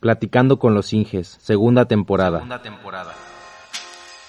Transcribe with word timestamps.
Platicando 0.00 0.60
con 0.60 0.74
los 0.74 0.92
Inges, 0.92 1.38
segunda 1.40 1.86
temporada. 1.86 2.44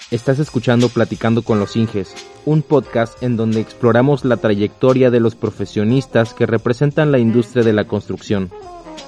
Estás 0.10 0.40
escuchando 0.40 0.90
Platicando 0.90 1.44
con 1.44 1.60
los 1.60 1.76
Inges, 1.76 2.16
un 2.46 2.64
podcast 2.64 3.22
en 3.22 3.38
donde 3.38 3.62
exploramos 3.62 4.26
la 4.26 4.38
trayectoria 4.38 5.12
de 5.12 5.20
los 5.20 5.36
profesionistas 5.36 6.34
que 6.34 6.48
representan 6.48 7.12
la 7.12 7.20
industria 7.20 7.64
de 7.64 7.74
la 7.74 7.86
construcción. 7.86 8.50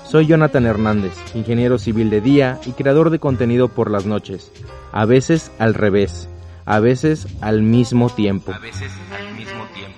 Soy 0.05 0.28
Jonathan 0.28 0.68
Hernández, 0.68 1.13
ingeniero 1.34 1.79
civil 1.79 2.12
de 2.12 2.21
día 2.21 2.60
y 2.68 2.74
creador 2.74 3.10
de 3.10 3.18
contenido 3.18 3.68
por 3.68 3.90
las 3.90 4.06
noches. 4.06 4.52
A 4.92 5.06
veces 5.06 5.52
al 5.58 5.74
revés, 5.74 6.30
a 6.66 6.80
veces 6.80 7.28
al 7.42 7.64
mismo 7.64 8.12
tiempo. 8.12 8.54
A 8.54 8.60
veces 8.60 8.92
al 9.12 9.34
mismo 9.34 9.66
tiempo. 9.74 9.98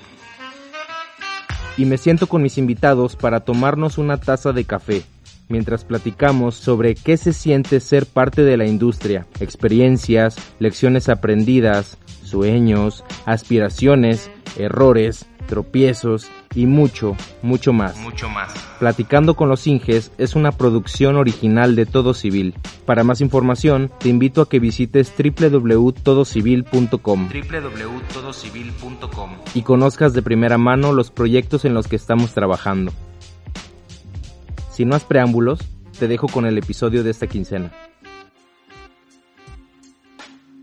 Y 1.76 1.84
me 1.84 1.98
siento 1.98 2.28
con 2.28 2.42
mis 2.42 2.58
invitados 2.58 3.18
para 3.18 3.42
tomarnos 3.42 3.98
una 3.98 4.16
taza 4.16 4.54
de 4.54 4.64
café 4.64 5.04
mientras 5.54 5.86
platicamos 5.86 6.56
sobre 6.56 6.96
qué 6.96 7.16
se 7.16 7.32
siente 7.32 7.80
ser 7.80 8.08
parte 8.08 8.42
de 8.42 8.58
la 8.58 8.66
industria, 8.66 9.28
experiencias, 9.40 10.36
lecciones 10.58 11.10
aprendidas, 11.10 12.00
sueños, 12.24 13.04
aspiraciones, 13.28 14.32
errores, 14.58 15.28
tropiezos 15.48 16.32
y 16.56 16.66
mucho, 16.66 17.16
mucho 17.44 17.72
más. 17.72 17.96
Mucho 18.00 18.28
más. 18.30 18.52
Platicando 18.80 19.36
con 19.36 19.48
los 19.48 19.68
Inges 19.68 20.12
es 20.18 20.36
una 20.36 20.52
producción 20.52 21.18
original 21.18 21.76
de 21.76 21.86
Todo 21.86 22.16
Civil. 22.16 22.56
Para 22.88 23.04
más 23.04 23.22
información, 23.22 23.92
te 24.00 24.10
invito 24.10 24.42
a 24.42 24.50
que 24.50 24.58
visites 24.58 25.14
www.todocivil.com 25.16 27.30
www.todocivil.com 27.30 29.30
y 29.54 29.62
conozcas 29.62 30.14
de 30.14 30.24
primera 30.24 30.58
mano 30.58 30.94
los 30.94 31.12
proyectos 31.12 31.64
en 31.64 31.76
los 31.76 31.88
que 31.88 31.98
estamos 31.98 32.34
trabajando. 32.34 32.92
Sin 34.74 34.90
más 34.90 35.04
preámbulos, 35.04 35.60
te 36.00 36.08
dejo 36.08 36.28
con 36.28 36.48
el 36.48 36.58
episodio 36.58 37.04
de 37.04 37.12
esta 37.12 37.28
quincena. 37.28 37.72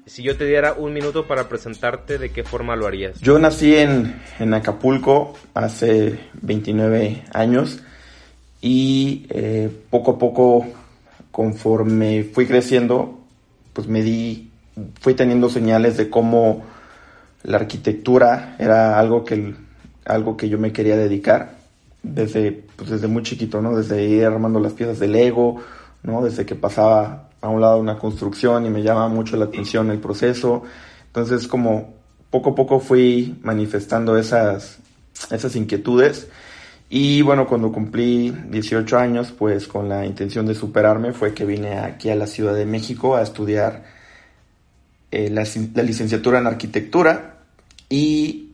Si 0.04 0.24
yo 0.24 0.36
te 0.36 0.46
diera 0.46 0.72
un 0.72 0.92
minuto 0.92 1.28
para 1.28 1.48
presentarte, 1.48 2.18
¿de 2.18 2.30
qué 2.30 2.42
forma 2.42 2.74
lo 2.74 2.88
harías? 2.88 3.20
Yo 3.20 3.38
nací 3.38 3.76
en, 3.76 4.20
en 4.40 4.52
Acapulco 4.52 5.34
hace 5.54 6.18
29 6.42 7.22
años 7.32 7.84
y 8.60 9.26
eh, 9.30 9.70
poco 9.90 10.10
a 10.10 10.18
poco, 10.18 10.66
conforme 11.30 12.24
fui 12.24 12.46
creciendo, 12.46 13.20
pues 13.72 13.86
me 13.86 14.02
di, 14.02 14.50
fui 15.00 15.14
teniendo 15.14 15.48
señales 15.48 15.96
de 15.96 16.10
cómo 16.10 16.64
la 17.44 17.58
arquitectura 17.58 18.56
era 18.58 18.98
algo 18.98 19.24
que, 19.24 19.54
algo 20.04 20.36
que 20.36 20.48
yo 20.48 20.58
me 20.58 20.72
quería 20.72 20.96
dedicar 20.96 21.60
desde, 22.02 22.64
pues 22.80 22.88
desde 22.88 23.08
muy 23.08 23.22
chiquito, 23.22 23.60
¿no? 23.60 23.76
Desde 23.76 24.02
ir 24.06 24.24
armando 24.24 24.58
las 24.58 24.72
piezas 24.72 24.98
del 24.98 25.12
Lego, 25.12 25.60
¿no? 26.02 26.24
Desde 26.24 26.46
que 26.46 26.54
pasaba 26.54 27.28
a 27.42 27.48
un 27.50 27.60
lado 27.60 27.76
una 27.76 27.98
construcción 27.98 28.64
y 28.64 28.70
me 28.70 28.82
llama 28.82 29.06
mucho 29.08 29.36
la 29.36 29.44
atención 29.44 29.90
el 29.90 29.98
proceso. 29.98 30.62
Entonces, 31.08 31.46
como 31.46 31.92
poco 32.30 32.50
a 32.50 32.54
poco 32.54 32.80
fui 32.80 33.38
manifestando 33.42 34.16
esas, 34.16 34.78
esas 35.30 35.56
inquietudes. 35.56 36.28
Y 36.88 37.20
bueno, 37.20 37.46
cuando 37.46 37.70
cumplí 37.70 38.30
18 38.48 38.96
años, 38.96 39.30
pues 39.30 39.68
con 39.68 39.90
la 39.90 40.06
intención 40.06 40.46
de 40.46 40.54
superarme, 40.54 41.12
fue 41.12 41.34
que 41.34 41.44
vine 41.44 41.80
aquí 41.80 42.08
a 42.08 42.16
la 42.16 42.26
Ciudad 42.26 42.54
de 42.54 42.64
México 42.64 43.14
a 43.14 43.20
estudiar 43.20 43.84
eh, 45.10 45.28
la, 45.28 45.44
la 45.74 45.82
licenciatura 45.82 46.38
en 46.38 46.46
arquitectura 46.46 47.40
y 47.90 48.49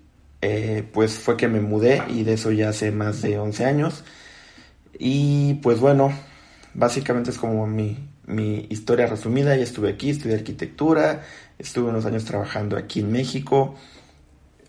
eh, 0.48 0.84
pues 0.92 1.18
fue 1.18 1.36
que 1.36 1.48
me 1.48 1.60
mudé 1.60 2.04
y 2.08 2.22
de 2.22 2.34
eso 2.34 2.52
ya 2.52 2.68
hace 2.68 2.92
más 2.92 3.20
de 3.20 3.36
11 3.36 3.64
años. 3.64 4.04
Y 4.96 5.54
pues 5.54 5.80
bueno, 5.80 6.12
básicamente 6.72 7.30
es 7.30 7.38
como 7.38 7.66
mi, 7.66 7.98
mi 8.26 8.68
historia 8.70 9.08
resumida. 9.08 9.56
Ya 9.56 9.64
estuve 9.64 9.90
aquí, 9.90 10.10
estudié 10.10 10.36
arquitectura, 10.36 11.24
estuve 11.58 11.90
unos 11.90 12.06
años 12.06 12.24
trabajando 12.24 12.76
aquí 12.76 13.00
en 13.00 13.10
México, 13.10 13.74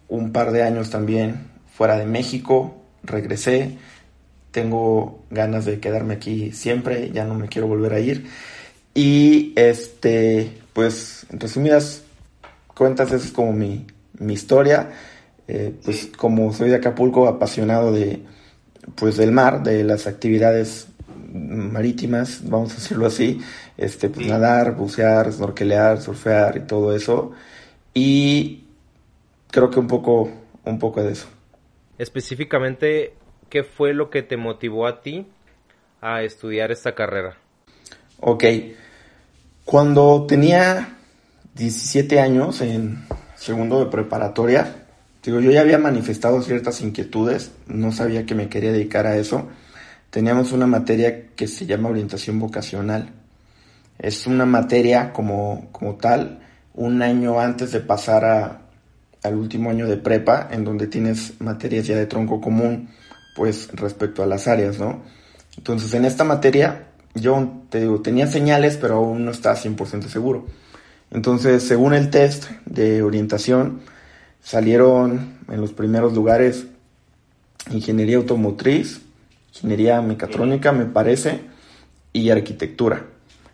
un 0.08 0.31
par 0.31 0.52
de 0.52 0.64
años 0.64 0.89
también 0.89 1.45
fuera 1.71 1.95
de 1.95 2.08
México, 2.08 2.82
regresé. 3.04 3.77
Tengo 4.49 5.26
ganas 5.30 5.66
de 5.66 5.80
quedarme 5.80 6.16
aquí 6.16 6.54
siempre, 6.54 7.11
ya 7.11 7.23
no 7.23 7.36
me 7.36 7.49
quiero 7.49 7.67
volver 7.67 7.93
a 7.93 7.99
ir. 7.99 8.26
Y 8.95 9.54
este, 9.55 10.58
pues 10.73 11.27
en 11.30 11.39
resumidas 11.39 12.02
cuentas, 12.73 13.11
esa 13.11 13.27
es 13.27 13.32
como 13.32 13.54
mi, 13.54 13.86
mi 14.17 14.33
historia. 14.33 14.89
Eh, 15.48 15.74
pues 15.84 16.10
como 16.18 16.52
soy 16.54 16.70
de 16.70 16.76
Acapulco, 16.76 17.28
apasionado 17.28 17.92
de, 17.92 18.22
pues 18.96 19.18
del 19.18 19.32
mar, 19.32 19.64
de 19.64 19.84
las 19.84 20.08
actividades 20.08 20.88
marítimas, 21.32 22.42
vamos 22.44 22.72
a 22.72 22.76
decirlo 22.76 23.06
así, 23.06 23.40
este, 23.78 24.10
pues 24.10 24.28
nadar, 24.28 24.76
bucear, 24.76 25.32
snorkelear, 25.32 26.02
surfear 26.02 26.58
y 26.58 26.62
todo 26.62 26.96
eso. 26.96 27.32
Y 27.94 28.64
creo 29.52 29.70
que 29.70 29.80
un 29.80 29.88
poco, 29.88 30.30
un 30.66 30.80
poco 30.80 31.04
de 31.04 31.14
eso. 31.14 31.28
Específicamente, 31.98 33.14
¿qué 33.50 33.64
fue 33.64 33.94
lo 33.94 34.10
que 34.10 34.24
te 34.24 34.38
motivó 34.38 34.88
a 34.88 35.02
ti 35.02 35.28
a 36.02 36.24
estudiar 36.24 36.72
esta 36.72 36.94
carrera? 36.94 37.38
Ok, 38.20 38.44
cuando 39.66 40.26
tenía 40.28 40.98
17 41.56 42.20
años 42.20 42.62
en 42.62 43.04
segundo 43.36 43.84
de 43.84 43.92
preparatoria, 43.92 44.86
Digo, 45.23 45.39
yo 45.39 45.52
ya 45.52 45.61
había 45.61 45.78
manifestado 45.78 46.42
ciertas 46.42 46.82
inquietudes, 46.82 47.52
no 47.67 47.92
sabía 47.92 48.26
que 48.26 48.36
me 48.36 48.50
quería 48.50 48.72
dedicar 48.72 49.08
a 49.08 49.17
eso. 49.17 49.48
Teníamos 50.10 50.52
una 50.52 50.67
materia 50.67 51.28
que 51.36 51.48
se 51.48 51.66
llama 51.66 51.89
orientación 51.89 52.39
vocacional. 52.39 53.10
Es 54.00 54.28
una 54.28 54.45
materia 54.45 55.11
como, 55.11 55.67
como 55.72 55.95
tal, 55.95 56.39
un 56.73 57.02
año 57.02 57.39
antes 57.39 57.72
de 57.72 57.80
pasar 57.82 58.23
a, 58.26 58.61
al 59.23 59.36
último 59.36 59.70
año 59.70 59.88
de 59.88 59.98
prepa, 59.98 60.48
en 60.52 60.64
donde 60.64 60.88
tienes 60.88 61.42
materias 61.42 61.88
ya 61.88 61.98
de 61.98 62.05
tronco 62.05 62.39
común, 62.39 62.89
pues 63.36 63.70
respecto 63.73 64.23
a 64.23 64.28
las 64.28 64.48
áreas, 64.48 64.80
¿no? 64.80 65.02
Entonces, 65.58 65.94
en 65.94 66.05
esta 66.05 66.23
materia, 66.23 66.88
yo 67.16 67.64
te 67.70 67.82
digo, 67.82 68.02
tenía 68.02 68.28
señales, 68.28 68.78
pero 68.78 68.95
aún 68.95 69.26
no 69.26 69.32
estaba 69.32 69.55
100% 69.55 70.08
seguro. 70.08 70.45
Entonces, 71.11 71.64
según 71.64 71.94
el 71.94 72.10
test 72.10 72.45
de 72.66 73.02
orientación, 73.02 73.82
salieron 74.48 75.40
en 75.50 75.60
los 75.60 75.74
primeros 75.74 76.14
lugares 76.14 76.68
ingeniería 77.70 78.16
automotriz, 78.16 79.02
ingeniería 79.54 80.02
mecatrónica, 80.02 80.72
me 80.72 80.86
parece, 80.86 81.42
y 82.14 82.30
arquitectura. 82.30 83.08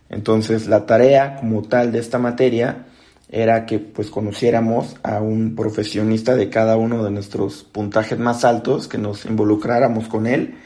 Entonces, 0.10 0.68
la 0.68 0.86
tarea 0.86 1.38
como 1.38 1.64
tal 1.64 1.92
de 1.92 1.98
esta 1.98 2.20
materia 2.20 2.86
era 3.28 3.66
que 3.66 3.80
pues 3.80 4.12
conociéramos 4.12 4.96
a 5.02 5.20
un 5.20 5.56
profesionista 5.56 6.36
de 6.36 6.52
cada 6.52 6.78
uno 6.78 7.04
de 7.04 7.10
nuestros 7.10 7.64
puntajes 7.64 8.20
más 8.20 8.46
altos, 8.46 8.88
que 8.88 9.00
nos 9.00 9.26
involucráramos 9.26 10.08
con 10.08 10.28
él 10.28 10.60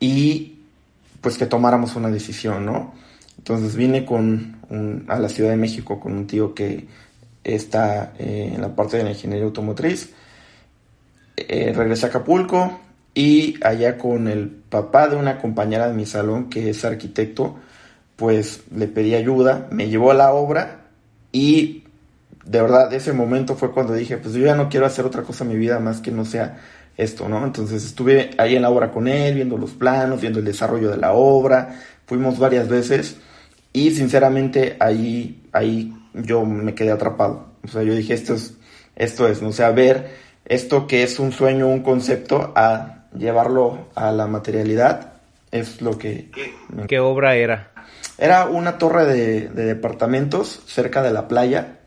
y 0.00 0.60
pues 1.20 1.36
que 1.36 1.44
tomáramos 1.44 1.96
una 1.96 2.08
decisión, 2.08 2.64
¿no? 2.64 2.94
Entonces 3.36 3.76
vine 3.76 4.06
con 4.06 4.56
a 5.06 5.18
la 5.18 5.28
Ciudad 5.28 5.50
de 5.50 5.56
México 5.56 6.00
con 6.00 6.14
un 6.14 6.26
tío 6.26 6.54
que 6.54 6.86
está 7.54 8.12
eh, 8.18 8.52
en 8.54 8.60
la 8.60 8.74
parte 8.74 8.96
de 8.96 9.04
la 9.04 9.10
ingeniería 9.10 9.46
automotriz. 9.46 10.12
Eh, 11.36 11.72
regresé 11.74 12.06
a 12.06 12.08
Acapulco 12.08 12.80
y 13.14 13.54
allá 13.64 13.96
con 13.96 14.26
el 14.26 14.48
papá 14.48 15.08
de 15.08 15.16
una 15.16 15.38
compañera 15.38 15.88
de 15.88 15.94
mi 15.94 16.06
salón 16.06 16.50
que 16.50 16.70
es 16.70 16.84
arquitecto, 16.84 17.56
pues 18.16 18.62
le 18.74 18.88
pedí 18.88 19.14
ayuda, 19.14 19.68
me 19.70 19.88
llevó 19.88 20.10
a 20.10 20.14
la 20.14 20.32
obra 20.32 20.86
y 21.32 21.84
de 22.44 22.62
verdad 22.62 22.92
ese 22.92 23.12
momento 23.12 23.54
fue 23.54 23.72
cuando 23.72 23.94
dije, 23.94 24.16
pues 24.16 24.34
yo 24.34 24.44
ya 24.44 24.54
no 24.54 24.68
quiero 24.68 24.86
hacer 24.86 25.04
otra 25.04 25.22
cosa 25.22 25.44
en 25.44 25.50
mi 25.50 25.56
vida 25.56 25.78
más 25.78 26.00
que 26.00 26.10
no 26.10 26.24
sea 26.24 26.58
esto, 26.96 27.28
¿no? 27.28 27.44
Entonces 27.44 27.84
estuve 27.84 28.30
ahí 28.38 28.56
en 28.56 28.62
la 28.62 28.70
obra 28.70 28.90
con 28.90 29.06
él, 29.06 29.34
viendo 29.34 29.58
los 29.58 29.72
planos, 29.72 30.20
viendo 30.20 30.38
el 30.38 30.44
desarrollo 30.44 30.90
de 30.90 30.96
la 30.96 31.12
obra, 31.12 31.78
fuimos 32.06 32.38
varias 32.38 32.68
veces 32.68 33.16
y 33.72 33.90
sinceramente 33.90 34.76
ahí, 34.80 35.48
ahí 35.52 35.92
yo 36.16 36.44
me 36.44 36.74
quedé 36.74 36.90
atrapado. 36.90 37.46
O 37.64 37.68
sea, 37.68 37.82
yo 37.82 37.94
dije, 37.94 38.14
esto 38.14 38.34
es, 38.34 38.54
esto 38.94 39.28
es, 39.28 39.42
¿no? 39.42 39.48
o 39.48 39.52
sea, 39.52 39.70
ver 39.70 40.26
esto 40.44 40.86
que 40.86 41.02
es 41.02 41.18
un 41.18 41.32
sueño, 41.32 41.66
un 41.66 41.82
concepto, 41.82 42.52
a 42.54 43.06
llevarlo 43.16 43.88
a 43.94 44.12
la 44.12 44.26
materialidad, 44.26 45.14
es 45.50 45.82
lo 45.82 45.98
que... 45.98 46.30
¿Qué, 46.88 47.00
obra 47.00 47.34
era? 47.34 47.72
Era 48.18 48.46
una 48.46 48.78
torre 48.78 49.04
de, 49.06 49.48
de, 49.48 49.64
departamentos 49.64 50.62
cerca 50.66 51.02
de 51.02 51.12
la 51.12 51.28
playa. 51.28 51.78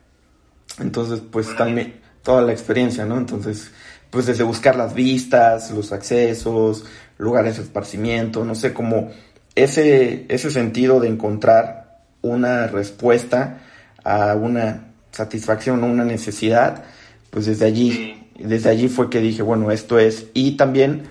Entonces, 0.79 1.21
pues 1.31 1.55
también 1.55 2.01
toda 2.21 2.41
la 2.41 2.51
experiencia, 2.51 3.05
¿no? 3.05 3.17
Entonces, 3.17 3.71
pues 4.09 4.25
desde 4.25 4.43
buscar 4.43 4.75
las 4.75 4.93
vistas, 4.93 5.71
los 5.71 5.91
accesos, 5.91 6.85
lugares 7.17 7.57
de 7.57 7.63
esparcimiento, 7.63 8.43
no 8.43 8.55
sé, 8.55 8.73
como 8.73 9.11
ese, 9.55 10.25
ese 10.29 10.51
sentido 10.51 10.99
de 10.99 11.07
encontrar 11.07 11.99
una 12.21 12.67
respuesta 12.67 13.61
a 14.03 14.35
una 14.35 14.93
satisfacción 15.11 15.83
o 15.83 15.87
una 15.87 16.05
necesidad, 16.05 16.83
pues 17.29 17.45
desde 17.45 17.65
allí, 17.65 18.27
desde 18.39 18.69
allí 18.69 18.87
fue 18.87 19.09
que 19.09 19.19
dije, 19.19 19.41
bueno, 19.41 19.71
esto 19.71 19.99
es, 19.99 20.27
y 20.33 20.57
también 20.57 21.03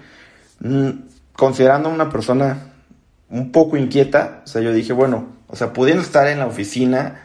mm, 0.60 0.90
considerando 1.32 1.88
una 1.88 2.10
persona 2.10 2.72
un 3.30 3.52
poco 3.52 3.76
inquieta. 3.76 4.42
O 4.44 4.48
sea, 4.48 4.62
yo 4.62 4.72
dije, 4.72 4.92
bueno, 4.92 5.26
o 5.48 5.56
sea, 5.56 5.72
pudiendo 5.72 6.02
estar 6.02 6.26
en 6.28 6.38
la 6.38 6.46
oficina, 6.46 7.22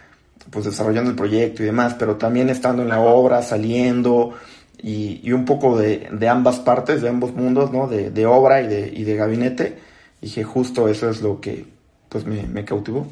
pues 0.50 0.66
desarrollando 0.66 1.10
el 1.10 1.16
proyecto 1.16 1.64
y 1.64 1.66
demás, 1.66 1.96
pero 1.98 2.18
también 2.18 2.50
estando 2.50 2.82
en 2.84 2.90
la 2.90 3.00
obra, 3.00 3.42
saliendo 3.42 4.34
y, 4.82 5.22
y 5.24 5.32
un 5.32 5.46
poco 5.46 5.78
de, 5.78 6.10
de, 6.12 6.30
ambas 6.30 6.60
partes, 6.60 7.02
de 7.02 7.10
ambos 7.10 7.34
mundos, 7.34 7.72
¿no? 7.72 7.88
De, 7.88 8.12
de 8.12 8.26
obra 8.26 8.62
y 8.62 8.68
de, 8.68 8.94
y 8.94 9.04
de 9.04 9.16
gabinete. 9.16 9.80
Dije, 10.22 10.44
justo 10.44 10.88
eso 10.88 11.10
es 11.10 11.22
lo 11.22 11.40
que 11.42 11.66
pues 12.10 12.26
me, 12.26 12.44
me 12.44 12.66
cautivó. 12.66 13.08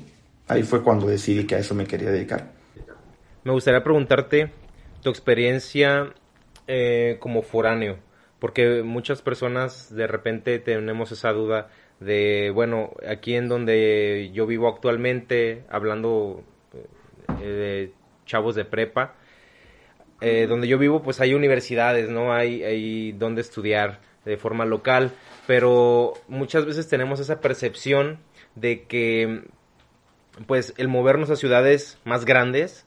Ahí 0.52 0.64
fue 0.64 0.84
cuando 0.84 1.08
decidí 1.08 1.46
que 1.48 1.56
a 1.56 1.60
eso 1.60 1.74
me 1.74 1.86
quería 1.86 2.12
dedicar. 2.12 2.52
Me 3.46 3.54
gustaría 3.54 3.82
preguntarte 3.82 4.52
tu 5.02 5.10
experiencia 5.10 6.14
eh, 6.68 7.16
como 7.22 7.42
foráneo, 7.42 8.00
porque 8.38 8.84
muchas 8.84 9.22
personas 9.22 9.96
de 9.96 10.08
repente 10.08 10.60
tenemos 10.60 11.14
esa 11.14 11.32
duda 11.32 11.70
de, 12.02 12.52
bueno, 12.54 12.92
aquí 13.08 13.36
en 13.36 13.48
donde 13.48 14.32
yo 14.34 14.46
vivo 14.46 14.68
actualmente, 14.68 15.64
hablando 15.70 16.44
eh, 17.42 17.48
de 17.48 17.94
chavos 18.26 18.54
de 18.54 18.66
prepa, 18.66 19.16
eh, 20.20 20.48
donde 20.48 20.68
yo 20.68 20.78
vivo 20.78 21.02
pues 21.02 21.22
hay 21.22 21.34
universidades, 21.34 22.10
¿no? 22.10 22.34
Hay, 22.34 22.62
hay 22.62 23.14
donde 23.14 23.40
estudiar 23.40 24.02
de 24.26 24.36
forma 24.36 24.66
local, 24.66 25.14
pero 25.48 26.14
muchas 26.28 26.66
veces 26.66 26.90
tenemos 26.90 27.22
esa 27.22 27.40
percepción 27.40 28.20
de 28.56 28.84
que 28.84 29.44
pues 30.48 30.74
el 30.78 30.88
movernos 30.88 31.30
a 31.30 31.36
ciudades 31.36 31.98
más 32.06 32.26
grandes 32.26 32.86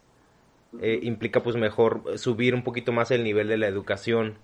eh, 0.80 1.00
implica 1.02 1.42
pues 1.42 1.56
mejor 1.56 2.18
subir 2.18 2.54
un 2.54 2.62
poquito 2.62 2.92
más 2.92 3.10
el 3.10 3.24
nivel 3.24 3.48
de 3.48 3.58
la 3.58 3.68
educación. 3.68 4.34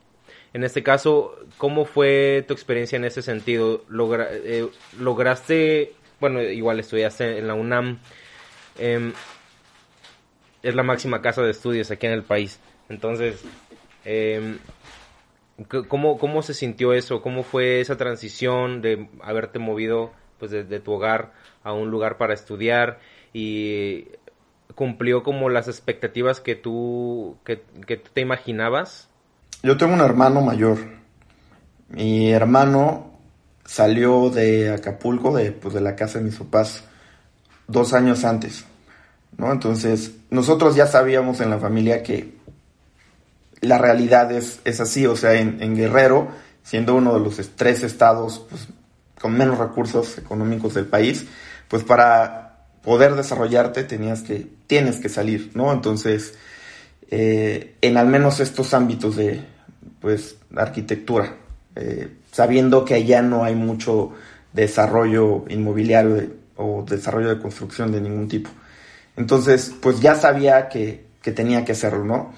En 0.53 0.65
este 0.65 0.83
caso, 0.83 1.37
¿cómo 1.59 1.85
fue 1.85 2.45
tu 2.47 2.55
experiencia 2.55 2.97
en 2.97 3.05
ese 3.05 3.23
sentido? 3.23 3.85
Logra, 3.89 4.29
eh, 4.31 4.67
¿Lograste, 4.99 5.93
bueno, 6.19 6.43
igual 6.43 6.81
estudiaste 6.81 7.39
en 7.39 7.47
la 7.47 7.55
UNAM, 7.55 7.99
eh, 8.79 9.13
es 10.63 10.75
la 10.75 10.83
máxima 10.83 11.23
casa 11.23 11.43
de 11.43 11.51
estudios 11.53 11.91
aquí 11.91 12.06
en 12.06 12.13
el 12.13 12.23
país, 12.23 12.61
entonces, 12.89 13.43
eh, 14.05 14.59
¿cómo, 15.89 16.19
¿cómo 16.19 16.43
se 16.43 16.55
sintió 16.55 16.93
eso? 16.93 17.23
¿Cómo 17.23 17.45
fue 17.45 17.81
esa 17.81 17.97
transición 17.97 18.83
de 18.83 19.09
haberte 19.23 19.61
movido 19.61 20.13
pues 20.41 20.51
de, 20.51 20.65
de 20.65 20.81
tu 20.81 20.93
hogar 20.93 21.33
a 21.63 21.73
un 21.73 21.91
lugar 21.91 22.19
para 22.19 22.35
estudiar 22.35 22.99
y 23.33 24.07
cumplió 24.75 25.23
como 25.23 25.49
las 25.49 25.69
expectativas 25.69 26.41
que 26.41 26.57
tú, 26.57 27.37
que, 27.45 27.63
que 27.87 27.97
te 27.99 28.21
imaginabas? 28.21 29.09
Yo 29.63 29.77
tengo 29.77 29.95
un 29.95 30.01
hermano 30.01 30.41
mayor. 30.41 30.79
Mi 31.89 32.33
hermano 32.33 33.11
salió 33.65 34.31
de 34.31 34.73
Acapulco, 34.73 35.37
de, 35.37 35.53
pues, 35.53 35.75
de 35.75 35.81
la 35.81 35.97
casa 35.97 36.19
de 36.19 36.25
mis 36.25 36.37
papás, 36.37 36.85
dos 37.69 37.93
años 37.93 38.25
antes. 38.25 38.65
¿no? 39.37 39.53
Entonces, 39.53 40.13
nosotros 40.31 40.77
ya 40.77 40.87
sabíamos 40.87 41.41
en 41.41 41.51
la 41.51 41.59
familia 41.59 42.03
que 42.03 42.35
la 43.61 43.79
realidad 43.79 44.33
es, 44.33 44.61
es 44.65 44.81
así. 44.81 45.07
O 45.07 45.17
sea, 45.17 45.35
en, 45.35 45.63
en, 45.63 45.77
Guerrero, 45.77 46.29
siendo 46.63 46.95
uno 46.95 47.15
de 47.15 47.21
los 47.21 47.37
tres 47.55 47.83
estados 47.83 48.47
pues, 48.49 48.69
con 49.20 49.37
menos 49.37 49.58
recursos 49.58 50.19
económicos 50.19 50.75
del 50.75 50.87
país, 50.87 51.26
pues 51.69 51.84
para 51.84 52.67
poder 52.82 53.14
desarrollarte 53.14 53.84
tenías 53.84 54.22
que, 54.22 54.46
tienes 54.67 54.96
que 54.96 55.08
salir, 55.08 55.50
¿no? 55.55 55.72
Entonces, 55.72 56.34
eh, 57.11 57.76
en 57.82 57.96
al 57.96 58.06
menos 58.06 58.40
estos 58.40 58.72
ámbitos 58.72 59.17
de, 59.17 59.43
pues, 60.00 60.37
arquitectura, 60.56 61.37
eh, 61.76 62.08
sabiendo 62.32 62.84
que 62.84 62.94
allá 62.94 63.22
no 63.22 63.44
hay 63.44 63.55
mucho 63.55 64.12
desarrollo 64.52 65.44
inmobiliario 65.49 66.32
o 66.56 66.84
desarrollo 66.88 67.28
de 67.28 67.40
construcción 67.40 67.93
de 67.93 68.00
ningún 68.00 68.28
tipo. 68.28 68.50
Entonces, 69.17 69.75
pues 69.81 70.00
ya 70.00 70.14
sabía 70.14 70.69
que, 70.69 71.05
que 71.22 71.32
tenía 71.32 71.64
que 71.64 71.72
hacerlo, 71.72 72.05
¿no? 72.05 72.32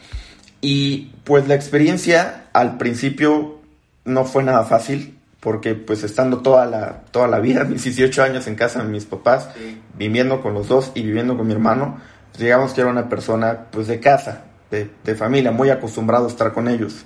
Y 0.61 1.13
pues 1.25 1.47
la 1.49 1.55
experiencia 1.55 2.47
al 2.53 2.77
principio 2.79 3.61
no 4.05 4.25
fue 4.25 4.43
nada 4.43 4.65
fácil, 4.65 5.19
porque 5.43 5.75
pues 5.75 6.05
estando 6.05 6.39
toda 6.39 6.67
la, 6.67 7.03
toda 7.11 7.27
la 7.27 7.41
vida, 7.41 7.65
mis 7.69 7.83
18 7.83 8.23
años 8.23 8.47
en 8.47 8.55
casa 8.55 8.81
de 8.81 8.89
mis 8.89 9.07
papás, 9.07 9.49
sí. 9.57 9.83
viviendo 9.99 10.41
con 10.41 10.55
los 10.55 10.69
dos 10.69 10.93
y 10.95 11.03
viviendo 11.03 11.37
con 11.37 11.49
mi 11.49 11.53
hermano, 11.53 11.99
pues 12.31 12.45
digamos 12.45 12.73
que 12.73 12.81
era 12.81 12.91
una 12.91 13.09
persona 13.09 13.67
pues 13.73 13.89
de 13.89 13.99
casa, 13.99 14.45
de, 14.71 14.89
de, 15.03 15.15
familia, 15.17 15.51
muy 15.51 15.69
acostumbrado 15.69 16.27
a 16.27 16.29
estar 16.29 16.53
con 16.53 16.69
ellos. 16.69 17.05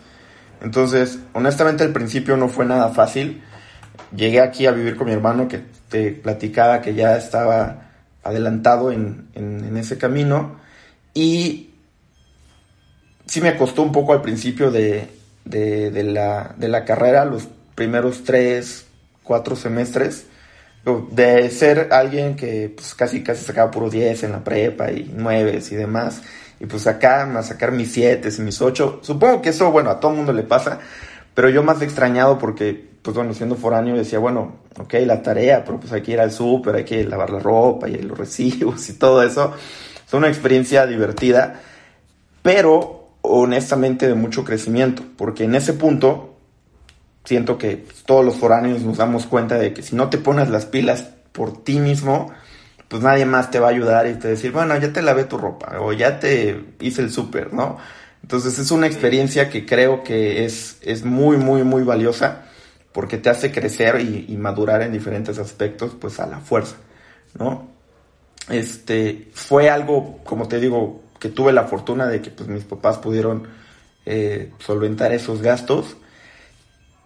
Entonces, 0.61 1.19
honestamente 1.33 1.83
al 1.83 1.94
principio 1.94 2.37
no 2.37 2.49
fue 2.49 2.67
nada 2.67 2.91
fácil. 2.91 3.43
Llegué 4.15 4.43
aquí 4.43 4.67
a 4.67 4.71
vivir 4.71 4.97
con 4.97 5.06
mi 5.06 5.15
hermano 5.15 5.49
que 5.49 5.62
te 5.88 6.12
platicaba 6.12 6.83
que 6.83 6.94
ya 6.94 7.17
estaba 7.17 7.85
adelantado 8.23 8.93
en, 8.93 9.29
en, 9.35 9.65
en 9.65 9.77
ese 9.79 9.97
camino 9.97 10.56
y 11.15 11.71
sí 13.25 13.41
me 13.41 13.56
costó 13.56 13.83
un 13.83 13.93
poco 13.93 14.12
al 14.12 14.21
principio 14.21 14.71
de, 14.71 15.09
de, 15.47 15.91
de, 15.91 16.03
la, 16.03 16.55
de 16.59 16.69
la 16.69 16.85
carrera, 16.85 17.25
los 17.25 17.49
primeros 17.76 18.25
tres, 18.25 18.87
cuatro 19.23 19.55
semestres, 19.55 20.26
de 21.11 21.50
ser 21.50 21.88
alguien 21.93 22.37
que 22.37 22.73
pues 22.75 22.94
casi 22.94 23.23
casi 23.23 23.44
sacaba 23.44 23.70
puro 23.70 23.90
10 23.90 24.23
en 24.23 24.32
la 24.32 24.44
prepa 24.44 24.90
y 24.93 25.12
9 25.14 25.61
y 25.70 25.75
demás, 25.75 26.23
y 26.61 26.67
pues 26.67 26.87
acá 26.87 27.23
a 27.23 27.43
sacar 27.43 27.73
mis 27.73 27.93
7 27.93 28.28
y 28.37 28.40
mis 28.43 28.61
8, 28.61 29.00
supongo 29.02 29.43
que 29.43 29.50
eso, 29.50 29.70
bueno, 29.73 29.90
a 29.90 29.99
todo 29.99 30.12
mundo 30.12 30.32
le 30.32 30.44
pasa, 30.44 30.78
pero 31.34 31.49
yo 31.50 31.62
más 31.64 31.82
extrañado 31.82 32.38
porque, 32.38 32.88
pues 33.02 33.17
bueno, 33.17 33.34
siendo 33.34 33.56
foráneo 33.56 33.96
decía, 33.96 34.20
bueno, 34.20 34.61
ok, 34.78 34.94
la 35.05 35.23
tarea, 35.23 35.64
pero 35.64 35.81
pues 35.81 35.93
hay 35.93 36.02
que 36.02 36.12
ir 36.12 36.20
al 36.20 36.31
súper, 36.31 36.76
hay 36.76 36.84
que 36.84 37.05
lavar 37.05 37.31
la 37.31 37.40
ropa 37.40 37.88
y 37.88 37.96
los 37.96 38.17
recibos 38.17 38.88
y 38.88 38.94
todo 38.94 39.25
eso, 39.25 39.52
es 40.06 40.14
una 40.14 40.28
experiencia 40.28 40.87
divertida, 40.87 41.61
pero 42.43 43.08
honestamente 43.23 44.06
de 44.06 44.14
mucho 44.14 44.44
crecimiento, 44.44 45.02
porque 45.17 45.44
en 45.44 45.56
ese 45.56 45.73
punto 45.73 46.36
siento 47.26 47.58
que 47.58 47.84
todos 48.06 48.25
los 48.25 48.37
foráneos 48.37 48.82
nos 48.82 48.96
damos 48.96 49.26
cuenta 49.26 49.58
de 49.58 49.75
que 49.75 49.82
si 49.82 49.94
no 49.94 50.08
te 50.08 50.17
pones 50.17 50.49
las 50.49 50.64
pilas 50.64 51.02
por 51.32 51.64
ti 51.64 51.81
mismo, 51.81 52.32
pues 52.88 53.02
nadie 53.02 53.26
más 53.26 53.50
te 53.50 53.58
va 53.58 53.67
a 53.67 53.70
ayudar 53.70 54.06
y 54.06 54.14
te 54.14 54.28
decir, 54.28 54.52
bueno, 54.52 54.78
ya 54.78 54.93
te 54.93 55.02
lavé 55.02 55.25
tu 55.25 55.37
ropa 55.37 55.81
o 55.81 55.93
ya 55.93 56.20
te 56.20 56.64
hice 56.81 57.02
el 57.02 57.11
súper, 57.11 57.52
¿no? 57.52 57.78
Entonces 58.23 58.58
es 58.58 58.70
una 58.70 58.87
experiencia 58.87 59.50
que 59.50 59.67
creo 59.67 60.02
que 60.05 60.44
es, 60.44 60.78
es 60.82 61.05
muy, 61.05 61.37
muy, 61.37 61.64
muy 61.64 61.82
valiosa 61.82 62.44
porque 62.93 63.19
te 63.19 63.28
hace 63.28 63.52
crecer 63.52 64.00
y, 64.00 64.26
y 64.28 64.37
madurar 64.37 64.82
en 64.82 64.93
diferentes 64.93 65.38
aspectos, 65.38 65.96
pues 66.00 66.19
a 66.20 66.26
la 66.26 66.38
fuerza, 66.38 66.76
¿no? 67.38 67.69
Este, 68.49 69.28
fue 69.32 69.69
algo, 69.69 70.21
como 70.25 70.47
te 70.47 70.61
digo, 70.61 71.02
que 71.18 71.28
tuve 71.28 71.52
la 71.52 71.64
fortuna 71.64 72.06
de 72.06 72.23
que 72.23 72.30
pues 72.30 72.49
mis 72.49 72.64
papás 72.64 72.99
pudieron 72.99 73.49
eh, 74.04 74.52
solventar 74.59 75.12
esos 75.12 75.42
gastos 75.42 75.97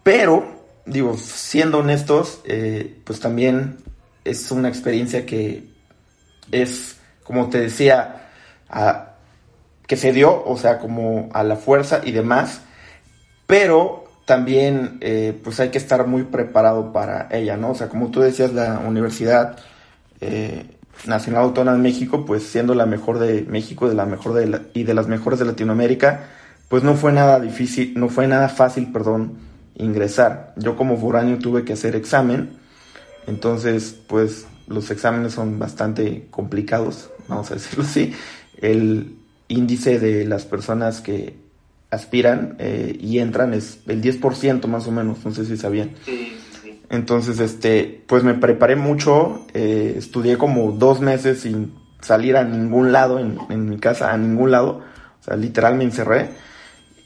pero, 0.03 0.45
digo, 0.85 1.17
siendo 1.17 1.79
honestos, 1.79 2.41
eh, 2.45 2.99
pues 3.03 3.19
también 3.19 3.77
es 4.23 4.51
una 4.51 4.69
experiencia 4.69 5.25
que 5.25 5.69
es, 6.51 6.97
como 7.23 7.49
te 7.49 7.59
decía, 7.59 8.29
que 9.87 9.97
se 9.97 10.13
dio, 10.13 10.43
o 10.45 10.57
sea, 10.57 10.79
como 10.79 11.29
a 11.33 11.43
la 11.43 11.55
fuerza 11.55 12.01
y 12.03 12.11
demás, 12.11 12.61
pero 13.45 14.05
también 14.25 14.97
eh, 15.01 15.37
pues 15.43 15.59
hay 15.59 15.69
que 15.69 15.77
estar 15.77 16.07
muy 16.07 16.23
preparado 16.23 16.93
para 16.93 17.27
ella, 17.31 17.57
¿no? 17.57 17.71
O 17.71 17.75
sea, 17.75 17.89
como 17.89 18.11
tú 18.11 18.21
decías, 18.21 18.53
la 18.53 18.79
Universidad 18.79 19.57
eh, 20.21 20.65
Nacional 21.05 21.43
Autónoma 21.43 21.75
de 21.75 21.83
México, 21.83 22.25
pues 22.25 22.43
siendo 22.43 22.73
la 22.75 22.85
mejor 22.85 23.19
de 23.19 23.43
México 23.43 23.89
de 23.89 23.95
la 23.95 24.05
mejor 24.05 24.33
de 24.33 24.47
la, 24.47 24.61
y 24.73 24.83
de 24.83 24.93
las 24.93 25.07
mejores 25.07 25.39
de 25.39 25.45
Latinoamérica, 25.45 26.27
pues 26.69 26.83
no 26.83 26.95
fue 26.95 27.11
nada 27.11 27.39
difícil, 27.39 27.93
no 27.97 28.07
fue 28.07 28.27
nada 28.27 28.47
fácil, 28.47 28.91
perdón, 28.93 29.50
ingresar. 29.81 30.53
Yo 30.57 30.75
como 30.75 30.97
foráneo 30.97 31.39
tuve 31.39 31.65
que 31.65 31.73
hacer 31.73 31.95
examen, 31.95 32.51
entonces 33.27 33.99
pues 34.07 34.45
los 34.67 34.89
exámenes 34.91 35.33
son 35.33 35.59
bastante 35.59 36.27
complicados, 36.31 37.09
vamos 37.27 37.51
a 37.51 37.55
decirlo 37.55 37.83
así. 37.83 38.13
El 38.57 39.15
índice 39.47 39.99
de 39.99 40.25
las 40.25 40.45
personas 40.45 41.01
que 41.01 41.35
aspiran 41.89 42.55
eh, 42.59 42.97
y 42.99 43.19
entran 43.19 43.53
es 43.53 43.79
el 43.87 44.01
10% 44.01 44.65
más 44.67 44.87
o 44.87 44.91
menos, 44.91 45.25
no 45.25 45.31
sé 45.31 45.45
si 45.45 45.57
sabían. 45.57 45.91
Sí, 46.05 46.37
sí. 46.61 46.81
Entonces, 46.89 47.39
este, 47.39 48.03
pues 48.07 48.23
me 48.23 48.33
preparé 48.33 48.75
mucho, 48.75 49.45
eh, 49.53 49.95
estudié 49.97 50.37
como 50.37 50.71
dos 50.71 51.01
meses 51.01 51.41
sin 51.41 51.73
salir 51.99 52.37
a 52.37 52.43
ningún 52.43 52.91
lado 52.91 53.19
en, 53.19 53.37
en 53.49 53.69
mi 53.69 53.77
casa, 53.77 54.13
a 54.13 54.17
ningún 54.17 54.51
lado, 54.51 54.81
o 55.19 55.23
sea, 55.23 55.35
literal 55.35 55.75
me 55.75 55.83
encerré 55.83 56.29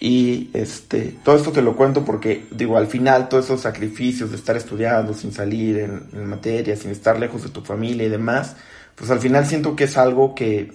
y 0.05 0.51
este, 0.53 1.15
todo 1.23 1.35
esto 1.35 1.51
te 1.51 1.63
lo 1.63 1.75
cuento 1.75 2.05
porque, 2.05 2.45
digo, 2.51 2.77
al 2.77 2.85
final 2.85 3.27
todos 3.27 3.45
esos 3.45 3.61
sacrificios 3.61 4.29
de 4.29 4.35
estar 4.35 4.55
estudiando 4.55 5.15
sin 5.15 5.33
salir 5.33 5.79
en, 5.79 6.03
en 6.13 6.27
materia, 6.27 6.75
sin 6.75 6.91
estar 6.91 7.17
lejos 7.17 7.41
de 7.41 7.49
tu 7.49 7.61
familia 7.61 8.05
y 8.05 8.09
demás, 8.09 8.55
pues 8.93 9.09
al 9.09 9.19
final 9.19 9.47
siento 9.47 9.75
que 9.75 9.85
es 9.85 9.97
algo 9.97 10.35
que, 10.35 10.71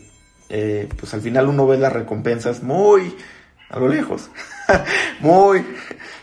eh, 0.49 0.89
pues 0.99 1.15
al 1.15 1.21
final 1.21 1.47
uno 1.47 1.65
ve 1.65 1.79
las 1.79 1.93
recompensas 1.93 2.65
muy 2.65 3.15
a 3.69 3.79
lo 3.79 3.87
lejos, 3.87 4.31
muy 5.21 5.65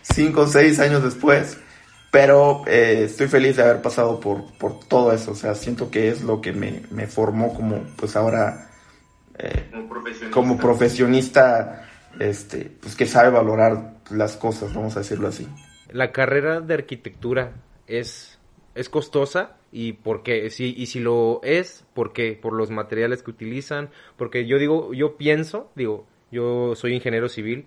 cinco 0.01 0.41
o 0.41 0.47
seis 0.47 0.77
años 0.81 1.01
después. 1.01 1.59
Pero 2.11 2.63
eh, 2.67 3.03
estoy 3.05 3.27
feliz 3.27 3.55
de 3.55 3.63
haber 3.63 3.81
pasado 3.81 4.19
por, 4.19 4.51
por 4.57 4.81
todo 4.81 5.13
eso. 5.13 5.31
O 5.31 5.35
sea, 5.35 5.55
siento 5.55 5.89
que 5.89 6.09
es 6.09 6.23
lo 6.23 6.41
que 6.41 6.51
me, 6.51 6.81
me 6.91 7.07
formó 7.07 7.53
como, 7.53 7.83
pues 7.95 8.17
ahora, 8.17 8.69
eh, 9.39 9.69
Como 9.71 9.87
profesionista. 9.87 10.33
como 10.33 10.57
profesionista, 10.57 11.86
este, 12.19 12.71
pues 12.81 12.95
que 12.95 13.05
sabe 13.05 13.29
valorar 13.29 13.97
las 14.11 14.37
cosas, 14.37 14.73
vamos 14.73 14.95
a 14.95 14.99
decirlo 14.99 15.27
así. 15.27 15.47
La 15.91 16.11
carrera 16.11 16.61
de 16.61 16.73
arquitectura 16.73 17.53
es, 17.87 18.39
es 18.75 18.89
costosa 18.89 19.57
y 19.71 19.93
por 19.93 20.23
qué, 20.23 20.49
si, 20.49 20.73
y 20.77 20.87
si 20.87 20.99
lo 20.99 21.41
es, 21.43 21.85
¿por 21.93 22.13
qué? 22.13 22.37
Por 22.39 22.53
los 22.53 22.71
materiales 22.71 23.23
que 23.23 23.31
utilizan, 23.31 23.89
porque 24.17 24.45
yo 24.45 24.57
digo, 24.57 24.93
yo 24.93 25.17
pienso, 25.17 25.71
digo, 25.75 26.05
yo 26.31 26.75
soy 26.75 26.93
ingeniero 26.93 27.29
civil, 27.29 27.65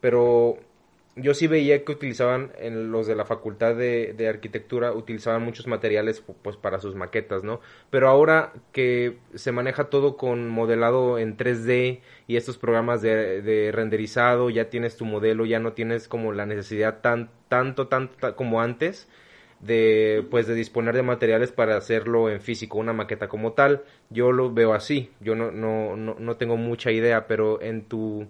pero 0.00 0.58
yo 1.16 1.34
sí 1.34 1.46
veía 1.46 1.84
que 1.84 1.92
utilizaban 1.92 2.52
en 2.58 2.92
los 2.92 3.06
de 3.06 3.14
la 3.16 3.24
facultad 3.24 3.74
de, 3.74 4.12
de 4.12 4.28
arquitectura 4.28 4.92
utilizaban 4.92 5.42
muchos 5.42 5.66
materiales 5.66 6.24
pu- 6.26 6.34
pues 6.42 6.56
para 6.56 6.78
sus 6.80 6.94
maquetas, 6.94 7.42
¿no? 7.42 7.60
Pero 7.90 8.08
ahora 8.08 8.52
que 8.72 9.18
se 9.34 9.50
maneja 9.52 9.84
todo 9.90 10.16
con 10.18 10.48
modelado 10.48 11.18
en 11.18 11.36
3D 11.38 12.02
y 12.28 12.36
estos 12.36 12.58
programas 12.58 13.00
de, 13.02 13.40
de 13.42 13.72
renderizado, 13.72 14.50
ya 14.50 14.68
tienes 14.70 14.96
tu 14.96 15.06
modelo, 15.06 15.46
ya 15.46 15.58
no 15.58 15.72
tienes 15.72 16.06
como 16.08 16.32
la 16.32 16.44
necesidad 16.46 17.00
tan 17.00 17.30
tanto 17.48 17.88
tanto 17.88 18.16
ta- 18.18 18.36
como 18.36 18.60
antes 18.60 19.08
de 19.60 20.24
pues 20.30 20.46
de 20.46 20.54
disponer 20.54 20.94
de 20.94 21.02
materiales 21.02 21.50
para 21.50 21.76
hacerlo 21.76 22.28
en 22.30 22.40
físico, 22.42 22.78
una 22.78 22.92
maqueta 22.92 23.28
como 23.28 23.52
tal. 23.52 23.84
Yo 24.10 24.32
lo 24.32 24.52
veo 24.52 24.74
así. 24.74 25.10
Yo 25.20 25.34
no 25.34 25.50
no 25.50 25.96
no, 25.96 26.16
no 26.18 26.36
tengo 26.36 26.56
mucha 26.56 26.92
idea, 26.92 27.26
pero 27.26 27.60
en 27.62 27.84
tu 27.84 28.26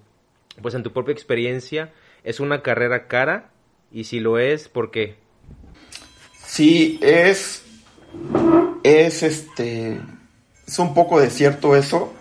pues 0.62 0.75
en 0.75 0.83
tu 0.83 0.93
propia 0.93 1.12
experiencia 1.12 1.93
es 2.26 2.40
una 2.40 2.61
carrera 2.61 3.06
cara 3.06 3.50
y 3.92 4.04
si 4.04 4.18
lo 4.18 4.38
es, 4.40 4.68
¿por 4.68 4.90
qué? 4.90 5.16
Sí, 6.45 6.99
es. 7.00 7.62
Es 8.83 9.23
este. 9.23 10.00
Es 10.66 10.78
un 10.80 10.92
poco 10.92 11.21
de 11.21 11.30
cierto 11.30 11.76
eso. 11.76 12.12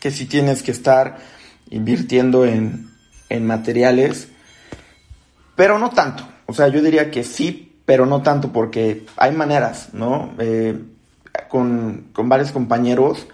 Que 0.00 0.10
si 0.10 0.26
tienes 0.26 0.64
que 0.64 0.72
estar 0.72 1.18
invirtiendo 1.70 2.44
en, 2.44 2.90
en 3.28 3.46
materiales. 3.46 4.28
Pero 5.54 5.78
no 5.78 5.90
tanto. 5.90 6.28
O 6.46 6.52
sea, 6.52 6.66
yo 6.66 6.82
diría 6.82 7.12
que 7.12 7.22
sí, 7.22 7.78
pero 7.86 8.06
no 8.06 8.22
tanto 8.22 8.52
porque 8.52 9.06
hay 9.16 9.30
maneras, 9.30 9.90
¿no? 9.92 10.34
Eh, 10.38 10.76
con, 11.48 12.08
con 12.12 12.28
varios 12.28 12.50
compañeros, 12.50 13.28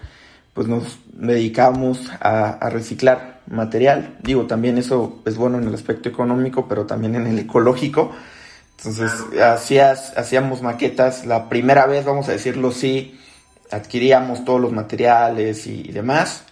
pues 0.53 0.67
nos 0.67 0.99
dedicamos 1.11 2.11
a, 2.19 2.51
a 2.51 2.69
reciclar 2.69 3.30
material. 3.47 4.17
Digo, 4.21 4.45
también 4.45 4.77
eso 4.77 5.21
es 5.25 5.37
bueno 5.37 5.57
en 5.57 5.67
el 5.67 5.73
aspecto 5.73 6.09
económico, 6.09 6.67
pero 6.67 6.85
también 6.85 7.15
en 7.15 7.27
el 7.27 7.39
ecológico. 7.39 8.11
Entonces, 8.77 9.11
hacías, 9.39 10.17
hacíamos 10.17 10.61
maquetas. 10.61 11.25
La 11.25 11.49
primera 11.49 11.85
vez, 11.85 12.05
vamos 12.05 12.29
a 12.29 12.31
decirlo, 12.31 12.71
sí, 12.71 13.19
adquiríamos 13.71 14.43
todos 14.45 14.61
los 14.61 14.71
materiales 14.71 15.65
y, 15.65 15.83
demás, 15.91 16.43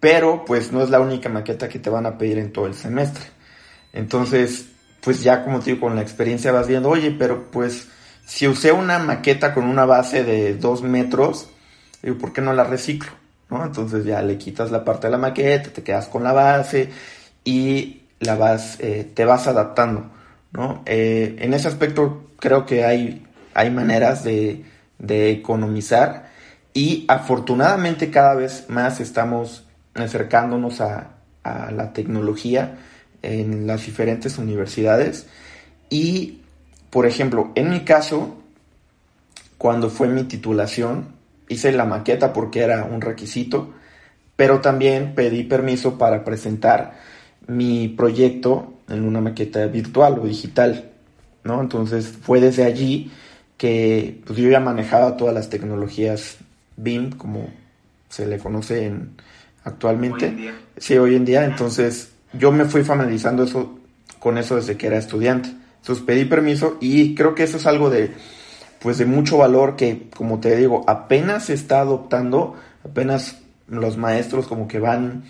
pero 0.00 0.44
pues 0.44 0.70
no 0.72 0.82
es 0.82 0.90
la 0.90 1.00
única 1.00 1.28
maqueta 1.28 1.68
que 1.68 1.78
te 1.78 1.90
van 1.90 2.06
a 2.06 2.18
pedir 2.18 2.38
en 2.38 2.52
todo 2.52 2.66
el 2.66 2.74
semestre. 2.74 3.24
Entonces, 3.92 4.66
pues 5.00 5.22
ya 5.22 5.44
como 5.44 5.60
te 5.60 5.72
digo, 5.72 5.80
con 5.86 5.96
la 5.96 6.02
experiencia 6.02 6.52
vas 6.52 6.68
viendo, 6.68 6.90
oye, 6.90 7.14
pero 7.18 7.50
pues 7.50 7.88
si 8.26 8.46
usé 8.46 8.72
una 8.72 8.98
maqueta 8.98 9.54
con 9.54 9.64
una 9.64 9.86
base 9.86 10.22
de 10.22 10.54
dos 10.54 10.82
metros, 10.82 11.48
digo, 12.02 12.18
¿por 12.18 12.32
qué 12.32 12.40
no 12.40 12.52
la 12.52 12.64
reciclo? 12.64 13.10
¿No? 13.50 13.64
Entonces 13.64 14.04
ya 14.04 14.20
le 14.22 14.36
quitas 14.36 14.70
la 14.70 14.84
parte 14.84 15.06
de 15.06 15.12
la 15.12 15.18
maqueta, 15.18 15.70
te 15.70 15.82
quedas 15.82 16.06
con 16.08 16.22
la 16.22 16.32
base 16.32 16.90
y 17.44 18.02
la 18.20 18.34
vas, 18.34 18.78
eh, 18.80 19.10
te 19.14 19.24
vas 19.24 19.46
adaptando, 19.46 20.10
¿no? 20.52 20.82
Eh, 20.86 21.36
en 21.38 21.54
ese 21.54 21.68
aspecto 21.68 22.30
creo 22.38 22.66
que 22.66 22.84
hay, 22.84 23.26
hay 23.54 23.70
maneras 23.70 24.24
de, 24.24 24.64
de 24.98 25.30
economizar 25.30 26.28
y 26.74 27.04
afortunadamente 27.08 28.10
cada 28.10 28.34
vez 28.34 28.66
más 28.68 29.00
estamos 29.00 29.64
acercándonos 29.94 30.80
a, 30.80 31.10
a 31.42 31.70
la 31.70 31.92
tecnología 31.92 32.78
en 33.22 33.66
las 33.66 33.86
diferentes 33.86 34.38
universidades 34.38 35.26
y 35.90 36.42
por 36.90 37.06
ejemplo 37.06 37.50
en 37.54 37.70
mi 37.70 37.80
caso 37.80 38.36
cuando 39.56 39.90
fue 39.90 40.08
mi 40.08 40.24
titulación 40.24 41.17
hice 41.48 41.72
la 41.72 41.84
maqueta 41.84 42.32
porque 42.32 42.60
era 42.60 42.84
un 42.84 43.00
requisito 43.00 43.74
pero 44.36 44.60
también 44.60 45.14
pedí 45.14 45.44
permiso 45.44 45.98
para 45.98 46.24
presentar 46.24 46.98
mi 47.46 47.88
proyecto 47.88 48.74
en 48.88 49.04
una 49.04 49.20
maqueta 49.20 49.66
virtual 49.66 50.18
o 50.20 50.26
digital 50.26 50.90
no 51.44 51.60
entonces 51.60 52.08
fue 52.08 52.40
desde 52.40 52.64
allí 52.64 53.10
que 53.56 54.20
pues 54.24 54.38
yo 54.38 54.48
ya 54.48 54.60
manejaba 54.60 55.16
todas 55.16 55.34
las 55.34 55.48
tecnologías 55.48 56.38
BIM 56.76 57.10
como 57.10 57.48
se 58.08 58.26
le 58.26 58.38
conoce 58.38 58.86
en, 58.86 59.10
actualmente 59.64 60.26
Hoy 60.26 60.30
en 60.30 60.36
día. 60.36 60.54
Sí, 60.76 60.96
hoy 60.96 61.14
en 61.14 61.24
día, 61.24 61.44
entonces 61.44 62.12
yo 62.32 62.52
me 62.52 62.64
fui 62.64 62.82
familiarizando 62.82 63.44
eso, 63.44 63.78
con 64.18 64.38
eso 64.38 64.56
desde 64.56 64.76
que 64.76 64.86
era 64.86 64.98
estudiante. 64.98 65.50
Entonces 65.80 66.04
pedí 66.04 66.24
permiso 66.24 66.76
y 66.80 67.14
creo 67.14 67.34
que 67.34 67.44
eso 67.44 67.56
es 67.56 67.66
algo 67.66 67.90
de, 67.90 68.12
pues 68.80 68.98
de 68.98 69.06
mucho 69.06 69.38
valor 69.38 69.76
que, 69.76 70.08
como 70.16 70.40
te 70.40 70.56
digo, 70.56 70.84
apenas 70.86 71.46
se 71.46 71.54
está 71.54 71.80
adoptando, 71.80 72.54
apenas 72.84 73.38
los 73.66 73.96
maestros 73.96 74.46
como 74.46 74.68
que 74.68 74.78
van 74.78 75.24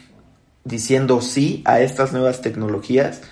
diciendo 0.64 1.20
sí 1.20 1.62
a 1.64 1.80
estas 1.80 2.12
nuevas 2.12 2.40
tecnologías, 2.42 3.22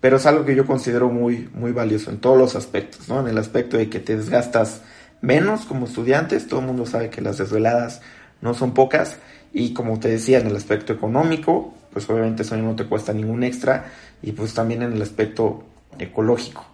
pero 0.00 0.18
es 0.18 0.26
algo 0.26 0.44
que 0.44 0.54
yo 0.54 0.66
considero 0.66 1.08
muy, 1.08 1.48
muy 1.54 1.72
valioso 1.72 2.10
en 2.10 2.18
todos 2.18 2.36
los 2.36 2.56
aspectos, 2.56 3.08
¿no? 3.08 3.20
En 3.20 3.28
el 3.28 3.38
aspecto 3.38 3.78
de 3.78 3.88
que 3.88 4.00
te 4.00 4.16
desgastas 4.16 4.82
menos 5.22 5.64
como 5.64 5.86
estudiantes, 5.86 6.46
todo 6.46 6.60
el 6.60 6.66
mundo 6.66 6.84
sabe 6.84 7.08
que 7.08 7.22
las 7.22 7.38
desveladas 7.38 8.02
no 8.42 8.52
son 8.52 8.74
pocas, 8.74 9.16
y 9.54 9.72
como 9.72 9.98
te 9.98 10.08
decía, 10.08 10.40
en 10.40 10.48
el 10.48 10.56
aspecto 10.56 10.92
económico, 10.92 11.72
pues 11.90 12.10
obviamente 12.10 12.42
eso 12.42 12.56
no 12.56 12.76
te 12.76 12.84
cuesta 12.84 13.14
ningún 13.14 13.44
extra, 13.44 13.86
y 14.20 14.32
pues 14.32 14.52
también 14.52 14.82
en 14.82 14.92
el 14.92 15.00
aspecto 15.00 15.64
ecológico. 15.98 16.66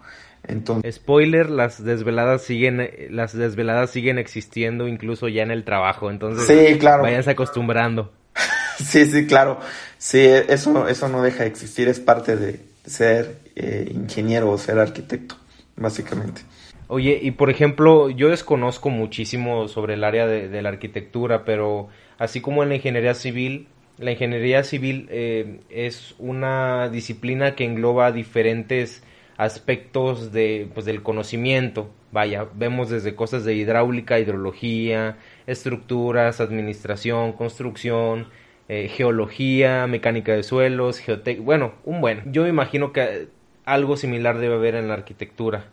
Entonces, 0.51 0.97
Spoiler, 0.97 1.49
las 1.49 1.83
desveladas 1.83 2.43
siguen, 2.43 2.81
eh, 2.81 3.09
las 3.11 3.37
desveladas 3.37 3.91
siguen 3.91 4.19
existiendo 4.19 4.89
incluso 4.89 5.29
ya 5.29 5.43
en 5.43 5.51
el 5.51 5.65
trabajo, 5.65 6.11
entonces 6.11 6.47
Sí, 6.47 6.79
claro. 6.79 7.03
váyanse 7.03 7.31
acostumbrando. 7.31 8.13
sí, 8.79 9.07
sí, 9.07 9.27
claro, 9.27 9.59
sí, 9.99 10.21
eso, 10.21 10.89
eso 10.89 11.09
no 11.09 11.23
deja 11.23 11.45
de 11.45 11.49
existir, 11.49 11.89
es 11.89 12.01
parte 12.01 12.37
de 12.37 12.61
ser 12.85 13.39
eh, 13.57 13.91
ingeniero 13.93 14.51
o 14.51 14.59
ser 14.59 14.79
arquitecto, 14.79 15.37
básicamente. 15.77 16.43
Oye, 16.89 17.21
y 17.23 17.31
por 17.31 17.51
ejemplo, 17.51 18.11
yo 18.11 18.31
desconozco 18.31 18.91
muchísimo 18.91 19.69
sobre 19.69 19.95
el 19.95 20.03
área 20.03 20.27
de, 20.27 20.49
de 20.49 20.63
la 20.63 20.71
arquitectura, 20.71 21.45
pero 21.45 21.89
así 22.19 22.41
como 22.41 22.65
en 22.65 22.71
la 22.71 22.75
ingeniería 22.77 23.15
civil, 23.15 23.69
la 24.01 24.13
ingeniería 24.13 24.65
civil 24.65 25.07
eh, 25.11 25.61
es 25.69 26.15
una 26.19 26.89
disciplina 26.89 27.55
que 27.55 27.65
engloba 27.65 28.13
diferentes 28.13 29.03
aspectos 29.41 30.33
de, 30.33 30.69
pues, 30.75 30.85
del 30.87 31.03
conocimiento. 31.03 31.91
Vaya, 32.13 32.47
vemos 32.55 32.91
desde 32.91 33.15
cosas 33.15 33.45
de 33.45 33.55
hidráulica, 33.55 34.19
hidrología, 34.19 35.17
estructuras, 35.47 36.41
administración, 36.41 37.33
construcción, 37.33 38.29
eh, 38.69 38.89
geología, 38.89 39.87
mecánica 39.87 40.33
de 40.35 40.43
suelos, 40.43 40.99
geotec... 40.99 41.41
Bueno, 41.43 41.73
un 41.85 42.01
buen. 42.01 42.33
Yo 42.33 42.43
me 42.43 42.51
imagino 42.51 42.93
que 42.93 43.29
algo 43.65 43.97
similar 43.97 44.39
debe 44.39 44.57
haber 44.57 44.75
en 44.75 44.89
la 44.89 44.95
arquitectura. 44.95 45.67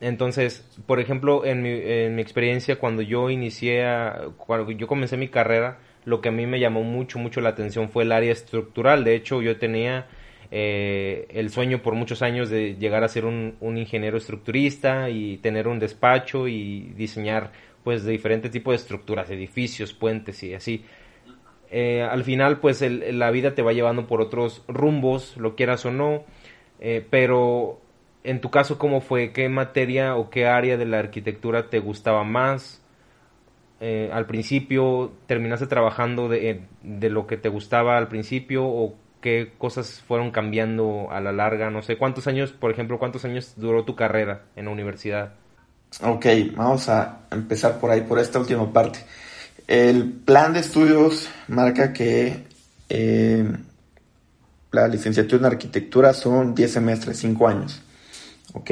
Entonces, 0.00 0.66
por 0.86 0.98
ejemplo, 1.00 1.44
en 1.44 1.62
mi, 1.62 1.70
en 1.70 2.16
mi 2.16 2.22
experiencia, 2.22 2.76
cuando 2.76 3.02
yo 3.02 3.30
inicié, 3.30 3.84
a- 3.86 4.28
cuando 4.36 4.70
yo 4.72 4.86
comencé 4.88 5.16
mi 5.16 5.28
carrera, 5.28 5.78
lo 6.04 6.20
que 6.20 6.28
a 6.30 6.32
mí 6.32 6.46
me 6.46 6.58
llamó 6.60 6.82
mucho, 6.82 7.18
mucho 7.18 7.40
la 7.40 7.50
atención 7.50 7.88
fue 7.88 8.02
el 8.02 8.12
área 8.12 8.32
estructural. 8.32 9.04
De 9.04 9.14
hecho, 9.14 9.40
yo 9.40 9.58
tenía 9.58 10.06
eh, 10.54 11.28
el 11.30 11.48
sueño 11.48 11.80
por 11.82 11.94
muchos 11.94 12.20
años 12.20 12.50
de 12.50 12.76
llegar 12.76 13.04
a 13.04 13.08
ser 13.08 13.24
un, 13.24 13.56
ingeniero 13.62 14.18
estructurista 14.18 15.08
y 15.08 15.38
tener 15.38 15.66
un 15.66 15.78
despacho 15.78 16.46
y 16.46 16.92
diseñar, 16.94 17.52
pues, 17.82 18.04
de 18.04 18.12
diferentes 18.12 18.50
tipos 18.50 18.72
de 18.72 18.76
estructuras, 18.76 19.30
edificios, 19.30 19.94
puentes 19.94 20.42
y 20.42 20.52
así. 20.52 20.84
Eh, 21.70 22.02
al 22.02 22.22
final, 22.24 22.60
pues, 22.60 22.82
el- 22.82 23.18
la 23.18 23.30
vida 23.30 23.54
te 23.54 23.62
va 23.62 23.72
llevando 23.72 24.06
por 24.06 24.20
otros 24.20 24.62
rumbos, 24.68 25.38
lo 25.38 25.56
quieras 25.56 25.86
o 25.86 25.90
no. 25.90 26.24
Eh, 26.80 27.02
pero 27.08 27.80
en 28.22 28.42
tu 28.42 28.50
caso, 28.50 28.78
¿cómo 28.78 29.00
fue? 29.00 29.32
¿Qué 29.32 29.48
materia 29.48 30.16
o 30.16 30.28
qué 30.30 30.46
área 30.46 30.76
de 30.76 30.84
la 30.86 30.98
arquitectura 30.98 31.70
te 31.70 31.78
gustaba 31.80 32.24
más? 32.24 32.80
Al 34.12 34.26
principio, 34.26 35.12
¿terminaste 35.26 35.66
trabajando 35.66 36.28
de, 36.28 36.60
de 36.82 37.10
lo 37.10 37.26
que 37.26 37.36
te 37.36 37.48
gustaba 37.48 37.98
al 37.98 38.06
principio 38.06 38.64
o 38.64 38.94
qué 39.22 39.52
cosas 39.56 40.02
fueron 40.06 40.30
cambiando 40.30 41.10
a 41.10 41.20
la 41.22 41.32
larga? 41.32 41.70
No 41.70 41.80
sé, 41.80 41.96
¿cuántos 41.96 42.26
años, 42.26 42.52
por 42.52 42.70
ejemplo, 42.70 42.98
cuántos 42.98 43.24
años 43.24 43.54
duró 43.56 43.84
tu 43.84 43.96
carrera 43.96 44.42
en 44.54 44.66
la 44.66 44.70
universidad? 44.72 45.32
Ok, 46.02 46.26
vamos 46.54 46.90
a 46.90 47.20
empezar 47.30 47.80
por 47.80 47.90
ahí, 47.90 48.02
por 48.02 48.18
esta 48.18 48.38
última 48.38 48.70
parte. 48.70 48.98
El 49.66 50.12
plan 50.12 50.52
de 50.52 50.60
estudios 50.60 51.30
marca 51.48 51.94
que 51.94 52.44
eh, 52.90 53.50
la 54.70 54.88
licenciatura 54.88 55.46
en 55.46 55.52
arquitectura 55.52 56.12
son 56.12 56.54
10 56.54 56.70
semestres, 56.70 57.18
5 57.18 57.48
años. 57.48 57.82
¿ok? 58.52 58.70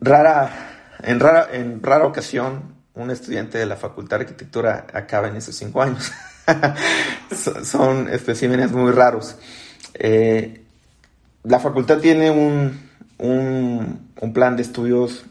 Rara, 0.00 0.98
en 1.02 1.20
rara, 1.20 1.48
en 1.52 1.82
rara 1.82 2.06
ocasión, 2.06 2.74
un 2.94 3.10
estudiante 3.10 3.58
de 3.58 3.66
la 3.66 3.76
Facultad 3.76 4.18
de 4.18 4.24
Arquitectura 4.24 4.86
acaba 4.92 5.28
en 5.28 5.36
esos 5.36 5.54
cinco 5.54 5.82
años. 5.82 6.12
Son 7.64 8.08
especímenes 8.08 8.72
muy 8.72 8.92
raros. 8.92 9.36
Eh, 9.94 10.62
la 11.44 11.60
facultad 11.60 11.98
tiene 11.98 12.30
un, 12.30 12.78
un, 13.18 14.32
plan 14.32 14.56
de 14.56 14.62
estudios, 14.62 15.24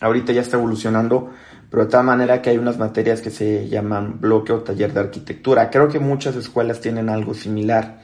ahorita 0.00 0.32
ya 0.32 0.40
está 0.40 0.56
evolucionando, 0.56 1.30
pero 1.70 1.84
de 1.84 1.90
tal 1.90 2.04
manera 2.04 2.40
que 2.40 2.50
hay 2.50 2.58
unas 2.58 2.78
materias 2.78 3.20
que 3.20 3.30
se 3.30 3.68
llaman 3.68 4.20
bloque 4.20 4.52
o 4.52 4.62
taller 4.62 4.92
de 4.92 5.00
arquitectura. 5.00 5.70
Creo 5.70 5.88
que 5.88 5.98
muchas 5.98 6.36
escuelas 6.36 6.80
tienen 6.80 7.08
algo 7.08 7.34
similar. 7.34 8.02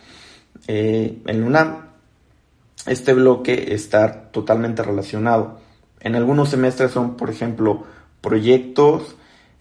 Eh, 0.67 1.23
en 1.27 1.45
UNAM, 1.45 1.91
este 2.87 3.15
bloque 3.15 3.75
está 3.75 4.31
totalmente 4.31 4.83
relacionado. 4.83 5.61
En 6.01 6.17
algunos 6.17 6.49
semestres 6.51 6.91
son, 6.91 7.17
por 7.17 7.31
ejemplo, 7.31 7.85
proyectos, 8.21 9.17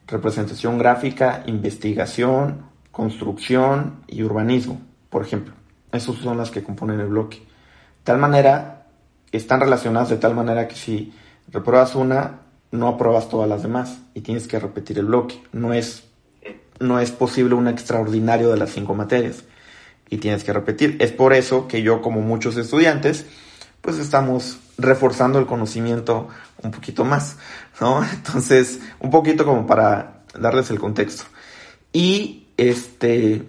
representación 0.09 0.77
gráfica, 0.77 1.43
investigación, 1.45 2.65
construcción 2.91 4.03
y 4.07 4.23
urbanismo, 4.23 4.81
por 5.09 5.23
ejemplo. 5.23 5.53
Esos 5.91 6.17
son 6.17 6.37
las 6.37 6.51
que 6.51 6.63
componen 6.63 6.99
el 6.99 7.07
bloque. 7.07 7.45
Tal 8.03 8.17
manera, 8.17 8.87
están 9.31 9.59
relacionadas 9.59 10.09
de 10.09 10.17
tal 10.17 10.35
manera 10.35 10.67
que 10.67 10.75
si 10.75 11.13
repruebas 11.51 11.95
una, 11.95 12.41
no 12.71 12.87
apruebas 12.87 13.29
todas 13.29 13.49
las 13.49 13.63
demás 13.63 13.99
y 14.13 14.21
tienes 14.21 14.47
que 14.47 14.59
repetir 14.59 14.99
el 14.99 15.05
bloque. 15.05 15.41
No 15.51 15.73
es, 15.73 16.03
no 16.79 16.99
es 16.99 17.11
posible 17.11 17.55
un 17.55 17.67
extraordinario 17.67 18.49
de 18.49 18.57
las 18.57 18.71
cinco 18.71 18.95
materias 18.95 19.43
y 20.09 20.17
tienes 20.17 20.43
que 20.43 20.53
repetir. 20.53 20.97
Es 20.99 21.11
por 21.11 21.33
eso 21.33 21.67
que 21.67 21.81
yo, 21.81 22.01
como 22.01 22.21
muchos 22.21 22.57
estudiantes, 22.57 23.25
pues 23.81 23.97
estamos 23.97 24.59
reforzando 24.79 25.39
el 25.39 25.45
conocimiento 25.45 26.27
un 26.63 26.71
poquito 26.71 27.05
más, 27.05 27.37
¿no? 27.79 28.03
Entonces, 28.13 28.79
un 28.99 29.09
poquito 29.09 29.45
como 29.45 29.67
para 29.67 30.23
darles 30.37 30.69
el 30.71 30.79
contexto. 30.79 31.23
Y 31.91 32.47
este, 32.57 33.43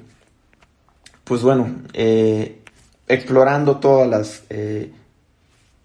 pues 1.24 1.42
bueno, 1.42 1.70
eh, 1.92 2.62
explorando 3.06 3.78
todas 3.78 4.08
las, 4.08 4.42
eh, 4.50 4.92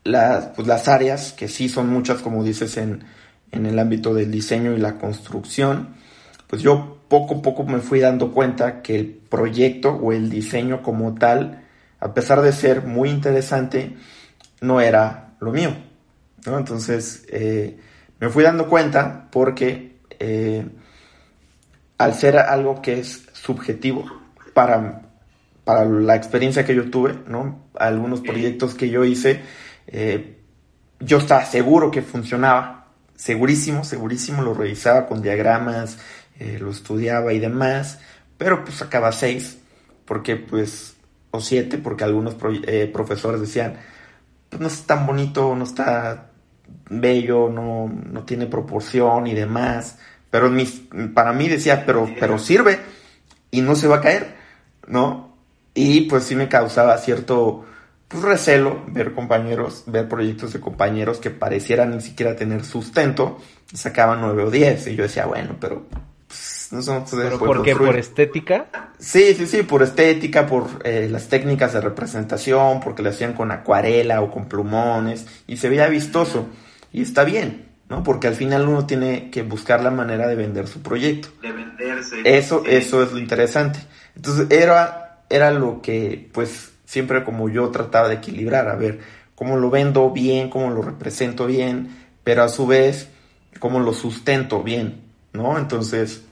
las, 0.03 0.47
pues 0.47 0.67
las 0.67 0.87
áreas, 0.87 1.33
que 1.33 1.47
sí 1.47 1.69
son 1.69 1.89
muchas, 1.89 2.21
como 2.21 2.43
dices, 2.43 2.77
en, 2.77 3.03
en 3.51 3.65
el 3.65 3.77
ámbito 3.79 4.13
del 4.13 4.31
diseño 4.31 4.73
y 4.73 4.77
la 4.77 4.97
construcción, 4.97 5.95
pues 6.47 6.61
yo 6.61 6.99
poco 7.07 7.35
a 7.35 7.41
poco 7.41 7.63
me 7.63 7.79
fui 7.79 7.99
dando 7.99 8.31
cuenta 8.31 8.81
que 8.81 8.95
el 8.95 9.07
proyecto 9.07 9.89
o 9.91 10.11
el 10.11 10.29
diseño 10.29 10.81
como 10.81 11.15
tal, 11.15 11.63
a 11.99 12.13
pesar 12.13 12.41
de 12.41 12.51
ser 12.51 12.83
muy 12.83 13.09
interesante, 13.09 13.95
no 14.61 14.81
era 14.81 15.24
lo 15.45 15.51
mío. 15.51 15.71
¿no? 16.45 16.57
Entonces 16.57 17.25
eh, 17.29 17.77
me 18.19 18.29
fui 18.29 18.43
dando 18.43 18.67
cuenta 18.67 19.27
porque 19.31 19.97
eh, 20.19 20.65
al 21.97 22.13
ser 22.13 22.37
algo 22.37 22.81
que 22.81 22.99
es 22.99 23.27
subjetivo 23.33 24.05
para, 24.53 25.03
para 25.63 25.85
la 25.85 26.15
experiencia 26.15 26.65
que 26.65 26.75
yo 26.75 26.89
tuve, 26.89 27.15
¿no? 27.27 27.65
algunos 27.75 28.21
proyectos 28.21 28.75
que 28.75 28.89
yo 28.89 29.03
hice, 29.03 29.41
eh, 29.87 30.37
yo 30.99 31.17
estaba 31.17 31.45
seguro 31.45 31.91
que 31.91 32.01
funcionaba, 32.01 32.87
segurísimo, 33.15 33.83
segurísimo, 33.83 34.41
lo 34.41 34.53
revisaba 34.53 35.07
con 35.07 35.21
diagramas, 35.21 35.97
lo 36.59 36.69
estudiaba 36.69 37.31
y 37.31 37.39
demás, 37.39 37.99
pero 38.37 38.63
pues 38.63 38.77
sacaba 38.77 39.11
seis, 39.11 39.57
porque 40.05 40.35
pues, 40.35 40.95
o 41.31 41.39
siete, 41.39 41.77
porque 41.77 42.03
algunos 42.03 42.35
profesores 42.91 43.41
decían, 43.41 43.77
pues 44.49 44.61
no 44.61 44.67
es 44.67 44.83
tan 44.83 45.05
bonito, 45.05 45.55
no 45.55 45.63
está 45.63 46.31
bello, 46.89 47.49
no, 47.49 47.87
no 47.87 48.23
tiene 48.23 48.47
proporción 48.47 49.27
y 49.27 49.33
demás. 49.33 49.99
Pero 50.29 50.51
para 51.13 51.33
mí 51.33 51.47
decía, 51.47 51.85
pero, 51.85 52.09
pero 52.19 52.37
sirve 52.37 52.79
y 53.51 53.61
no 53.61 53.75
se 53.75 53.87
va 53.87 53.97
a 53.97 54.01
caer, 54.01 54.35
¿no? 54.87 55.35
Y 55.73 56.01
pues 56.01 56.23
sí 56.23 56.35
me 56.35 56.49
causaba 56.49 56.97
cierto 56.97 57.65
pues, 58.07 58.23
recelo 58.23 58.83
ver 58.87 59.13
compañeros, 59.13 59.83
ver 59.87 60.07
proyectos 60.07 60.53
de 60.53 60.59
compañeros 60.59 61.19
que 61.19 61.31
parecieran 61.31 61.91
ni 61.91 62.01
siquiera 62.01 62.35
tener 62.35 62.63
sustento 62.63 63.39
sacaban 63.73 64.21
nueve 64.21 64.43
o 64.43 64.51
diez. 64.51 64.87
Y 64.87 64.95
yo 64.95 65.03
decía, 65.03 65.25
bueno, 65.25 65.55
pero 65.59 65.85
no 66.75 66.81
son 66.81 67.05
¿Pero 67.09 67.39
por 67.39 67.63
qué? 67.63 67.75
¿Por 67.75 67.97
estética? 67.97 68.67
Sí, 68.99 69.33
sí, 69.33 69.47
sí, 69.47 69.63
por 69.63 69.81
estética, 69.81 70.45
por 70.45 70.67
eh, 70.83 71.07
las 71.09 71.27
técnicas 71.29 71.73
de 71.73 71.81
representación, 71.81 72.79
porque 72.79 73.01
lo 73.01 73.09
hacían 73.09 73.33
con 73.33 73.51
acuarela 73.51 74.21
o 74.21 74.29
con 74.29 74.47
plumones 74.47 75.25
y 75.47 75.57
se 75.57 75.69
veía 75.69 75.87
vistoso. 75.87 76.47
Y 76.91 77.01
está 77.01 77.23
bien, 77.23 77.65
¿no? 77.89 78.03
Porque 78.03 78.27
al 78.27 78.35
final 78.35 78.67
uno 78.67 78.85
tiene 78.85 79.29
que 79.31 79.43
buscar 79.43 79.81
la 79.81 79.91
manera 79.91 80.27
de 80.27 80.35
vender 80.35 80.67
su 80.67 80.81
proyecto. 80.81 81.29
De 81.41 81.51
venderse. 81.51 82.21
Eso, 82.23 82.63
eso 82.65 83.03
es 83.03 83.11
lo 83.11 83.19
interesante. 83.19 83.79
Entonces 84.15 84.47
era, 84.49 85.23
era 85.29 85.51
lo 85.51 85.81
que, 85.81 86.29
pues, 86.33 86.73
siempre 86.85 87.23
como 87.23 87.49
yo 87.49 87.69
trataba 87.69 88.09
de 88.09 88.15
equilibrar, 88.15 88.69
a 88.69 88.75
ver, 88.75 88.99
cómo 89.35 89.57
lo 89.57 89.69
vendo 89.69 90.09
bien, 90.11 90.49
cómo 90.49 90.69
lo 90.69 90.81
represento 90.81 91.45
bien, 91.45 91.89
pero 92.23 92.43
a 92.43 92.49
su 92.49 92.65
vez, 92.67 93.09
cómo 93.59 93.79
lo 93.79 93.93
sustento 93.93 94.63
bien, 94.63 95.01
¿no? 95.33 95.57
Entonces, 95.57 96.23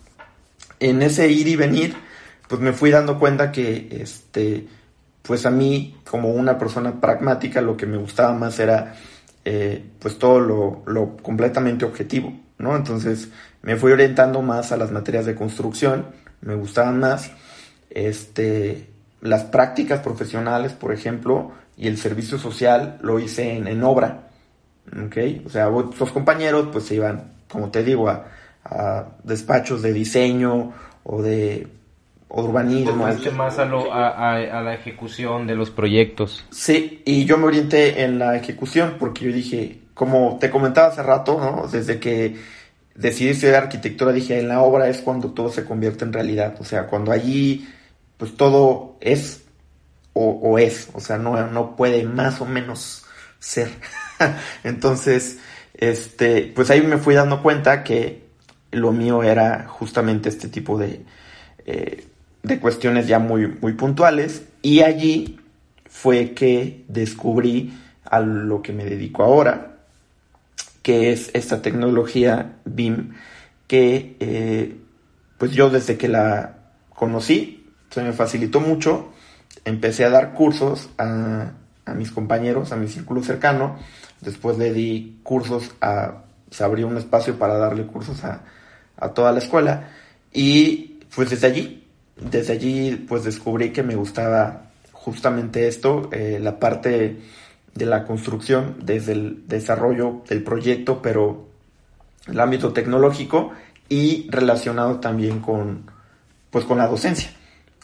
en 0.83 1.01
ese 1.01 1.29
ir 1.29 1.47
y 1.47 1.55
venir, 1.55 1.95
pues 2.47 2.59
me 2.59 2.73
fui 2.73 2.91
dando 2.91 3.17
cuenta 3.17 3.51
que, 3.51 3.87
este, 4.01 4.67
pues 5.21 5.45
a 5.45 5.51
mí, 5.51 5.97
como 6.09 6.29
una 6.31 6.57
persona 6.57 6.99
pragmática, 6.99 7.61
lo 7.61 7.77
que 7.77 7.85
me 7.85 7.97
gustaba 7.97 8.33
más 8.33 8.59
era, 8.59 8.95
eh, 9.45 9.83
pues 9.99 10.19
todo 10.19 10.39
lo, 10.85 11.17
completamente 11.17 11.85
objetivo, 11.85 12.33
¿no? 12.57 12.75
Entonces 12.75 13.29
me 13.61 13.77
fui 13.77 13.93
orientando 13.93 14.41
más 14.41 14.73
a 14.73 14.77
las 14.77 14.91
materias 14.91 15.25
de 15.25 15.35
construcción, 15.35 16.07
me 16.41 16.55
gustaban 16.55 16.99
más, 16.99 17.31
este, 17.89 18.89
las 19.21 19.45
prácticas 19.45 20.01
profesionales, 20.01 20.73
por 20.73 20.91
ejemplo, 20.91 21.53
y 21.77 21.87
el 21.87 21.97
servicio 21.97 22.37
social 22.37 22.99
lo 23.01 23.19
hice 23.19 23.55
en, 23.55 23.83
obra, 23.83 24.27
¿ok? 25.05 25.17
O 25.45 25.49
sea, 25.49 25.69
los 25.69 26.11
compañeros 26.11 26.67
pues 26.73 26.83
se 26.85 26.95
iban, 26.95 27.31
como 27.47 27.71
te 27.71 27.83
digo, 27.83 28.09
a 28.09 28.25
a 28.65 29.05
despachos 29.23 29.81
de 29.81 29.93
diseño 29.93 30.73
o 31.03 31.21
de 31.21 31.67
urbanismo. 32.29 33.07
más 33.35 33.59
a, 33.59 33.63
a, 33.63 34.61
la 34.61 34.73
ejecución 34.73 35.45
de 35.47 35.55
los 35.55 35.69
proyectos. 35.69 36.45
Sí, 36.51 37.01
y 37.05 37.25
yo 37.25 37.37
me 37.37 37.45
orienté 37.45 38.03
en 38.03 38.19
la 38.19 38.35
ejecución 38.35 38.95
porque 38.99 39.25
yo 39.25 39.31
dije, 39.31 39.79
como 39.93 40.37
te 40.39 40.49
comentaba 40.49 40.87
hace 40.87 41.03
rato, 41.03 41.39
¿no? 41.39 41.67
Desde 41.67 41.99
que 41.99 42.35
decidí 42.95 43.29
estudiar 43.29 43.63
arquitectura, 43.63 44.11
dije, 44.11 44.39
en 44.39 44.47
la 44.47 44.61
obra 44.61 44.87
es 44.87 44.99
cuando 45.01 45.31
todo 45.31 45.49
se 45.49 45.65
convierte 45.65 46.05
en 46.05 46.13
realidad. 46.13 46.55
O 46.59 46.63
sea, 46.63 46.87
cuando 46.87 47.11
allí, 47.11 47.69
pues 48.17 48.35
todo 48.35 48.97
es 48.99 49.43
o, 50.13 50.29
o 50.29 50.57
es. 50.57 50.89
O 50.93 50.99
sea, 50.99 51.17
no, 51.17 51.47
no 51.47 51.75
puede 51.75 52.03
más 52.03 52.41
o 52.41 52.45
menos 52.45 53.05
ser. 53.39 53.69
Entonces, 54.63 55.39
este, 55.75 56.51
pues 56.55 56.69
ahí 56.71 56.81
me 56.81 56.97
fui 56.97 57.13
dando 57.13 57.43
cuenta 57.43 57.83
que 57.83 58.22
lo 58.73 58.91
mío 58.91 59.23
era 59.23 59.67
justamente 59.67 60.29
este 60.29 60.47
tipo 60.47 60.77
de, 60.77 61.05
eh, 61.65 62.05
de 62.41 62.59
cuestiones 62.59 63.07
ya 63.07 63.19
muy, 63.19 63.47
muy 63.47 63.73
puntuales. 63.73 64.43
Y 64.61 64.81
allí 64.81 65.39
fue 65.85 66.31
que 66.31 66.83
descubrí 66.87 67.73
a 68.05 68.19
lo 68.19 68.61
que 68.61 68.73
me 68.73 68.85
dedico 68.85 69.23
ahora, 69.23 69.77
que 70.81 71.11
es 71.11 71.31
esta 71.33 71.61
tecnología 71.61 72.57
BIM, 72.65 73.13
que 73.67 74.17
eh, 74.19 74.77
pues 75.37 75.51
yo 75.51 75.69
desde 75.69 75.97
que 75.97 76.07
la 76.07 76.57
conocí, 76.89 77.69
se 77.89 78.01
me 78.01 78.11
facilitó 78.11 78.59
mucho, 78.59 79.09
empecé 79.65 80.03
a 80.03 80.09
dar 80.09 80.33
cursos 80.33 80.89
a, 80.97 81.53
a 81.85 81.93
mis 81.93 82.11
compañeros, 82.11 82.71
a 82.71 82.75
mi 82.75 82.87
círculo 82.87 83.23
cercano, 83.23 83.77
después 84.21 84.57
le 84.57 84.73
di 84.73 85.19
cursos 85.23 85.71
a, 85.81 86.23
se 86.49 86.63
abrió 86.63 86.87
un 86.87 86.97
espacio 86.97 87.37
para 87.37 87.57
darle 87.57 87.85
cursos 87.85 88.23
a, 88.23 88.43
a 88.97 89.09
toda 89.09 89.31
la 89.31 89.39
escuela. 89.39 89.89
Y 90.31 90.99
pues 91.15 91.29
desde 91.29 91.47
allí, 91.47 91.87
desde 92.15 92.53
allí 92.53 92.95
pues 93.07 93.23
descubrí 93.23 93.71
que 93.71 93.83
me 93.83 93.95
gustaba 93.95 94.71
justamente 94.91 95.67
esto, 95.67 96.09
eh, 96.11 96.39
la 96.41 96.59
parte 96.59 97.17
de 97.73 97.85
la 97.85 98.05
construcción, 98.05 98.77
desde 98.81 99.13
el 99.13 99.47
desarrollo 99.47 100.21
del 100.29 100.43
proyecto, 100.43 101.01
pero 101.01 101.47
el 102.27 102.39
ámbito 102.39 102.71
tecnológico 102.71 103.51
y 103.89 104.27
relacionado 104.29 104.99
también 104.99 105.39
con, 105.39 105.91
pues 106.49 106.65
con 106.65 106.77
la 106.77 106.87
docencia. 106.87 107.31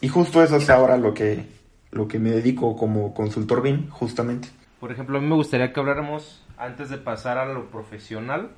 Y 0.00 0.08
justo 0.08 0.42
eso 0.42 0.56
es 0.56 0.70
ahora 0.70 0.96
lo 0.96 1.12
que, 1.12 1.44
lo 1.90 2.08
que 2.08 2.18
me 2.18 2.30
dedico 2.30 2.76
como 2.76 3.12
consultor 3.12 3.62
BIM, 3.62 3.90
justamente. 3.90 4.48
Por 4.78 4.90
ejemplo, 4.90 5.18
a 5.18 5.20
mí 5.20 5.26
me 5.26 5.34
gustaría 5.34 5.72
que 5.72 5.80
habláramos, 5.80 6.42
antes 6.56 6.88
de 6.88 6.96
pasar 6.96 7.36
a 7.36 7.44
lo 7.44 7.70
profesional, 7.70 8.50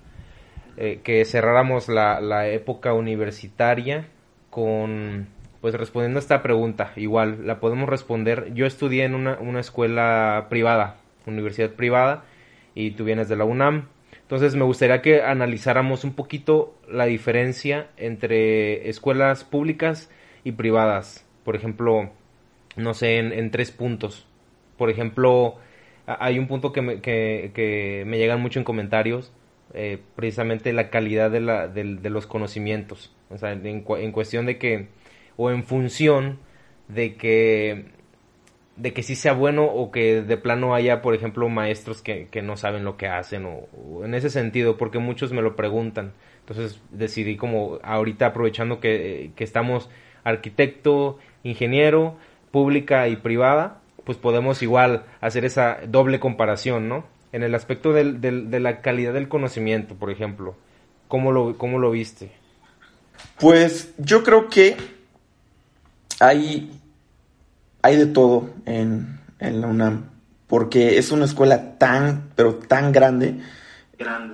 eh, 0.76 1.00
que 1.02 1.24
cerráramos 1.24 1.88
la, 1.88 2.20
la, 2.20 2.48
época 2.48 2.94
universitaria 2.94 4.08
con, 4.50 5.28
pues 5.60 5.74
respondiendo 5.74 6.18
a 6.18 6.22
esta 6.22 6.42
pregunta, 6.42 6.92
igual 6.96 7.46
la 7.46 7.60
podemos 7.60 7.88
responder. 7.88 8.52
Yo 8.54 8.66
estudié 8.66 9.04
en 9.04 9.14
una, 9.14 9.38
una 9.38 9.60
escuela 9.60 10.46
privada, 10.48 10.96
universidad 11.26 11.70
privada, 11.70 12.24
y 12.74 12.92
tú 12.92 13.04
vienes 13.04 13.28
de 13.28 13.36
la 13.36 13.44
UNAM. 13.44 13.88
Entonces 14.22 14.54
me 14.54 14.64
gustaría 14.64 15.02
que 15.02 15.22
analizáramos 15.22 16.04
un 16.04 16.14
poquito 16.14 16.74
la 16.88 17.04
diferencia 17.04 17.88
entre 17.96 18.88
escuelas 18.88 19.44
públicas 19.44 20.10
y 20.44 20.52
privadas. 20.52 21.26
Por 21.44 21.56
ejemplo, 21.56 22.10
no 22.76 22.94
sé, 22.94 23.18
en, 23.18 23.50
tres 23.50 23.70
puntos. 23.70 24.26
Por 24.78 24.90
ejemplo, 24.90 25.56
hay 26.06 26.38
un 26.38 26.46
punto 26.48 26.72
que 26.72 26.82
me, 26.82 27.00
que, 27.00 28.04
me 28.06 28.18
llegan 28.18 28.40
mucho 28.40 28.58
en 28.58 28.64
comentarios, 28.64 29.32
eh, 29.74 29.98
precisamente 30.16 30.72
la 30.72 30.90
calidad 30.90 31.30
de, 31.30 31.40
la, 31.40 31.68
de, 31.68 32.10
los 32.10 32.26
conocimientos. 32.26 33.14
O 33.30 33.38
sea, 33.38 33.52
en, 33.52 33.66
en 33.66 34.12
cuestión 34.12 34.46
de 34.46 34.58
que, 34.58 34.88
o 35.36 35.50
en 35.50 35.64
función 35.64 36.38
de 36.88 37.16
que 37.16 37.86
de 38.76 38.92
que 38.92 39.02
sí 39.02 39.14
sea 39.14 39.34
bueno 39.34 39.64
o 39.64 39.90
que 39.90 40.22
de 40.22 40.36
plano 40.36 40.74
haya, 40.74 41.02
por 41.02 41.14
ejemplo, 41.14 41.48
maestros 41.48 42.02
que, 42.02 42.26
que 42.30 42.42
no 42.42 42.56
saben 42.56 42.84
lo 42.84 42.96
que 42.96 43.06
hacen 43.06 43.46
o, 43.46 44.04
en 44.04 44.14
ese 44.14 44.30
sentido, 44.30 44.76
porque 44.76 44.98
muchos 44.98 45.32
me 45.32 45.42
lo 45.42 45.56
preguntan. 45.56 46.12
Entonces 46.40 46.80
decidí 46.90 47.36
como 47.36 47.78
ahorita 47.82 48.26
aprovechando 48.26 48.80
que, 48.80 49.32
que 49.36 49.44
estamos 49.44 49.90
arquitecto, 50.24 51.18
ingeniero, 51.42 52.16
pública 52.50 53.08
y 53.08 53.16
privada, 53.16 53.80
pues 54.04 54.18
podemos 54.18 54.62
igual 54.62 55.04
hacer 55.20 55.44
esa 55.44 55.78
doble 55.86 56.18
comparación, 56.18 56.88
¿no? 56.88 57.04
En 57.32 57.42
el 57.42 57.54
aspecto 57.54 57.92
del, 57.92 58.20
del, 58.20 58.50
de 58.50 58.60
la 58.60 58.80
calidad 58.80 59.14
del 59.14 59.28
conocimiento, 59.28 59.94
por 59.94 60.10
ejemplo, 60.10 60.54
¿cómo 61.08 61.32
lo, 61.32 61.56
cómo 61.56 61.78
lo 61.78 61.90
viste? 61.90 62.30
Pues 63.38 63.94
yo 63.98 64.22
creo 64.22 64.48
que 64.48 64.76
hay 66.20 66.70
hay 67.82 67.96
de 67.96 68.06
todo 68.06 68.50
en, 68.64 69.18
la 69.40 69.66
UNAM, 69.66 70.04
porque 70.46 70.98
es 70.98 71.10
una 71.10 71.24
escuela 71.24 71.78
tan, 71.78 72.30
pero 72.36 72.54
tan 72.54 72.92
grande, 72.92 73.40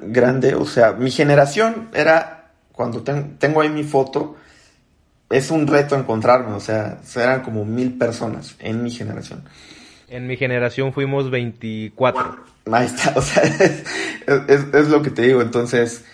grande, 0.03 0.55
o 0.55 0.67
sea, 0.67 0.93
mi 0.93 1.11
generación 1.11 1.89
era, 1.95 2.51
cuando 2.73 3.03
tengo 3.03 3.63
ahí 3.63 3.71
mi 3.71 3.85
foto, 3.85 4.37
es 5.31 5.51
un 5.51 5.67
reto 5.67 5.97
encontrarme, 5.97 6.55
o 6.55 6.61
sea, 6.61 6.99
eran 7.17 7.43
como 7.43 7.65
mil 7.65 7.97
personas 7.97 8.55
en 8.59 8.83
mi 8.83 8.91
generación. 8.91 9.45
En 10.11 10.27
mi 10.27 10.37
generación 10.37 10.93
fuimos 10.93 11.31
24. 11.31 12.37
Ahí 12.73 12.87
está, 12.87 13.13
o 13.17 13.23
sea, 13.23 13.43
es, 13.43 14.89
lo 14.89 15.03
que 15.03 15.11
te 15.11 15.23
digo, 15.23 15.43
entonces, 15.43 16.05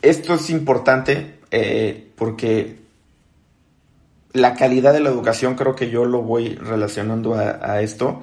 esto 0.00 0.34
es 0.34 0.50
importante 0.50 1.38
eh, 1.50 2.10
porque 2.16 2.76
la 4.32 4.54
calidad 4.54 4.92
de 4.92 5.00
la 5.00 5.10
educación 5.10 5.56
creo 5.56 5.74
que 5.74 5.90
yo 5.90 6.04
lo 6.04 6.22
voy 6.22 6.54
relacionando 6.54 7.34
a, 7.34 7.82
esto. 7.82 8.22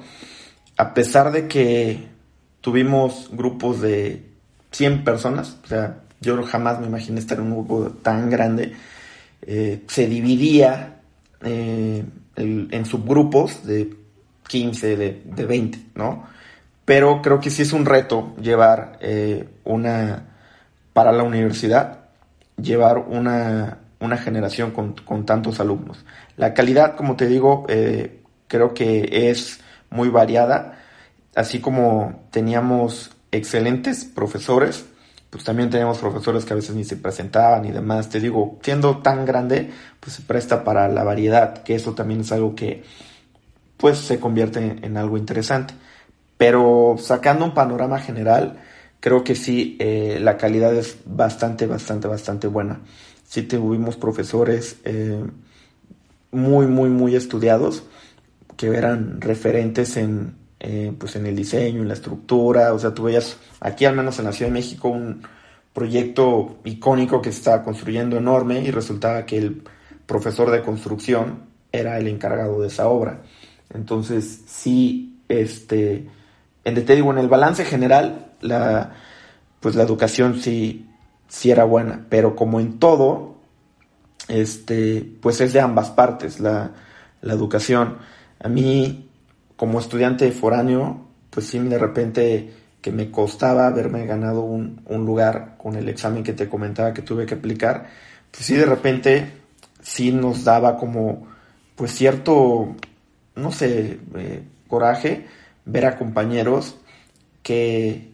A 0.76 0.94
pesar 0.94 1.30
de 1.32 1.46
que 1.46 2.08
tuvimos 2.62 3.28
grupos 3.30 3.80
de 3.80 4.24
100 4.72 5.04
personas, 5.04 5.58
o 5.64 5.66
sea, 5.66 6.00
yo 6.20 6.42
jamás 6.42 6.80
me 6.80 6.86
imaginé 6.86 7.20
estar 7.20 7.38
en 7.38 7.44
un 7.44 7.52
grupo 7.52 7.90
tan 8.02 8.30
grande, 8.30 8.72
eh, 9.42 9.82
se 9.86 10.06
dividía 10.06 11.00
eh, 11.42 12.04
en 12.36 12.84
subgrupos 12.86 13.66
de 13.66 13.99
15, 14.50 14.96
de, 14.96 15.22
de, 15.24 15.46
20, 15.46 15.78
¿no? 15.94 16.24
Pero 16.84 17.22
creo 17.22 17.38
que 17.38 17.50
sí 17.50 17.62
es 17.62 17.72
un 17.72 17.86
reto 17.86 18.34
llevar 18.36 18.98
eh, 19.00 19.48
una, 19.62 20.24
para 20.92 21.12
la 21.12 21.22
universidad, 21.22 22.00
llevar 22.60 22.98
una, 22.98 23.78
una 24.00 24.16
generación 24.16 24.72
con, 24.72 25.24
tantos 25.24 25.60
alumnos. 25.60 26.04
La 26.36 26.52
calidad, 26.52 26.96
como 26.96 27.14
te 27.14 27.28
digo, 27.28 27.64
eh, 27.68 28.22
creo 28.48 28.74
que 28.74 29.30
es 29.30 29.60
muy 29.88 30.08
variada, 30.08 30.80
así 31.36 31.60
como 31.60 32.24
teníamos 32.32 33.12
excelentes 33.30 34.04
profesores, 34.04 34.84
pues 35.30 35.44
también 35.44 35.70
tenemos 35.70 35.98
profesores 35.98 36.44
que 36.44 36.54
a 36.54 36.56
veces 36.56 36.74
ni 36.74 36.82
se 36.82 36.96
presentaban 36.96 37.64
y 37.66 37.70
demás. 37.70 38.08
Te 38.08 38.18
digo, 38.18 38.58
siendo 38.62 38.98
tan 38.98 39.24
grande, 39.24 39.70
pues 40.00 40.16
se 40.16 40.22
presta 40.22 40.64
para 40.64 40.88
la 40.88 41.04
variedad, 41.04 41.62
que 41.62 41.76
eso 41.76 41.94
también 41.94 42.22
es 42.22 42.32
algo 42.32 42.56
que 42.56 42.82
pues 43.80 43.98
se 43.98 44.20
convierte 44.20 44.78
en, 44.82 44.96
algo 44.96 45.16
interesante. 45.16 45.74
Pero 46.36 46.96
sacando 46.98 47.44
un 47.44 47.54
panorama 47.54 47.98
general, 47.98 48.60
creo 49.00 49.24
que 49.24 49.34
sí, 49.34 49.76
eh, 49.80 50.18
la 50.20 50.36
calidad 50.36 50.74
es 50.74 50.98
bastante, 51.04 51.66
bastante, 51.66 52.08
bastante 52.08 52.46
buena 52.46 52.80
sí 53.30 53.44
tuvimos 53.44 53.96
profesores 53.96 54.80
eh, 54.84 55.24
muy, 56.32 56.66
muy, 56.66 56.88
muy 56.90 57.14
estudiados 57.14 57.84
que 58.56 58.66
eran 58.66 59.20
referentes 59.20 59.96
en, 59.96 60.34
eh, 60.58 60.92
pues 60.98 61.14
en 61.14 61.26
el 61.26 61.36
diseño, 61.36 61.82
en 61.82 61.88
la 61.88 61.94
estructura, 61.94 62.74
o 62.74 62.78
sea, 62.80 62.92
tú 62.92 63.04
veías 63.04 63.36
aquí 63.60 63.84
al 63.84 63.94
menos 63.94 64.18
en 64.18 64.24
la 64.24 64.32
Ciudad 64.32 64.50
de 64.50 64.54
México 64.54 64.88
un 64.88 65.22
proyecto 65.72 66.58
icónico 66.64 67.22
que 67.22 67.28
estaba 67.28 67.62
construyendo 67.62 68.16
enorme 68.16 68.60
y 68.62 68.72
resultaba 68.72 69.24
que 69.24 69.38
el 69.38 69.62
profesor 70.06 70.50
de 70.50 70.62
construcción 70.62 71.44
era 71.70 71.98
el 71.98 72.08
encargado 72.08 72.60
de 72.60 72.66
esa 72.66 72.88
obra. 72.88 73.22
Entonces, 73.72 74.42
sí, 74.46 75.20
este, 75.28 76.08
en, 76.64 76.84
te 76.84 76.94
digo, 76.94 77.12
en 77.12 77.18
el 77.18 77.28
balance 77.28 77.64
general, 77.64 78.32
la, 78.40 78.92
pues 79.60 79.74
la 79.74 79.82
educación 79.82 80.40
sí, 80.40 80.88
sí 81.28 81.50
era 81.50 81.64
buena, 81.64 82.06
pero 82.08 82.36
como 82.36 82.60
en 82.60 82.78
todo, 82.78 83.36
este, 84.28 85.16
pues 85.20 85.40
es 85.40 85.52
de 85.52 85.60
ambas 85.60 85.90
partes 85.90 86.40
la, 86.40 86.72
educación. 87.22 87.98
A 88.42 88.48
mí, 88.48 89.10
como 89.56 89.78
estudiante 89.78 90.30
foráneo, 90.32 91.06
pues 91.30 91.46
sí, 91.46 91.58
de 91.58 91.78
repente 91.78 92.54
que 92.80 92.92
me 92.92 93.10
costaba 93.10 93.66
haberme 93.66 94.06
ganado 94.06 94.40
un, 94.40 94.82
lugar 94.88 95.56
con 95.58 95.76
el 95.76 95.88
examen 95.88 96.24
que 96.24 96.32
te 96.32 96.48
comentaba 96.48 96.94
que 96.94 97.02
tuve 97.02 97.26
que 97.26 97.34
aplicar, 97.34 97.88
pues 98.30 98.46
sí, 98.46 98.54
de 98.54 98.64
repente 98.64 99.32
sí 99.82 100.12
nos 100.12 100.44
daba 100.44 100.78
como, 100.78 101.26
pues 101.76 101.92
cierto, 101.92 102.74
no 103.40 103.52
sé, 103.52 103.98
eh, 104.16 104.42
coraje 104.68 105.26
ver 105.64 105.86
a 105.86 105.98
compañeros 105.98 106.76
que 107.42 108.12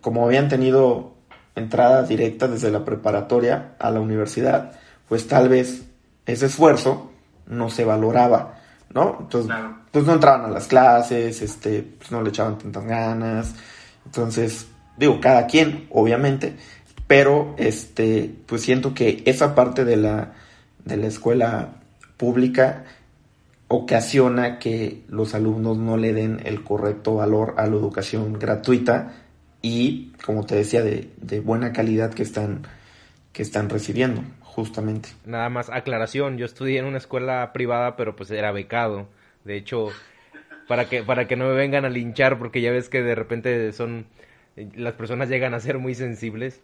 como 0.00 0.24
habían 0.26 0.48
tenido 0.48 1.14
entrada 1.54 2.02
directa 2.02 2.48
desde 2.48 2.70
la 2.70 2.84
preparatoria 2.84 3.74
a 3.78 3.90
la 3.90 4.00
universidad, 4.00 4.72
pues 5.08 5.26
tal 5.28 5.48
vez 5.48 5.84
ese 6.26 6.46
esfuerzo 6.46 7.12
no 7.46 7.70
se 7.70 7.84
valoraba, 7.84 8.58
¿no? 8.92 9.18
Entonces, 9.20 9.54
pues 9.90 10.04
no 10.04 10.14
entraban 10.14 10.46
a 10.46 10.48
las 10.48 10.66
clases, 10.66 11.40
este, 11.40 11.82
pues 11.82 12.10
no 12.10 12.22
le 12.22 12.30
echaban 12.30 12.58
tantas 12.58 12.84
ganas. 12.84 13.54
Entonces, 14.04 14.66
digo, 14.96 15.20
cada 15.20 15.46
quien, 15.46 15.86
obviamente, 15.90 16.56
pero 17.06 17.54
este, 17.58 18.34
pues 18.46 18.62
siento 18.62 18.94
que 18.94 19.22
esa 19.26 19.54
parte 19.54 19.84
de 19.84 19.96
la, 19.96 20.32
de 20.84 20.96
la 20.96 21.06
escuela 21.06 21.74
pública 22.16 22.84
ocasiona 23.74 24.58
que 24.58 25.02
los 25.08 25.34
alumnos 25.34 25.78
no 25.78 25.96
le 25.96 26.12
den 26.12 26.40
el 26.44 26.62
correcto 26.62 27.16
valor 27.16 27.54
a 27.56 27.66
la 27.66 27.76
educación 27.76 28.38
gratuita 28.38 29.12
y, 29.62 30.12
como 30.24 30.44
te 30.44 30.56
decía, 30.56 30.82
de, 30.82 31.40
buena 31.40 31.72
calidad 31.72 32.12
que 32.12 32.22
están, 32.22 32.62
que 33.32 33.42
están 33.42 33.70
recibiendo, 33.70 34.22
justamente. 34.40 35.08
Nada 35.24 35.48
más 35.48 35.70
aclaración, 35.70 36.36
yo 36.36 36.46
estudié 36.46 36.78
en 36.78 36.84
una 36.84 36.98
escuela 36.98 37.52
privada, 37.52 37.96
pero 37.96 38.14
pues 38.14 38.30
era 38.30 38.52
becado. 38.52 39.08
De 39.44 39.56
hecho, 39.56 39.88
para 40.68 40.88
que, 40.88 41.02
para 41.02 41.26
que 41.26 41.36
no 41.36 41.48
me 41.48 41.54
vengan 41.54 41.84
a 41.84 41.90
linchar, 41.90 42.38
porque 42.38 42.60
ya 42.60 42.70
ves 42.70 42.88
que 42.88 43.02
de 43.02 43.14
repente 43.14 43.72
son, 43.72 44.06
las 44.56 44.94
personas 44.94 45.28
llegan 45.28 45.54
a 45.54 45.60
ser 45.60 45.78
muy 45.78 45.94
sensibles. 45.94 46.62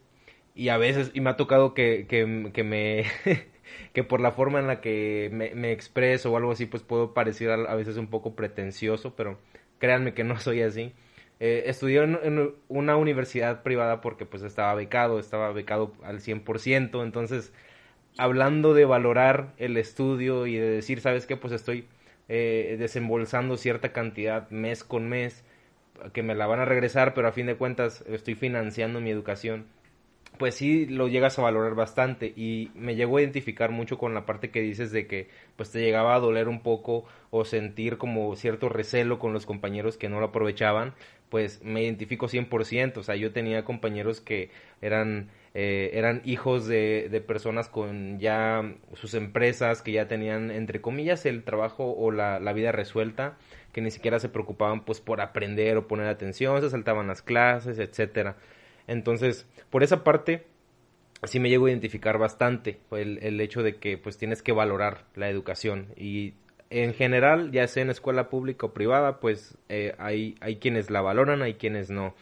Y 0.55 0.69
a 0.69 0.77
veces, 0.77 1.11
y 1.15 1.21
me 1.21 1.31
ha 1.31 1.37
tocado 1.37 1.75
que, 1.75 2.07
que, 2.09 2.51
que 2.53 2.65
me, 2.65 3.05
que 3.93 4.05
por 4.05 4.21
la 4.21 4.33
forma 4.33 4.59
en 4.61 4.67
la 4.67 4.81
que 4.81 5.31
me, 5.33 5.73
expreso 5.73 6.33
o 6.33 6.37
algo 6.37 6.53
así, 6.53 6.67
pues 6.67 6.83
puedo 6.83 7.15
parecer 7.15 7.51
a 7.51 7.75
veces 7.75 7.97
un 7.97 8.09
poco 8.09 8.35
pretencioso, 8.35 9.15
pero 9.17 9.39
créanme 9.79 10.15
que 10.15 10.25
no 10.25 10.39
soy 10.41 10.63
así. 10.63 10.93
Eh, 11.41 11.65
estudió 11.67 12.05
en, 12.05 12.55
una 12.69 12.97
universidad 12.97 13.63
privada 13.63 14.01
porque 14.01 14.27
pues 14.27 14.43
estaba 14.43 14.75
becado, 14.75 15.19
estaba 15.19 15.53
becado 15.53 15.93
al 16.03 16.21
100%, 16.21 17.03
entonces 17.03 17.53
hablando 18.19 18.75
de 18.75 18.85
valorar 18.85 19.55
el 19.59 19.77
estudio 19.77 20.47
y 20.47 20.57
de 20.57 20.69
decir, 20.69 21.01
¿sabes 21.01 21.27
qué? 21.27 21.37
Pues 21.37 21.53
estoy 21.53 21.87
eh, 22.29 22.77
desembolsando 22.79 23.57
cierta 23.57 23.93
cantidad 23.93 24.51
mes 24.51 24.85
con 24.85 25.09
mes 25.09 25.45
que 26.13 26.23
me 26.23 26.35
la 26.35 26.47
van 26.47 26.61
a 26.61 26.65
regresar, 26.65 27.15
pero 27.15 27.29
a 27.29 27.33
fin 27.33 27.47
de 27.47 27.57
cuentas 27.57 28.05
estoy 28.07 28.35
financiando 28.35 29.01
mi 29.01 29.11
educación. 29.11 29.67
Pues 30.41 30.55
sí 30.55 30.87
lo 30.87 31.07
llegas 31.09 31.39
a 31.39 31.43
valorar 31.43 31.75
bastante 31.75 32.33
y 32.35 32.71
me 32.75 32.97
llegó 32.97 33.19
a 33.19 33.21
identificar 33.21 33.73
mucho 33.73 33.99
con 33.99 34.15
la 34.15 34.25
parte 34.25 34.51
que 34.51 34.63
dices 34.63 34.91
de 34.91 35.07
que 35.07 35.29
pues 35.57 35.71
te 35.71 35.83
llegaba 35.83 36.15
a 36.15 36.19
doler 36.19 36.49
un 36.49 36.63
poco 36.63 37.05
o 37.29 37.45
sentir 37.45 37.99
como 37.99 38.35
cierto 38.37 38.71
recelo 38.71 39.19
con 39.19 39.35
los 39.35 39.45
compañeros 39.45 39.99
que 39.99 40.09
no 40.09 40.19
lo 40.19 40.29
aprovechaban, 40.29 40.95
pues 41.29 41.63
me 41.63 41.83
identifico 41.83 42.27
100%, 42.27 42.97
o 42.97 43.03
sea, 43.03 43.17
yo 43.17 43.33
tenía 43.33 43.67
compañeros 43.67 44.23
que 44.23 44.51
eran 44.81 45.29
eh, 45.53 45.91
eran 45.93 46.23
hijos 46.25 46.67
de, 46.67 47.09
de, 47.11 47.21
personas 47.21 47.69
con 47.69 48.19
ya 48.19 48.63
sus 48.95 49.13
empresas, 49.13 49.83
que 49.83 49.93
ya 49.93 50.09
tenían, 50.09 50.51
entre 50.51 50.81
comillas, 50.81 51.27
el 51.27 51.43
trabajo 51.45 51.93
o 51.93 52.13
la, 52.13 52.41
la, 52.41 52.55
vida 52.55 52.73
resuelta, 52.73 53.37
que 53.73 53.83
ni 53.83 53.91
siquiera 53.91 54.21
se 54.21 54.31
preocupaban 54.31 54.85
pues 54.87 55.03
por 55.03 55.21
aprender 55.21 55.77
o 55.77 55.87
poner 55.87 56.07
atención, 56.07 56.63
se 56.63 56.71
saltaban 56.71 57.09
las 57.09 57.21
clases, 57.21 57.79
etcétera. 57.79 58.37
Entonces, 58.91 59.47
por 59.71 59.85
esa 59.85 60.03
parte, 60.03 60.47
sí 61.23 61.39
me 61.39 61.49
llego 61.49 61.67
a 61.67 61.71
identificar 61.71 62.19
bastante 62.19 62.81
el, 62.91 63.19
el 63.23 63.41
hecho 63.41 63.63
de 63.63 63.77
que 63.77 63.97
pues 63.97 64.19
tienes 64.19 64.43
que 64.43 64.51
valorar 64.51 65.05
la 65.15 65.31
educación. 65.31 65.87
Y 65.97 66.35
en 66.71 66.93
general, 66.93 67.53
ya 67.53 67.69
sea 67.69 67.85
en 67.85 67.91
escuela 67.91 68.29
pública 68.29 68.67
o 68.67 68.73
privada, 68.73 69.21
pues 69.21 69.57
eh, 69.69 69.95
hay, 69.99 70.35
hay 70.41 70.57
quienes 70.57 70.91
la 70.91 71.03
valoran, 71.03 71.41
hay 71.43 71.55
quienes 71.55 71.89
no. 71.89 72.17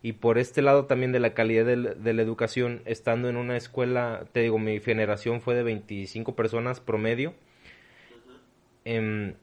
Y 0.00 0.12
por 0.12 0.38
este 0.38 0.62
lado 0.62 0.86
también 0.86 1.12
de 1.12 1.20
la 1.20 1.34
calidad 1.34 1.66
de, 1.66 2.14
la 2.14 2.22
educación, 2.22 2.80
estando 2.86 3.28
en 3.28 3.36
una 3.36 3.58
escuela, 3.58 4.24
te 4.32 4.40
digo, 4.40 4.58
mi 4.58 4.80
generación 4.80 5.42
fue 5.42 5.54
de 5.54 5.62
25 5.62 6.34
personas 6.34 6.80
promedio. 6.80 7.34
Em, 8.86 9.34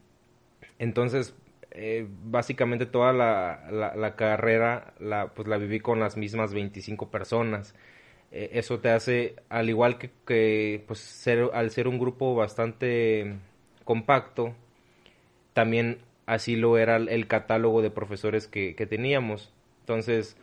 entonces, 0.80 1.34
eh, 1.74 2.06
básicamente 2.24 2.86
toda 2.86 3.12
la, 3.12 3.92
la, 3.96 4.16
carrera 4.16 4.94
la, 5.00 5.28
pues 5.28 5.48
la 5.48 5.56
viví 5.56 5.80
con 5.80 6.00
las 6.00 6.16
mismas 6.16 6.52
25 6.52 7.10
personas. 7.10 7.74
Eh, 8.30 8.50
eso 8.54 8.80
te 8.80 8.90
hace, 8.90 9.36
al 9.48 9.68
igual 9.68 9.98
que, 9.98 10.10
que 10.26 10.84
pues 10.86 10.98
ser, 11.00 11.50
al 11.54 11.70
ser 11.70 11.88
un 11.88 11.98
grupo 11.98 12.34
bastante 12.34 13.36
compacto, 13.84 14.54
también 15.54 15.98
así 16.26 16.56
lo 16.56 16.78
era 16.78 16.96
el 16.96 17.26
catálogo 17.26 17.82
de 17.82 17.90
profesores 17.90 18.48
que, 18.48 18.74
teníamos. 18.88 19.52
Entonces, 19.80 20.36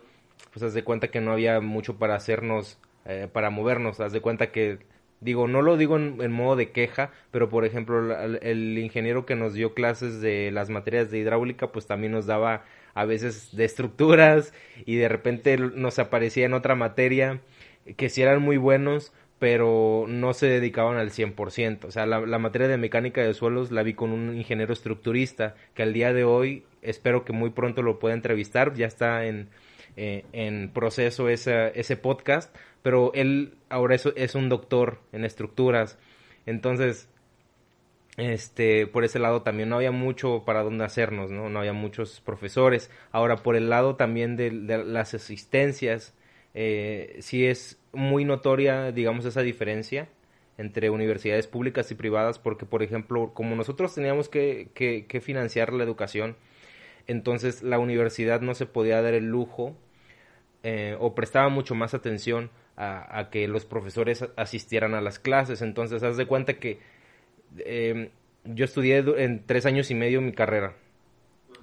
pues 0.52 0.64
haz 0.64 0.74
de 0.74 0.84
cuenta 0.84 1.10
que 1.10 1.22
no 1.22 1.32
había 1.32 1.60
mucho 1.62 1.98
para 1.98 2.16
hacernos, 2.16 2.80
eh, 3.06 3.28
para 3.32 3.50
movernos, 3.50 4.00
haz 4.00 4.12
de 4.12 4.22
cuenta 4.22 4.52
que, 4.52 4.80
digo, 5.22 5.48
no 5.48 5.62
lo 5.62 5.78
digo 5.78 5.98
en, 5.98 6.32
modo 6.32 6.56
de 6.56 6.72
queja, 6.72 7.12
pero 7.32 7.50
por 7.50 7.66
ejemplo 7.66 8.16
el, 8.42 8.78
ingeniero 8.78 9.26
que 9.26 9.36
nos 9.36 9.54
dio 9.54 9.74
clases 9.74 10.22
de 10.22 10.52
las 10.52 10.70
materias 10.70 11.12
de 11.12 11.20
hidráulica, 11.20 11.72
pues 11.72 11.88
también 11.88 12.14
nos 12.14 12.26
daba 12.26 12.64
a 12.94 13.06
veces 13.06 13.56
de 13.56 13.66
estructuras 13.66 14.54
y 14.86 14.96
de 14.96 15.10
repente 15.10 15.58
nos 15.58 16.00
aparecía 16.00 16.46
en 16.46 16.54
otra 16.54 16.76
materia 16.76 17.42
que 17.98 18.10
sí 18.10 18.22
eran 18.22 18.42
muy 18.42 18.58
buenos, 18.58 19.14
pero 19.40 20.06
no 20.08 20.34
se 20.34 20.48
dedicaban 20.48 20.98
al 20.98 21.12
100%. 21.12 21.86
O 21.86 21.92
sea, 21.92 22.06
la, 22.06 22.20
la, 22.20 22.40
materia 22.40 22.68
de 22.68 22.78
mecánica 22.78 23.22
de 23.22 23.34
suelos 23.34 23.72
la 23.72 23.84
vi 23.84 23.94
con 23.94 24.12
un 24.12 24.36
ingeniero 24.36 24.74
estructurista 24.74 25.56
que 25.76 25.84
al 25.84 25.94
día 25.94 26.14
de 26.14 26.26
hoy 26.26 26.64
espero 26.82 27.24
que 27.24 27.34
muy 27.34 27.50
pronto 27.50 27.82
lo 27.82 28.00
pueda 28.00 28.16
entrevistar, 28.16 28.74
ya 28.74 28.88
está 28.88 29.26
en, 29.26 29.50
eh, 29.98 30.26
en 30.34 30.72
proceso 30.72 31.30
ese, 31.30 31.78
ese 31.80 31.98
podcast, 31.98 32.56
pero 32.82 33.12
él 33.14 33.56
ahora 33.70 33.96
es, 33.96 34.08
es 34.16 34.36
un 34.36 34.50
doctor 34.50 35.00
en 35.12 35.26
estructuras, 35.26 35.98
entonces 36.46 37.10
este 38.18 38.86
por 38.88 39.04
ese 39.06 39.20
lado 39.20 39.42
también 39.44 39.70
no 39.70 39.78
había 39.78 39.92
mucho 39.92 40.44
para 40.46 40.64
dónde 40.64 40.84
hacernos 40.84 41.32
no 41.32 41.50
no 41.50 41.60
había 41.60 41.74
muchos 41.74 42.22
profesores. 42.22 42.90
Ahora 43.12 43.38
por 43.38 43.56
el 43.56 43.70
lado 43.70 43.96
también 43.96 44.36
de, 44.36 44.52
las 44.52 45.14
asistencias 45.14 46.14
eh, 46.54 47.18
sí 47.22 47.46
es 47.46 47.80
muy 47.94 48.26
notoria 48.26 48.92
digamos 48.92 49.26
esa 49.26 49.42
diferencia 49.42 50.10
entre 50.58 50.90
universidades 50.90 51.48
públicas 51.48 51.90
y 51.92 51.96
privadas 51.96 52.40
porque 52.40 52.66
por 52.66 52.84
ejemplo 52.84 53.34
como 53.34 53.56
nosotros 53.56 53.96
teníamos 53.96 54.28
que, 54.28 54.70
que 54.74 55.22
financiar 55.22 55.72
la 55.72 55.84
educación 55.84 56.36
entonces 57.10 57.64
la 57.64 57.80
universidad 57.80 58.42
no 58.42 58.54
se 58.54 58.68
podía 58.68 59.02
dar 59.02 59.16
el 59.16 59.26
lujo 59.26 59.76
eh, 60.62 60.96
o 61.00 61.16
prestaba 61.16 61.50
mucho 61.50 61.74
más 61.74 61.96
atención 61.96 62.52
a, 62.78 63.30
que 63.30 63.48
los 63.48 63.66
profesores 63.66 64.26
asistieran 64.38 64.94
a 64.94 65.02
las 65.02 65.20
clases. 65.20 65.62
Entonces, 65.62 66.02
haz 66.02 66.16
de 66.16 66.28
cuenta 66.28 66.60
que 66.60 66.80
em, 67.58 68.10
yo 68.46 68.64
estudié 68.64 69.00
en 69.18 69.46
tres 69.46 69.66
años 69.66 69.92
y 69.92 69.96
medio 69.96 70.22
mi 70.22 70.32
carrera. 70.32 70.76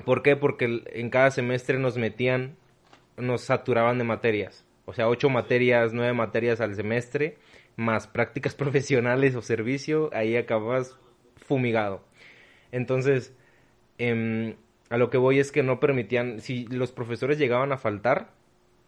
¿Por 0.05 0.23
qué? 0.23 0.37
Porque 0.37 0.83
en 0.93 1.09
cada 1.09 1.31
semestre 1.31 1.79
nos 1.79 1.97
metían, 1.97 2.57
nos 3.17 3.43
saturaban 3.43 3.97
de 3.97 4.05
materias. 4.05 4.67
O 4.85 4.93
sea, 4.93 5.09
ocho 5.09 5.31
materias, 5.31 5.95
nueve 5.95 6.13
materias 6.13 6.61
al 6.61 6.75
semestre, 6.75 7.39
más 7.77 8.09
prácticas 8.09 8.55
profesionales 8.57 9.37
o 9.37 9.43
servicio, 9.43 10.11
ahí 10.13 10.37
acabas 10.37 10.99
fumigado. 11.37 12.05
Entonces, 12.73 13.33
em, 13.97 14.57
a 14.91 14.99
lo 14.99 15.11
que 15.11 15.19
voy 15.19 15.39
es 15.39 15.53
que 15.53 15.63
no 15.63 15.81
permitían, 15.81 16.41
si 16.41 16.67
los 16.67 16.93
profesores 16.93 17.39
llegaban 17.39 17.73
a 17.73 17.79
faltar, 17.79 18.31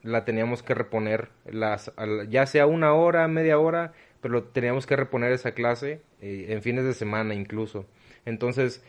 la 0.02 0.24
teníamos 0.24 0.62
que 0.62 0.74
reponer, 0.74 1.28
las, 1.44 1.92
ya 2.28 2.46
sea 2.46 2.66
una 2.66 2.94
hora, 2.94 3.26
media 3.26 3.58
hora, 3.58 3.92
pero 4.20 4.44
teníamos 4.44 4.86
que 4.86 4.96
reponer 4.96 5.32
esa 5.32 5.52
clase 5.52 6.00
eh, 6.20 6.46
en 6.50 6.62
fines 6.62 6.84
de 6.84 6.94
semana 6.94 7.34
incluso. 7.34 7.84
Entonces, 8.24 8.84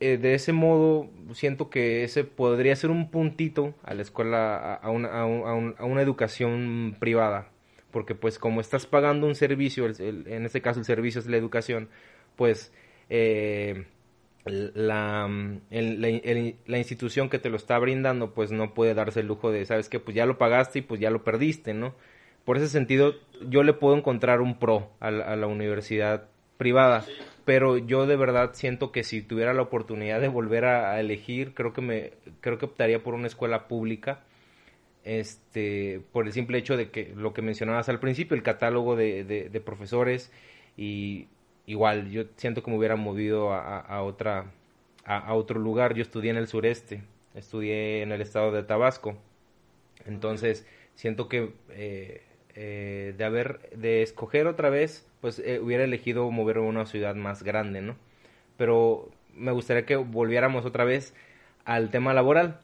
eh, 0.00 0.18
de 0.18 0.34
ese 0.34 0.52
modo, 0.52 1.08
siento 1.32 1.70
que 1.70 2.04
ese 2.04 2.24
podría 2.24 2.76
ser 2.76 2.90
un 2.90 3.10
puntito 3.10 3.74
a 3.82 3.94
la 3.94 4.02
escuela, 4.02 4.74
a, 4.74 4.90
una, 4.90 5.08
a, 5.08 5.22
a 5.22 5.84
una 5.84 6.02
educación 6.02 6.96
privada, 6.98 7.48
porque 7.90 8.14
pues 8.14 8.38
como 8.38 8.60
estás 8.60 8.86
pagando 8.86 9.26
un 9.26 9.34
servicio, 9.34 9.86
en 9.86 10.44
este 10.44 10.60
caso 10.60 10.80
el 10.80 10.86
servicio 10.86 11.20
es 11.20 11.26
la 11.26 11.36
educación, 11.36 11.88
pues... 12.36 12.72
Eh, 13.08 13.86
la, 14.44 15.28
la, 15.70 16.78
institución 16.78 17.28
que 17.28 17.38
te 17.38 17.48
lo 17.48 17.56
está 17.56 17.78
brindando 17.78 18.34
pues 18.34 18.50
no 18.50 18.74
puede 18.74 18.94
darse 18.94 19.20
el 19.20 19.26
lujo 19.26 19.52
de, 19.52 19.64
sabes 19.66 19.88
que 19.88 20.00
pues 20.00 20.16
ya 20.16 20.26
lo 20.26 20.36
pagaste 20.38 20.80
y 20.80 20.82
pues 20.82 21.00
ya 21.00 21.10
lo 21.10 21.22
perdiste, 21.22 21.74
¿no? 21.74 21.94
Por 22.44 22.56
ese 22.56 22.68
sentido 22.68 23.14
yo 23.48 23.62
le 23.62 23.72
puedo 23.72 23.96
encontrar 23.96 24.40
un 24.40 24.58
pro 24.58 24.90
a 24.98 25.12
la, 25.12 25.46
universidad 25.46 26.28
privada, 26.56 27.04
pero 27.44 27.78
yo 27.78 28.06
de 28.06 28.16
verdad 28.16 28.50
siento 28.54 28.90
que 28.90 29.04
si 29.04 29.22
tuviera 29.22 29.54
la 29.54 29.62
oportunidad 29.62 30.20
de 30.20 30.28
volver 30.28 30.64
a, 30.64 30.98
elegir, 30.98 31.54
creo 31.54 31.72
que 31.72 31.80
me 31.80 32.12
creo 32.40 32.58
que 32.58 32.64
optaría 32.64 33.02
por 33.02 33.14
una 33.14 33.28
escuela 33.28 33.68
pública 33.68 34.24
este 35.04 36.00
por 36.12 36.26
el 36.26 36.32
simple 36.32 36.58
hecho 36.58 36.76
de 36.76 36.90
que 36.90 37.12
lo 37.16 37.32
que 37.32 37.42
mencionabas 37.42 37.88
al 37.88 38.00
principio, 38.00 38.36
el 38.36 38.42
catálogo 38.42 38.96
de, 38.96 39.24
de 39.24 39.60
profesores 39.60 40.32
y 40.76 41.28
igual, 41.66 42.10
yo 42.10 42.24
siento 42.36 42.62
que 42.62 42.70
me 42.70 42.76
hubiera 42.78 42.96
movido 42.96 43.52
a, 43.52 44.02
otra, 44.02 44.52
a, 45.04 45.34
otro 45.34 45.60
lugar. 45.60 45.94
Yo 45.94 46.02
estudié 46.02 46.30
en 46.30 46.36
el 46.36 46.48
sureste, 46.48 47.02
estudié 47.34 48.02
en 48.02 48.12
el 48.12 48.20
estado 48.20 48.52
de 48.52 48.62
Tabasco. 48.62 49.16
Entonces, 50.06 50.66
siento 50.94 51.28
que 51.28 51.54
eh, 51.70 52.22
eh, 52.54 53.14
de 53.16 53.24
haber, 53.24 53.70
de 53.76 54.02
escoger 54.02 54.46
otra 54.46 54.70
vez, 54.70 55.08
pues 55.20 55.38
eh, 55.38 55.60
hubiera 55.60 55.84
elegido 55.84 56.30
moverme 56.30 56.66
a 56.66 56.68
una 56.68 56.86
ciudad 56.86 57.14
más 57.14 57.42
grande, 57.42 57.80
¿no? 57.80 57.96
Pero 58.56 59.10
me 59.34 59.52
gustaría 59.52 59.86
que 59.86 59.96
volviéramos 59.96 60.64
otra 60.66 60.84
vez 60.84 61.14
al 61.64 61.90
tema 61.90 62.12
laboral. 62.14 62.60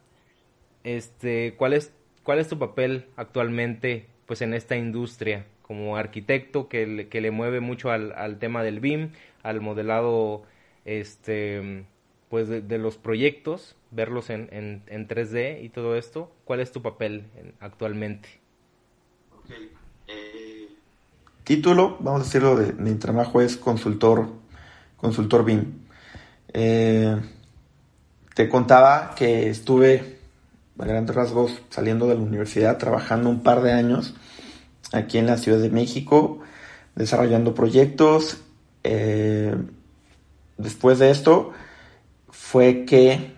Este, 0.85 1.55
¿cuál 1.57 1.73
es, 1.73 1.93
cuál 2.23 2.39
es 2.39 2.49
tu 2.49 2.59
papel 2.59 3.07
actualmente, 3.17 4.07
pues, 4.27 4.43
en 4.43 4.55
esta 4.55 4.77
industria? 4.77 5.47
Como 5.69 5.99
arquitecto 5.99 6.67
que 6.67 6.87
le, 6.87 7.09
que 7.09 7.21
le 7.21 7.31
mueve 7.31 7.61
mucho 7.61 7.91
al, 7.91 8.13
al, 8.13 8.39
tema 8.39 8.63
del 8.63 8.81
BIM, 8.81 9.11
al 9.43 9.61
modelado 9.61 10.43
este 10.87 11.85
pues 12.31 12.49
de, 12.49 12.79
los 12.79 12.97
proyectos, 12.97 13.77
verlos 13.91 14.29
en, 14.31 14.49
en, 14.51 14.83
en, 14.87 15.09
3D 15.09 15.63
y 15.63 15.69
todo 15.71 15.97
esto. 15.97 16.31
¿Cuál 16.45 16.61
es 16.61 16.73
tu 16.73 16.83
papel 16.83 17.25
actualmente? 17.61 18.29
Eh, 20.07 20.69
título, 21.45 21.97
vamos 22.01 22.21
a 22.21 22.25
decirlo, 22.25 22.57
de 22.57 22.75
mi 22.75 22.95
trabajo 22.97 23.41
es 23.41 23.57
consultor, 23.57 24.29
consultor 24.99 25.45
BIM. 25.45 25.73
Eh, 26.53 27.17
te 28.35 28.49
contaba 28.49 29.15
que 29.15 29.49
estuve 29.49 30.19
a 30.79 30.85
grandes 30.85 31.15
rasgos 31.15 31.63
saliendo 31.71 32.07
de 32.07 32.15
la 32.15 32.21
universidad 32.21 32.77
trabajando 32.79 33.31
un 33.31 33.43
par 33.43 33.63
de 33.63 33.73
años 33.73 34.15
aquí 34.93 35.19
en 35.19 35.27
la 35.27 35.37
Ciudad 35.37 35.59
de 35.59 35.71
México, 35.71 36.41
desarrollando 36.95 37.55
proyectos. 37.55 38.39
Eh, 38.85 39.55
después 40.57 40.99
de 40.99 41.11
esto 41.11 41.53
fue 42.31 42.85
que 42.85 43.35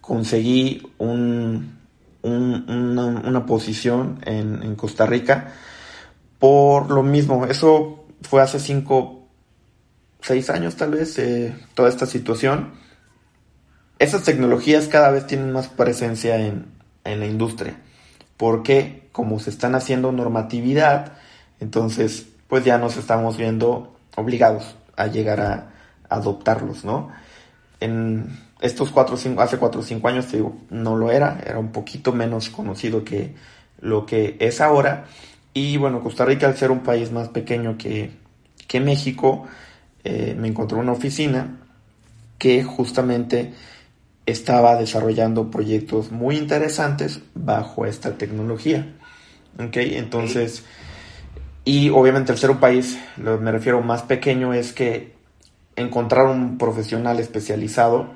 conseguí 0.00 0.82
un, 0.98 1.78
una, 2.22 3.46
posición 3.46 4.20
en, 4.24 4.74
Costa 4.76 5.06
Rica 5.06 5.52
por 6.38 6.90
lo 6.90 7.02
mismo. 7.02 7.46
Eso 7.46 8.06
fue 8.22 8.42
hace 8.42 8.58
cinco, 8.58 9.28
seis 10.20 10.50
años 10.50 10.76
tal 10.76 10.92
vez, 10.92 11.18
eh, 11.18 11.54
toda 11.74 11.88
esta 11.88 12.06
situación. 12.06 12.72
Esas 13.98 14.22
tecnologías 14.22 14.86
cada 14.86 15.10
vez 15.10 15.26
tienen 15.26 15.52
más 15.52 15.68
presencia 15.68 16.38
en, 16.38 16.66
en 17.04 17.20
la 17.20 17.26
industria 17.26 17.76
porque 18.38 19.08
como 19.12 19.38
se 19.40 19.50
están 19.50 19.74
haciendo 19.74 20.10
normatividad, 20.12 21.12
entonces 21.60 22.26
pues 22.48 22.64
ya 22.64 22.78
nos 22.78 22.96
estamos 22.96 23.36
viendo 23.36 23.94
obligados 24.16 24.76
a 24.96 25.06
llegar 25.08 25.40
a, 25.40 25.72
adoptarlos, 26.08 26.86
¿no? 26.86 27.10
En 27.80 28.38
estos 28.62 28.90
cuatro, 28.90 29.18
cinco, 29.18 29.42
hace 29.42 29.58
cuatro 29.58 29.82
o 29.82 29.84
cinco 29.84 30.08
años, 30.08 30.26
te 30.26 30.38
digo, 30.38 30.56
no 30.70 30.96
lo 30.96 31.10
era, 31.10 31.38
era 31.44 31.58
un 31.58 31.70
poquito 31.70 32.14
menos 32.14 32.48
conocido 32.48 33.04
que 33.04 33.34
lo 33.82 34.06
que 34.06 34.38
es 34.40 34.62
ahora. 34.62 35.04
Y 35.52 35.76
bueno, 35.76 36.02
Costa 36.02 36.24
Rica, 36.24 36.46
al 36.46 36.56
ser 36.56 36.70
un 36.70 36.80
país 36.80 37.12
más 37.12 37.28
pequeño 37.28 37.76
que, 37.76 38.10
que 38.66 38.80
México, 38.80 39.46
eh, 40.02 40.34
me 40.38 40.48
encontré 40.48 40.78
una 40.78 40.92
oficina 40.92 41.58
que 42.38 42.64
justamente 42.64 43.52
estaba 44.30 44.76
desarrollando 44.76 45.50
proyectos 45.50 46.10
muy 46.10 46.36
interesantes 46.36 47.20
bajo 47.34 47.86
esta 47.86 48.18
tecnología. 48.18 48.94
¿Ok? 49.58 49.76
Entonces, 49.76 50.64
y 51.64 51.90
obviamente 51.90 52.32
al 52.32 52.38
ser 52.38 52.50
un 52.50 52.58
país, 52.58 52.98
lo 53.16 53.38
me 53.38 53.50
refiero 53.50 53.80
más 53.80 54.02
pequeño, 54.02 54.52
es 54.52 54.72
que 54.72 55.14
encontrar 55.76 56.26
un 56.26 56.58
profesional 56.58 57.20
especializado 57.20 58.10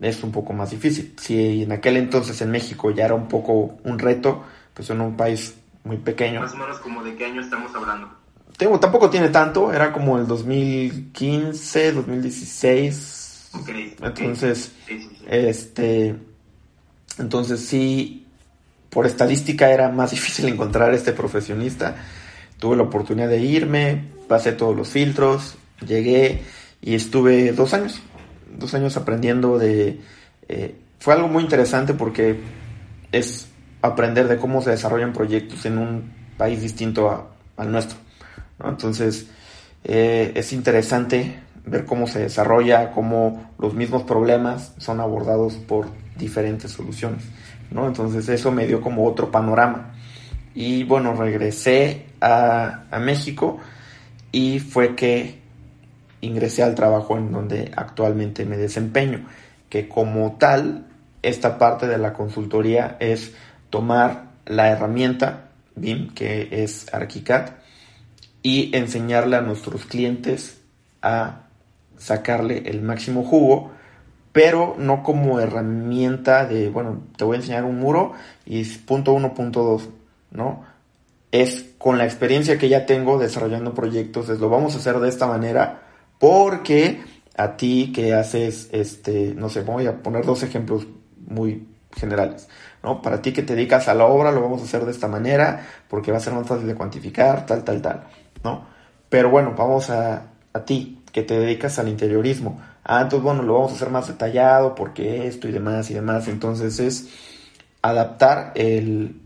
es 0.00 0.24
un 0.24 0.32
poco 0.32 0.54
más 0.54 0.70
difícil. 0.70 1.14
Si 1.18 1.62
en 1.62 1.72
aquel 1.72 1.98
entonces 1.98 2.40
en 2.40 2.50
México 2.50 2.90
ya 2.90 3.04
era 3.04 3.14
un 3.14 3.28
poco 3.28 3.78
un 3.84 3.98
reto, 3.98 4.42
pues 4.72 4.88
en 4.88 5.00
un 5.02 5.16
país 5.16 5.54
muy 5.84 5.98
pequeño. 5.98 6.40
Más 6.40 6.54
o 6.54 6.56
menos 6.56 6.78
como 6.78 7.04
de 7.04 7.14
qué 7.16 7.26
año 7.26 7.42
estamos 7.42 7.74
hablando. 7.74 8.08
Tengo, 8.56 8.80
tampoco 8.80 9.10
tiene 9.10 9.28
tanto, 9.28 9.72
era 9.72 9.92
como 9.92 10.18
el 10.18 10.26
2015, 10.26 11.92
2016. 11.92 13.19
Okay, 13.52 13.96
entonces, 14.00 14.72
este, 15.28 16.14
entonces 17.18 17.60
sí, 17.60 18.26
por 18.90 19.06
estadística 19.06 19.70
era 19.70 19.88
más 19.88 20.10
difícil 20.12 20.48
encontrar 20.48 20.94
este 20.94 21.12
profesionista. 21.12 21.96
Tuve 22.58 22.76
la 22.76 22.82
oportunidad 22.84 23.28
de 23.28 23.38
irme, 23.38 24.04
pasé 24.28 24.52
todos 24.52 24.76
los 24.76 24.88
filtros, 24.88 25.56
llegué 25.86 26.42
y 26.82 26.94
estuve 26.94 27.52
dos 27.52 27.74
años, 27.74 28.00
dos 28.58 28.74
años 28.74 28.96
aprendiendo 28.96 29.58
de... 29.58 30.00
Eh, 30.48 30.74
fue 30.98 31.14
algo 31.14 31.28
muy 31.28 31.42
interesante 31.42 31.94
porque 31.94 32.38
es 33.10 33.48
aprender 33.80 34.28
de 34.28 34.36
cómo 34.36 34.60
se 34.60 34.70
desarrollan 34.70 35.12
proyectos 35.14 35.64
en 35.64 35.78
un 35.78 36.12
país 36.36 36.60
distinto 36.60 37.30
al 37.56 37.72
nuestro. 37.72 37.96
Entonces, 38.62 39.26
eh, 39.84 40.32
es 40.34 40.52
interesante 40.52 41.40
ver 41.64 41.84
cómo 41.84 42.06
se 42.06 42.20
desarrolla, 42.20 42.92
cómo 42.92 43.50
los 43.58 43.74
mismos 43.74 44.02
problemas 44.02 44.74
son 44.78 45.00
abordados 45.00 45.54
por 45.54 45.86
diferentes 46.16 46.70
soluciones. 46.70 47.24
¿no? 47.70 47.86
Entonces, 47.86 48.28
eso 48.28 48.50
me 48.50 48.66
dio 48.66 48.80
como 48.80 49.06
otro 49.06 49.30
panorama. 49.30 49.94
Y 50.54 50.84
bueno, 50.84 51.14
regresé 51.14 52.06
a, 52.20 52.84
México 53.00 53.58
y 54.32 54.58
fue 54.58 54.94
que 54.94 55.40
ingresé 56.20 56.62
al 56.62 56.74
trabajo 56.74 57.16
en 57.16 57.32
donde 57.32 57.72
actualmente 57.76 58.44
me 58.44 58.56
desempeño, 58.56 59.26
que 59.68 59.88
como 59.88 60.36
tal, 60.38 60.86
esta 61.22 61.58
parte 61.58 61.86
de 61.86 61.98
la 61.98 62.12
consultoría 62.12 62.96
es 63.00 63.34
tomar 63.70 64.30
la 64.46 64.68
herramienta 64.68 65.50
BIM, 65.76 66.12
que 66.14 66.48
es 66.50 66.92
ArchiCAD, 66.92 67.50
y 68.42 68.74
enseñarle 68.76 69.36
a 69.36 69.42
nuestros 69.42 69.84
clientes 69.84 70.60
a 71.02 71.49
sacarle 72.00 72.62
el 72.66 72.80
máximo 72.82 73.22
jugo, 73.22 73.70
pero 74.32 74.74
no 74.78 75.02
como 75.02 75.38
herramienta 75.38 76.46
de, 76.46 76.70
bueno, 76.70 77.02
te 77.16 77.24
voy 77.24 77.36
a 77.36 77.40
enseñar 77.40 77.64
un 77.64 77.78
muro 77.78 78.12
y 78.46 78.64
punto 78.64 79.12
uno, 79.12 79.34
punto 79.34 79.62
dos, 79.62 79.88
¿no? 80.30 80.64
Es 81.30 81.74
con 81.78 81.98
la 81.98 82.04
experiencia 82.04 82.58
que 82.58 82.68
ya 82.68 82.86
tengo 82.86 83.18
desarrollando 83.18 83.74
proyectos, 83.74 84.28
es 84.28 84.40
lo 84.40 84.48
vamos 84.48 84.74
a 84.74 84.78
hacer 84.78 84.98
de 84.98 85.08
esta 85.08 85.26
manera 85.26 85.82
porque 86.18 87.02
a 87.36 87.56
ti 87.56 87.92
que 87.94 88.14
haces, 88.14 88.68
este, 88.72 89.34
no 89.36 89.48
sé, 89.48 89.62
voy 89.62 89.86
a 89.86 90.02
poner 90.02 90.24
dos 90.24 90.42
ejemplos 90.42 90.86
muy 91.26 91.66
generales, 91.92 92.48
¿no? 92.82 93.02
Para 93.02 93.20
ti 93.20 93.32
que 93.32 93.42
te 93.42 93.54
dedicas 93.54 93.88
a 93.88 93.94
la 93.94 94.06
obra, 94.06 94.32
lo 94.32 94.40
vamos 94.40 94.62
a 94.62 94.64
hacer 94.64 94.84
de 94.84 94.92
esta 94.92 95.08
manera, 95.08 95.66
porque 95.88 96.12
va 96.12 96.18
a 96.18 96.20
ser 96.20 96.32
más 96.32 96.46
fácil 96.46 96.66
de 96.66 96.74
cuantificar, 96.74 97.46
tal, 97.46 97.62
tal, 97.62 97.82
tal, 97.82 98.04
¿no? 98.42 98.64
Pero 99.08 99.30
bueno, 99.30 99.54
vamos 99.56 99.90
a, 99.90 100.22
a 100.52 100.64
ti 100.64 100.99
que 101.12 101.22
te 101.22 101.38
dedicas 101.38 101.78
al 101.78 101.88
interiorismo. 101.88 102.60
Ah, 102.84 103.02
entonces 103.02 103.24
bueno, 103.24 103.42
lo 103.42 103.54
vamos 103.54 103.72
a 103.72 103.74
hacer 103.76 103.90
más 103.90 104.08
detallado, 104.08 104.74
porque 104.74 105.26
esto 105.26 105.48
y 105.48 105.52
demás 105.52 105.90
y 105.90 105.94
demás. 105.94 106.28
Entonces 106.28 106.78
es 106.80 107.08
adaptar 107.82 108.52
el, 108.54 109.20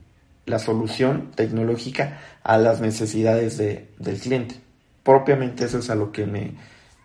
la 0.47 0.59
solución 0.59 1.31
tecnológica 1.35 2.21
a 2.43 2.59
las 2.59 2.81
necesidades 2.81 3.57
de, 3.59 3.91
del 3.99 4.19
cliente. 4.19 4.57
Propiamente 5.03 5.65
eso 5.65 5.79
es 5.79 5.91
a 5.91 5.95
lo 5.95 6.13
que 6.13 6.27
me, 6.27 6.55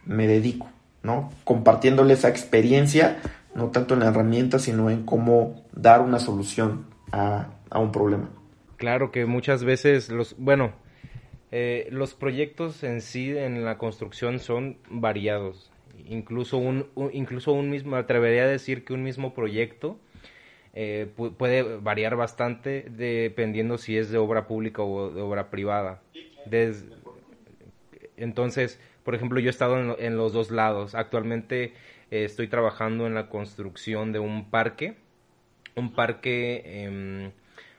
me 0.06 0.28
dedico, 0.28 0.70
¿no? 1.04 1.32
Compartiéndole 1.44 2.14
esa 2.14 2.30
experiencia, 2.30 3.20
no 3.56 3.68
tanto 3.68 3.94
en 3.94 4.02
la 4.02 4.08
herramienta, 4.08 4.60
sino 4.60 4.90
en 4.90 5.04
cómo 5.04 5.64
dar 5.74 6.02
una 6.02 6.20
solución 6.20 6.86
a, 7.12 7.50
un 7.76 7.92
problema. 7.92 8.30
Claro 8.78 9.12
que 9.12 9.26
muchas 9.26 9.64
veces 9.64 10.10
los, 10.10 10.36
bueno, 10.38 10.72
eh, 11.52 11.88
los 11.92 12.14
proyectos 12.14 12.84
en 12.84 13.02
sí 13.02 13.36
en 13.36 13.66
la 13.66 13.78
construcción 13.78 14.40
son 14.40 14.78
variados. 14.90 15.72
Incluso 16.06 16.58
un, 16.58 16.88
incluso 17.12 17.52
un 17.52 17.70
mismo, 17.70 17.96
atrevería 17.96 18.44
a 18.44 18.48
decir 18.48 18.86
que 18.86 18.94
un 18.94 19.04
mismo 19.04 19.34
proyecto 19.34 20.00
eh, 20.74 21.08
puede 21.38 21.64
variar 21.78 22.16
bastante 22.16 22.86
dependiendo 22.90 23.78
si 23.78 23.98
es 23.98 24.12
de 24.12 24.18
obra 24.18 24.48
pública 24.48 24.84
o 24.84 25.10
de 25.10 25.22
obra 25.22 25.50
privada. 25.50 26.02
entonces, 28.18 28.80
por 29.04 29.16
ejemplo, 29.16 29.40
yo 29.40 29.48
he 29.48 29.50
estado 29.50 29.98
en, 29.98 30.18
los 30.18 30.34
dos 30.34 30.52
lados. 30.52 30.94
Actualmente 30.94 31.74
eh, 32.12 32.26
estoy 32.26 32.48
trabajando 32.48 33.08
en 33.08 33.16
la 33.16 33.28
construcción 33.30 34.12
de 34.12 34.20
un 34.20 34.50
parque, 34.52 34.98
un 35.76 35.94
parque, 35.94 36.84
em, 36.84 37.32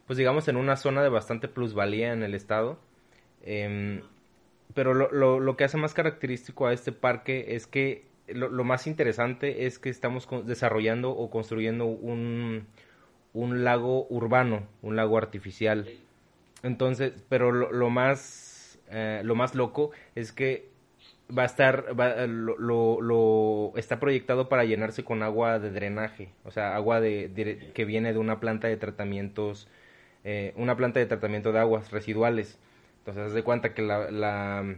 pues 0.06 0.16
digamos, 0.16 0.48
en 0.48 0.56
una 0.56 0.76
zona 0.76 1.02
de 1.02 1.08
bastante 1.08 1.46
plusvalía 1.46 2.12
en 2.12 2.22
el 2.22 2.34
estado. 2.34 2.80
Em, 3.42 4.02
pero 4.74 4.94
lo, 4.94 5.40
lo, 5.40 5.56
que 5.56 5.64
hace 5.64 5.76
más 5.76 5.94
característico 5.94 6.66
a 6.66 6.72
este 6.72 6.92
parque 6.92 7.56
es 7.56 7.66
que 7.66 8.04
lo, 8.28 8.64
más 8.64 8.86
interesante 8.86 9.66
es 9.66 9.78
que 9.78 9.90
estamos 9.90 10.28
desarrollando 10.44 11.10
o 11.10 11.30
construyendo 11.30 11.86
un, 11.86 12.66
un, 13.32 13.64
lago 13.64 14.06
urbano, 14.08 14.66
un 14.82 14.96
lago 14.96 15.18
artificial. 15.18 15.88
Entonces, 16.62 17.12
pero 17.28 17.50
lo, 17.52 17.90
más, 17.90 18.78
eh, 18.90 19.22
lo 19.24 19.34
más 19.34 19.54
loco 19.54 19.90
es 20.14 20.32
que 20.32 20.68
va 21.36 21.42
a 21.42 21.46
estar, 21.46 21.86
lo, 22.28 23.00
lo, 23.00 23.72
está 23.76 24.00
proyectado 24.00 24.48
para 24.48 24.64
llenarse 24.64 25.04
con 25.04 25.22
agua 25.22 25.58
de 25.58 25.70
drenaje, 25.70 26.30
o 26.44 26.50
sea, 26.50 26.74
agua 26.74 27.00
de, 27.00 27.70
que 27.74 27.84
viene 27.84 28.12
de 28.12 28.18
una 28.18 28.40
planta 28.40 28.68
de 28.68 28.76
tratamientos, 28.76 29.68
eh, 30.24 30.52
una 30.56 30.76
planta 30.76 31.00
de 31.00 31.06
tratamiento 31.06 31.52
de 31.52 31.60
aguas 31.60 31.90
residuales. 31.90 32.58
Entonces, 33.00 33.24
haz 33.24 33.32
de 33.34 33.42
cuenta 33.42 33.74
que 33.74 33.82
la, 33.82 34.76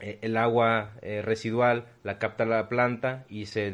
eh, 0.00 0.18
el 0.22 0.36
agua 0.36 0.92
eh, 1.02 1.22
residual 1.22 1.86
la 2.04 2.18
capta 2.18 2.44
la 2.44 2.68
planta 2.68 3.24
y 3.28 3.46
se, 3.46 3.70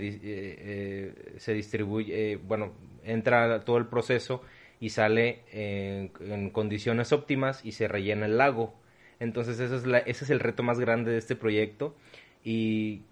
se 1.39 1.53
distribuye, 1.53 2.37
bueno, 2.37 2.73
entra 3.05 3.65
todo 3.65 3.79
el 3.79 3.87
proceso 3.87 4.43
y 4.81 4.91
sale 4.91 5.43
en 5.53 6.51
condiciones 6.51 7.13
óptimas 7.13 7.65
y 7.65 7.73
se 7.73 7.89
rellena 7.89 8.27
el 8.27 8.39
lago 8.39 8.75
entonces 9.23 9.61
eso 9.61 9.77
es 9.77 9.87
la, 9.87 9.99
ese 9.99 10.25
es 10.25 10.31
el 10.31 10.41
reto 10.41 10.65
más 10.65 10.81
grande 10.81 11.13
de 11.13 11.19
este 11.19 11.37
proyecto 11.37 11.95
y 12.43 13.03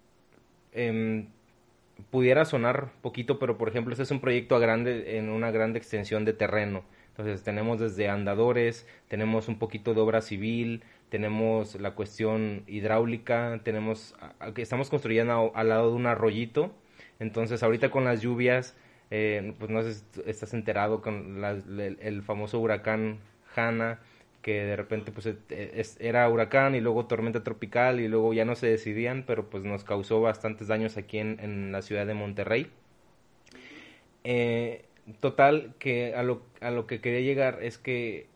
em, 0.73 1.29
pudiera 2.11 2.45
sonar 2.45 2.91
poquito, 3.01 3.39
pero 3.39 3.57
por 3.57 3.69
ejemplo 3.69 3.93
este 3.93 4.03
es 4.03 4.11
un 4.11 4.21
proyecto 4.21 4.59
grande, 4.59 5.19
en 5.19 5.29
una 5.29 5.53
grande 5.53 5.79
extensión 5.79 6.25
de 6.25 6.33
terreno. 6.33 6.83
Entonces 7.21 7.45
tenemos 7.45 7.79
desde 7.79 8.09
andadores, 8.09 8.87
tenemos 9.09 9.49
un 9.49 9.59
poquito 9.59 9.95
de 9.95 10.01
obra 10.01 10.23
civil, 10.23 10.83
tenemos 11.11 11.79
la 11.79 11.95
cuestión 11.95 12.63
hidráulica, 12.67 13.61
tenemos, 13.63 14.15
estamos 14.57 14.89
construyendo 14.91 15.53
al 15.55 15.69
lado 15.69 15.91
de 15.91 15.97
un 15.97 16.07
arroyito. 16.07 16.73
Entonces 17.19 17.63
ahorita 17.63 17.91
con 17.91 18.05
las 18.05 18.23
lluvias, 18.23 18.77
eh, 19.11 19.55
pues 19.59 19.71
no 19.71 19.83
sé 19.83 19.95
si 19.95 20.03
estás 20.25 20.55
enterado 20.55 21.03
con 21.03 21.45
el 21.45 22.23
famoso 22.23 22.59
huracán 22.59 23.19
Hanna, 23.55 23.99
que 24.41 24.65
de 24.65 24.77
repente 24.77 25.13
pues 25.13 25.27
e, 25.27 25.85
era 25.99 26.29
huracán 26.29 26.75
y 26.75 26.81
luego 26.81 27.05
tormenta 27.07 27.45
tropical 27.45 28.01
y 28.01 28.09
luego 28.09 28.33
ya 28.33 28.47
no 28.47 28.55
se 28.55 28.69
decidían, 28.69 29.25
pero 29.27 29.51
pues 29.51 29.65
nos 29.65 29.85
causó 29.85 30.23
bastantes 30.23 30.69
daños 30.69 30.97
aquí 30.97 31.19
en, 31.19 31.73
la 31.73 31.83
ciudad 31.83 32.07
de 32.07 32.15
Monterrey. 32.15 32.71
Eh, 34.25 34.87
total, 35.21 35.75
que 35.79 36.15
a 36.15 36.23
lo, 36.23 36.43
a 36.61 36.71
lo 36.71 36.87
que 36.87 37.01
quería 37.01 37.21
llegar 37.21 37.63
es 37.63 37.79
que 37.79 38.27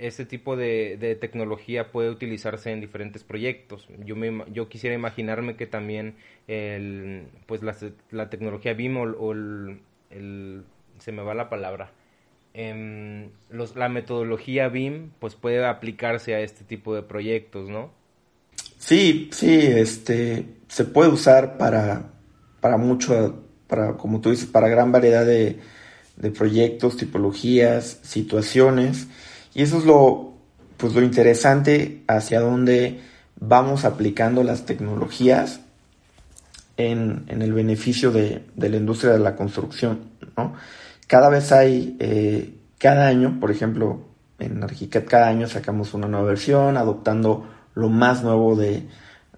este 0.00 0.24
tipo 0.24 0.56
de, 0.56 1.16
tecnología 1.20 1.92
puede 1.92 2.10
utilizarse 2.10 2.70
en 2.70 2.80
diferentes 2.80 3.22
proyectos. 3.22 3.86
Yo, 4.04 4.16
me, 4.16 4.44
yo 4.52 4.68
quisiera 4.68 4.96
imaginarme 4.96 5.56
que 5.56 5.66
también 5.66 6.16
el, 6.48 7.26
pues 7.46 7.62
la, 7.62 7.76
la 8.10 8.30
tecnología 8.30 8.74
BIM 8.74 8.96
o, 8.96 9.32
el, 9.32 10.64
se 10.98 11.12
me 11.12 11.22
va 11.22 11.34
la 11.34 11.50
palabra, 11.50 11.92
em, 12.54 13.30
la 13.50 13.88
metodología 13.88 14.68
BIM 14.68 15.10
pues 15.18 15.34
puede 15.34 15.64
aplicarse 15.64 16.34
a 16.34 16.40
este 16.40 16.64
tipo 16.64 16.94
de 16.94 17.02
proyectos, 17.02 17.68
¿no? 17.68 17.92
Sí, 18.78 19.28
sí, 19.32 19.56
este, 19.56 20.46
se 20.68 20.84
puede 20.86 21.10
usar 21.10 21.58
para, 21.58 22.10
para 22.60 22.78
mucho, 22.78 23.44
para, 23.70 23.96
como 23.96 24.20
tú 24.20 24.30
dices, 24.30 24.46
para 24.46 24.68
gran 24.68 24.92
variedad 24.92 25.24
de, 25.24 25.58
de 26.16 26.30
proyectos, 26.30 26.96
tipologías, 26.96 27.98
situaciones. 28.02 29.06
Y 29.54 29.62
eso 29.62 29.78
es 29.78 29.84
lo, 29.84 30.34
pues 30.76 30.94
lo 30.94 31.02
interesante 31.02 32.02
hacia 32.06 32.40
dónde 32.40 33.00
vamos 33.38 33.84
aplicando 33.84 34.44
las 34.44 34.66
tecnologías 34.66 35.60
en, 36.76 37.24
el 37.28 37.52
beneficio 37.52 38.10
de, 38.10 38.44
la 38.56 38.76
industria 38.76 39.12
de 39.12 39.18
la 39.18 39.36
construcción. 39.36 40.00
¿no? 40.36 40.54
Cada 41.06 41.28
vez 41.28 41.52
hay, 41.52 41.96
eh, 41.98 42.54
cada 42.78 43.06
año, 43.06 43.38
por 43.40 43.50
ejemplo, 43.50 44.06
en 44.38 44.62
Archicad 44.62 45.04
cada 45.06 45.28
año 45.28 45.46
sacamos 45.48 45.92
una 45.94 46.08
nueva 46.08 46.26
versión, 46.26 46.76
adoptando 46.76 47.46
lo 47.74 47.88
más 47.88 48.22
nuevo 48.22 48.56
de, 48.56 48.86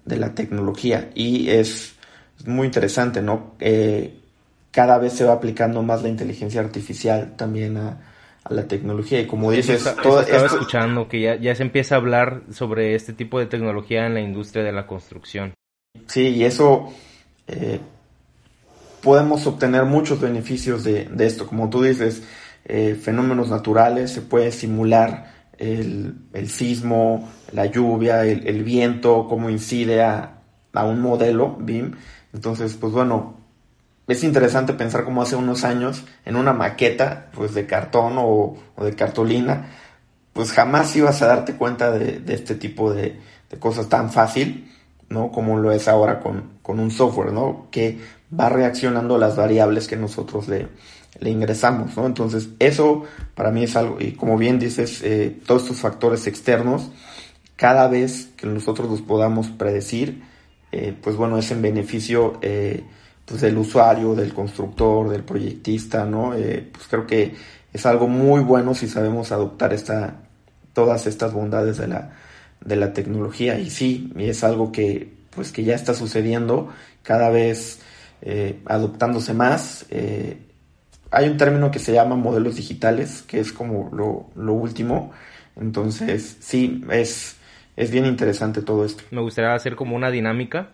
la 0.05 0.35
tecnología. 0.35 1.11
Y 1.15 1.49
es, 1.49 1.95
muy 2.45 2.65
interesante, 2.65 3.21
¿no? 3.21 3.55
Eh, 3.59 4.22
cada 4.73 4.97
vez 4.97 5.13
se 5.13 5.23
va 5.23 5.33
aplicando 5.33 5.83
más 5.83 6.01
la 6.01 6.09
inteligencia 6.09 6.59
artificial 6.59 7.33
también 7.37 7.77
a, 7.77 8.09
la 8.49 8.67
tecnología. 8.67 9.21
Y 9.21 9.27
como 9.27 9.51
dices, 9.51 9.87
todo 10.01 10.19
estaba 10.19 10.47
escuchando 10.47 11.07
que 11.07 11.21
ya, 11.21 11.35
ya 11.35 11.55
se 11.55 11.63
empieza 11.63 11.95
a 11.95 11.99
hablar 11.99 12.41
sobre 12.51 12.93
este 12.93 13.13
tipo 13.13 13.39
de 13.39 13.45
tecnología 13.45 14.05
en 14.05 14.15
la 14.15 14.19
industria 14.19 14.63
de 14.65 14.73
la 14.73 14.85
construcción. 14.85 15.53
Sí, 16.07 16.27
y 16.29 16.43
eso 16.43 16.91
eh, 17.47 17.79
podemos 19.01 19.45
obtener 19.47 19.85
muchos 19.85 20.19
beneficios 20.19 20.83
de, 20.83 21.07
esto. 21.19 21.47
Como 21.47 21.69
tú 21.69 21.83
dices, 21.83 22.23
eh, 22.65 22.99
fenómenos 23.01 23.49
naturales, 23.49 24.11
se 24.11 24.21
puede 24.21 24.51
simular 24.51 25.31
el, 25.57 26.15
sismo, 26.47 27.31
la 27.53 27.67
lluvia, 27.67 28.25
el, 28.25 28.63
viento, 28.63 29.27
cómo 29.29 29.49
incide 29.49 30.01
a, 30.01 30.41
a, 30.73 30.85
un 30.85 30.99
modelo 30.99 31.55
BIM. 31.59 31.93
Entonces, 32.33 32.75
pues 32.75 32.91
bueno, 32.91 33.42
es 34.13 34.23
interesante 34.23 34.73
pensar 34.73 35.03
como 35.03 35.21
hace 35.21 35.35
unos 35.35 35.63
años 35.63 36.03
en 36.25 36.35
una 36.35 36.53
maqueta 36.53 37.29
pues 37.33 37.53
de 37.53 37.65
cartón 37.65 38.13
o, 38.17 38.55
de 38.81 38.95
cartulina, 38.95 39.67
pues 40.33 40.51
jamás 40.51 40.95
ibas 40.95 41.21
a 41.21 41.27
darte 41.27 41.55
cuenta 41.55 41.91
de, 41.91 42.21
este 42.33 42.55
tipo 42.55 42.93
de, 42.93 43.19
cosas 43.59 43.87
tan 43.89 44.11
fácil, 44.11 44.71
¿no? 45.09 45.31
Como 45.31 45.59
lo 45.59 45.71
es 45.71 45.87
ahora 45.87 46.19
con, 46.19 46.59
un 46.65 46.91
software, 46.91 47.31
¿no? 47.31 47.67
Que 47.69 47.99
va 48.37 48.49
reaccionando 48.49 49.15
a 49.15 49.19
las 49.19 49.35
variables 49.35 49.87
que 49.87 49.95
nosotros 49.95 50.47
le, 50.47 50.67
le 51.19 51.29
ingresamos, 51.29 51.95
¿no? 51.95 52.07
Entonces, 52.07 52.49
eso 52.59 53.03
para 53.35 53.51
mí 53.51 53.63
es 53.63 53.75
algo, 53.75 53.97
y 53.99 54.13
como 54.13 54.37
bien 54.37 54.57
dices, 54.57 55.01
eh, 55.03 55.39
todos 55.45 55.63
estos 55.63 55.81
factores 55.81 56.25
externos, 56.25 56.89
cada 57.55 57.87
vez 57.87 58.29
que 58.35 58.47
nosotros 58.47 58.89
los 58.89 59.01
podamos 59.01 59.49
predecir, 59.49 60.23
eh, 60.71 60.95
pues 60.99 61.15
bueno, 61.15 61.37
es 61.37 61.51
en 61.51 61.61
beneficio 61.61 62.39
eh, 62.41 62.83
pues 63.25 63.41
del 63.41 63.57
usuario, 63.57 64.15
del 64.15 64.33
constructor, 64.33 65.09
del 65.09 65.23
proyectista, 65.23 66.05
¿no? 66.05 66.33
Eh, 66.33 66.67
pues 66.71 66.87
creo 66.87 67.07
que 67.07 67.35
es 67.71 67.85
algo 67.85 68.07
muy 68.07 68.41
bueno 68.41 68.73
si 68.73 68.87
sabemos 68.87 69.31
adoptar 69.31 69.73
esta, 69.73 70.21
todas 70.73 71.07
estas 71.07 71.33
bondades 71.33 71.77
de 71.77 71.87
la, 71.87 72.11
de 72.63 72.75
la 72.75 72.93
tecnología. 72.93 73.57
Y 73.59 73.69
sí, 73.69 74.11
es 74.17 74.43
algo 74.43 74.71
que, 74.71 75.13
pues 75.31 75.51
que 75.51 75.63
ya 75.63 75.75
está 75.75 75.93
sucediendo, 75.93 76.69
cada 77.01 77.29
vez 77.29 77.79
eh, 78.21 78.59
adoptándose 78.65 79.33
más. 79.33 79.85
Eh, 79.89 80.37
hay 81.09 81.29
un 81.29 81.37
término 81.37 81.71
que 81.71 81.79
se 81.79 81.93
llama 81.93 82.15
modelos 82.15 82.55
digitales, 82.55 83.23
que 83.23 83.39
es 83.39 83.51
como 83.53 83.89
lo, 83.93 84.27
lo 84.35 84.53
último. 84.53 85.11
Entonces, 85.55 86.37
sí, 86.39 86.83
es, 86.91 87.37
es 87.75 87.91
bien 87.91 88.05
interesante 88.05 88.61
todo 88.61 88.83
esto. 88.85 89.03
Me 89.11 89.21
gustaría 89.21 89.53
hacer 89.53 89.75
como 89.75 89.95
una 89.95 90.09
dinámica 90.11 90.69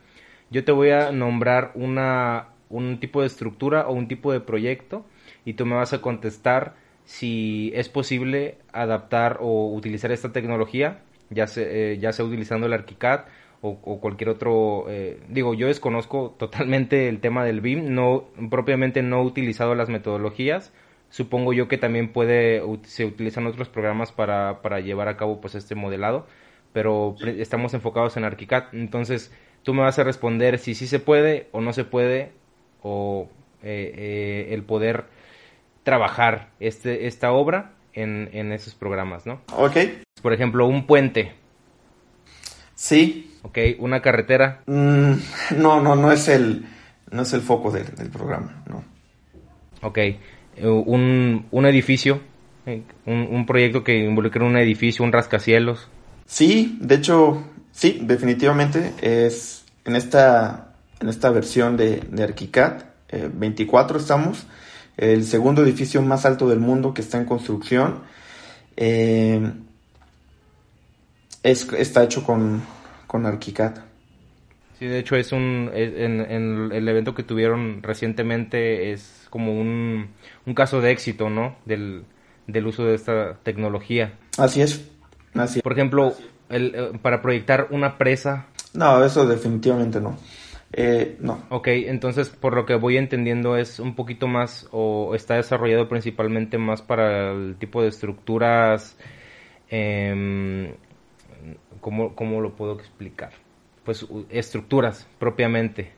yo 0.50 0.64
te 0.64 0.72
voy 0.72 0.90
a 0.92 1.12
nombrar 1.12 1.72
una, 1.76 2.50
un 2.70 3.00
tipo 3.00 3.22
de 3.22 3.28
estructura 3.28 3.88
o 3.88 3.94
un 3.94 4.08
tipo 4.08 4.32
de 4.32 4.40
proyecto 4.40 5.06
y 5.46 5.54
tú 5.54 5.66
me 5.66 5.76
vas 5.76 5.94
a 5.94 6.02
contestar 6.02 6.76
si 7.06 7.72
es 7.74 7.90
posible 7.90 8.58
adaptar 8.72 9.40
o 9.42 9.74
utilizar 9.74 10.12
esta 10.12 10.32
tecnología, 10.32 11.00
ya, 11.32 11.48
sea, 11.48 11.66
eh, 11.68 11.98
ya 12.00 12.14
sea 12.14 12.26
utilizando 12.26 12.68
el 12.68 12.74
ArchiCAD 12.74 13.22
o, 13.62 14.00
cualquier 14.00 14.30
otro, 14.30 14.86
eh, 14.88 15.20
digo, 15.28 15.54
yo 15.54 15.68
desconozco 15.68 16.36
totalmente 16.38 17.10
el 17.10 17.20
tema 17.20 17.44
del 17.44 17.62
BIM, 17.62 17.94
no, 17.94 18.30
propiamente 18.50 19.02
no 19.02 19.22
he 19.22 19.26
utilizado 19.26 19.76
las 19.76 19.90
metodologías, 19.90 20.72
supongo 21.10 21.52
yo 21.52 21.68
que 21.68 21.78
también 21.78 22.14
puede, 22.14 22.62
se 22.84 23.06
utilizan 23.06 23.48
otros 23.48 23.68
programas 23.68 24.12
para, 24.12 24.62
para 24.62 24.80
llevar 24.80 25.08
a 25.10 25.18
cabo 25.18 25.42
pues 25.42 25.56
este 25.56 25.76
modelado, 25.76 26.26
pero 26.72 27.16
estamos 27.26 27.74
enfocados 27.74 28.16
en 28.16 28.24
ArchiCAD, 28.24 28.66
entonces 28.74 29.34
Tú 29.70 29.76
me 29.76 29.84
vas 29.84 30.00
a 30.00 30.04
responder 30.04 30.58
si 30.58 30.74
sí 30.74 30.88
se 30.88 30.98
puede 30.98 31.48
o 31.52 31.62
no 31.62 31.74
se 31.74 31.84
puede 31.84 32.32
o 32.82 33.30
eh, 33.62 33.94
eh, 33.96 34.48
el 34.56 34.64
poder 34.64 35.06
trabajar 35.84 36.50
este, 36.60 37.06
esta 37.06 37.32
obra 37.34 37.74
en, 37.94 38.32
en 38.34 38.52
esos 38.52 38.74
programas, 38.74 39.28
¿no? 39.28 39.42
Ok. 39.56 39.78
Por 40.24 40.34
ejemplo, 40.34 40.66
un 40.66 40.88
puente. 40.88 41.34
Sí. 42.74 43.38
Ok, 43.44 43.60
una 43.78 44.02
carretera. 44.02 44.64
Mm, 44.66 45.14
no, 45.58 45.80
no, 45.82 45.96
no 45.96 46.12
es 46.12 46.28
el, 46.30 46.66
no 47.12 47.22
es 47.22 47.32
el 47.34 47.42
foco 47.42 47.70
del, 47.70 47.86
programa, 48.12 48.64
no. 48.68 48.84
Ok, 49.84 50.00
eh, 50.00 50.18
un, 50.66 51.46
un 51.52 51.66
edificio, 51.68 52.22
un, 52.66 53.28
un 53.30 53.46
proyecto 53.46 53.84
que 53.84 54.00
involucre 54.00 54.44
un 54.44 54.58
edificio, 54.58 55.06
un 55.06 55.12
rascacielos. 55.12 55.90
Sí, 56.26 56.76
de 56.82 56.96
hecho, 56.96 57.44
Sí, 57.80 58.00
definitivamente 58.02 58.94
es 59.02 59.59
en 59.90 59.96
esta, 59.96 60.74
en 61.00 61.10
esta 61.10 61.32
versión 61.32 61.76
de, 61.76 62.02
de 62.10 62.24
Arquicad, 62.24 62.84
24 63.12 63.98
eh, 63.98 64.02
estamos, 64.02 64.46
el 64.98 65.26
segundo 65.26 65.64
edificio 65.64 66.02
más 66.02 66.26
alto 66.26 66.48
del 66.48 66.60
mundo 66.60 66.94
que 66.94 67.02
está 67.02 67.18
en 67.18 67.26
construcción. 67.26 68.02
Eh, 68.78 69.52
es, 71.42 71.68
está 71.74 72.04
hecho 72.04 72.24
con, 72.24 72.62
con 73.08 73.26
Arquicad. 73.26 73.76
Sí, 74.78 74.86
de 74.86 75.00
hecho 75.00 75.16
es 75.16 75.32
un, 75.32 75.72
en, 75.74 76.22
en, 76.22 76.72
el 76.72 76.88
evento 76.88 77.16
que 77.16 77.24
tuvieron 77.24 77.82
recientemente 77.82 78.94
es 78.94 79.28
como 79.30 79.60
un, 79.60 80.10
un 80.46 80.54
caso 80.54 80.80
de 80.80 80.92
éxito, 80.92 81.30
¿no? 81.30 81.58
Del, 81.66 82.06
del 82.48 82.68
uso 82.68 82.86
de 82.86 82.96
esta 82.96 83.38
tecnología. 83.44 84.14
Así 84.38 84.62
es. 84.62 84.90
Así. 85.34 85.62
Por 85.62 85.74
ejemplo, 85.74 86.16
el, 86.50 86.74
eh, 86.76 86.92
para 87.02 87.22
proyectar 87.22 87.68
una 87.72 87.98
presa? 87.98 88.46
No, 88.74 89.04
eso 89.04 89.26
definitivamente 89.26 90.00
no. 90.00 90.18
Eh, 90.72 91.18
no. 91.20 91.44
Ok, 91.50 91.68
entonces 91.68 92.30
por 92.30 92.56
lo 92.56 92.66
que 92.66 92.76
voy 92.76 92.98
entendiendo 92.98 93.58
es 93.58 93.80
un 93.80 93.96
poquito 93.96 94.28
más 94.28 94.68
o 94.72 95.16
está 95.16 95.36
desarrollado 95.36 95.90
principalmente 95.90 96.58
más 96.58 96.82
para 96.82 97.32
el 97.32 97.56
tipo 97.58 97.82
de 97.82 97.88
estructuras, 97.88 98.96
eh, 99.70 100.76
¿cómo, 101.82 102.16
¿cómo, 102.16 102.42
lo 102.42 102.56
puedo 102.56 102.74
explicar? 102.74 103.32
Pues 103.84 104.06
estructuras 104.30 105.08
propiamente, 105.18 105.92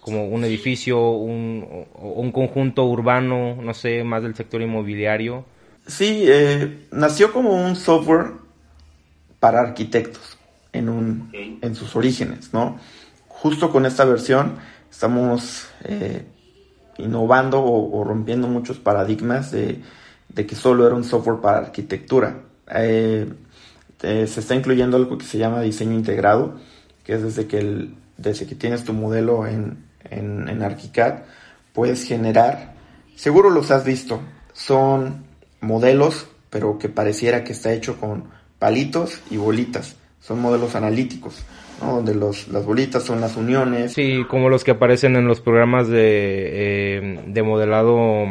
como 0.00 0.26
un 0.26 0.44
edificio, 0.44 1.10
un, 1.10 1.86
un 1.94 2.32
conjunto 2.32 2.84
urbano, 2.84 3.54
no 3.62 3.72
sé, 3.72 4.02
más 4.02 4.24
del 4.24 4.34
sector 4.34 4.62
inmobiliario. 4.62 5.44
Sí, 5.86 6.24
eh, 6.26 6.86
nació 6.90 7.32
como 7.32 7.50
un 7.54 7.76
software 7.76 8.32
para 9.38 9.60
arquitectos 9.60 10.31
en, 10.72 10.88
un, 10.88 11.30
en 11.32 11.74
sus 11.74 11.94
orígenes, 11.96 12.52
¿no? 12.52 12.78
Justo 13.28 13.70
con 13.70 13.86
esta 13.86 14.04
versión 14.04 14.56
estamos 14.90 15.66
eh, 15.84 16.24
innovando 16.98 17.62
o, 17.64 18.04
rompiendo 18.04 18.46
muchos 18.48 18.78
paradigmas 18.78 19.50
de, 19.50 19.80
que 20.34 20.54
solo 20.54 20.86
era 20.86 20.94
un 20.94 21.04
software 21.04 21.40
para 21.40 21.58
arquitectura. 21.58 22.42
Eh, 22.74 23.32
eh, 24.02 24.26
se 24.26 24.40
está 24.40 24.54
incluyendo 24.54 24.96
algo 24.96 25.18
que 25.18 25.24
se 25.24 25.38
llama 25.38 25.60
diseño 25.60 25.94
integrado, 25.94 26.58
que 27.04 27.14
es 27.14 27.22
desde 27.22 27.46
que, 27.46 27.58
el, 27.58 27.94
desde 28.16 28.46
que 28.46 28.54
tienes 28.54 28.84
tu 28.84 28.92
modelo 28.92 29.46
en, 29.46 29.84
en, 30.10 30.48
en 30.48 30.62
ArchiCAD, 30.62 31.22
puedes 31.72 32.04
generar, 32.04 32.74
seguro 33.16 33.50
los 33.50 33.70
has 33.70 33.84
visto, 33.84 34.20
son 34.52 35.24
modelos, 35.60 36.26
pero 36.50 36.78
que 36.78 36.88
pareciera 36.88 37.44
que 37.44 37.52
está 37.52 37.72
hecho 37.72 37.98
con 37.98 38.24
palitos 38.58 39.20
y 39.30 39.36
bolitas. 39.36 39.96
Son 40.22 40.40
modelos 40.40 40.74
analíticos, 40.74 41.42
¿no? 41.82 41.96
donde 41.96 42.14
los, 42.14 42.48
las 42.48 42.64
bolitas 42.64 43.02
son 43.02 43.20
las 43.20 43.36
uniones. 43.36 43.92
Sí, 43.92 44.24
como 44.30 44.48
los 44.48 44.64
que 44.64 44.70
aparecen 44.70 45.16
en 45.16 45.26
los 45.26 45.40
programas 45.40 45.88
de, 45.88 45.98
eh, 46.00 47.24
de 47.26 47.42
modelado 47.42 48.24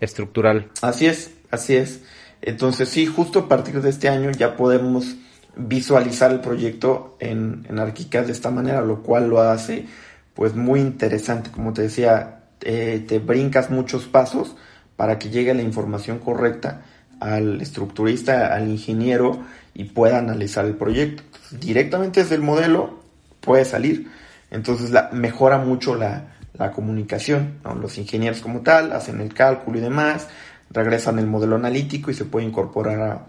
estructural. 0.00 0.70
Así 0.80 1.06
es, 1.06 1.34
así 1.50 1.76
es. 1.76 2.02
Entonces 2.40 2.88
sí, 2.88 3.06
justo 3.06 3.40
a 3.40 3.48
partir 3.48 3.82
de 3.82 3.90
este 3.90 4.08
año 4.08 4.30
ya 4.30 4.56
podemos 4.56 5.16
visualizar 5.56 6.30
el 6.32 6.40
proyecto 6.40 7.16
en, 7.20 7.66
en 7.68 7.78
ArchiCAD 7.78 8.26
de 8.26 8.32
esta 8.32 8.50
manera, 8.50 8.80
lo 8.80 9.02
cual 9.02 9.28
lo 9.28 9.40
hace 9.40 9.86
pues 10.34 10.54
muy 10.54 10.80
interesante. 10.80 11.50
Como 11.50 11.72
te 11.72 11.82
decía, 11.82 12.42
te 12.60 13.18
brincas 13.18 13.70
muchos 13.70 14.04
pasos 14.04 14.56
para 14.96 15.18
que 15.18 15.30
llegue 15.30 15.54
la 15.54 15.62
información 15.62 16.18
correcta 16.18 16.82
al 17.20 17.60
estructurista, 17.60 18.54
al 18.54 18.68
ingeniero 18.68 19.40
y 19.74 19.84
pueda 19.84 20.18
analizar 20.18 20.64
el 20.64 20.76
proyecto. 20.76 21.22
Directamente 21.50 22.22
desde 22.22 22.36
el 22.36 22.42
modelo 22.42 23.00
puede 23.40 23.64
salir. 23.64 24.10
Entonces 24.50 24.90
la, 24.90 25.10
mejora 25.12 25.58
mucho 25.58 25.94
la, 25.94 26.30
comunicación. 26.74 27.58
Los 27.80 27.98
ingenieros 27.98 28.40
como 28.40 28.60
tal 28.60 28.92
hacen 28.92 29.20
el 29.20 29.34
cálculo 29.34 29.78
y 29.78 29.80
demás, 29.80 30.28
regresan 30.70 31.18
el 31.18 31.26
modelo 31.26 31.56
analítico 31.56 32.12
y 32.12 32.14
se 32.14 32.24
puede 32.24 32.46
incorporar 32.46 33.00
a, 33.00 33.26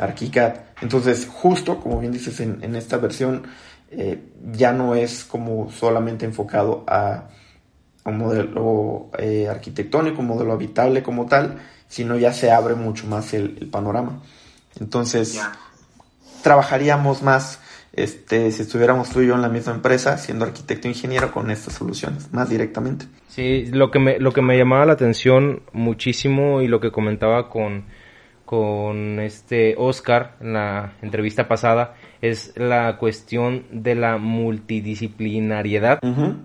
ArchiCAD. 0.00 0.54
Entonces 0.80 1.26
justo, 1.30 1.80
como 1.80 1.98
bien 1.98 2.12
dices, 2.12 2.38
en, 2.40 2.76
esta 2.76 2.98
versión 2.98 3.42
eh, 3.90 4.22
ya 4.52 4.72
no 4.72 4.94
es 4.94 5.24
como 5.24 5.72
solamente 5.72 6.24
enfocado 6.24 6.84
a, 6.86 7.24
un 8.04 8.16
modelo 8.16 9.10
eh, 9.18 9.48
arquitectónico, 9.48 10.20
un 10.20 10.28
modelo 10.28 10.52
habitable 10.52 11.02
como 11.02 11.26
tal, 11.26 11.58
sino 11.88 12.16
ya 12.16 12.32
se 12.32 12.50
abre 12.50 12.74
mucho 12.74 13.06
más 13.06 13.34
el, 13.34 13.68
panorama. 13.70 14.22
Entonces, 14.80 15.40
trabajaríamos 16.42 17.22
más 17.22 17.60
este, 17.92 18.50
si 18.52 18.62
estuviéramos 18.62 19.10
tú 19.10 19.20
y 19.22 19.26
yo 19.26 19.34
en 19.34 19.42
la 19.42 19.48
misma 19.48 19.72
empresa, 19.72 20.18
siendo 20.18 20.44
arquitecto 20.44 20.86
e 20.86 20.90
ingeniero, 20.92 21.32
con 21.32 21.50
estas 21.50 21.74
soluciones, 21.74 22.32
más 22.32 22.48
directamente. 22.48 23.06
Sí, 23.28 23.66
lo 23.66 23.90
que 23.90 23.98
me, 23.98 24.20
lo 24.20 24.32
que 24.32 24.42
me 24.42 24.56
llamaba 24.56 24.86
la 24.86 24.92
atención 24.92 25.62
muchísimo 25.72 26.60
y 26.62 26.68
lo 26.68 26.80
que 26.80 26.92
comentaba 26.92 27.48
con, 27.48 27.86
con 28.44 29.18
este 29.20 29.74
Oscar 29.76 30.36
en 30.40 30.52
la 30.52 30.92
entrevista 31.02 31.48
pasada 31.48 31.94
es 32.20 32.52
la 32.56 32.98
cuestión 32.98 33.64
de 33.70 33.94
la 33.94 34.18
multidisciplinariedad. 34.18 35.98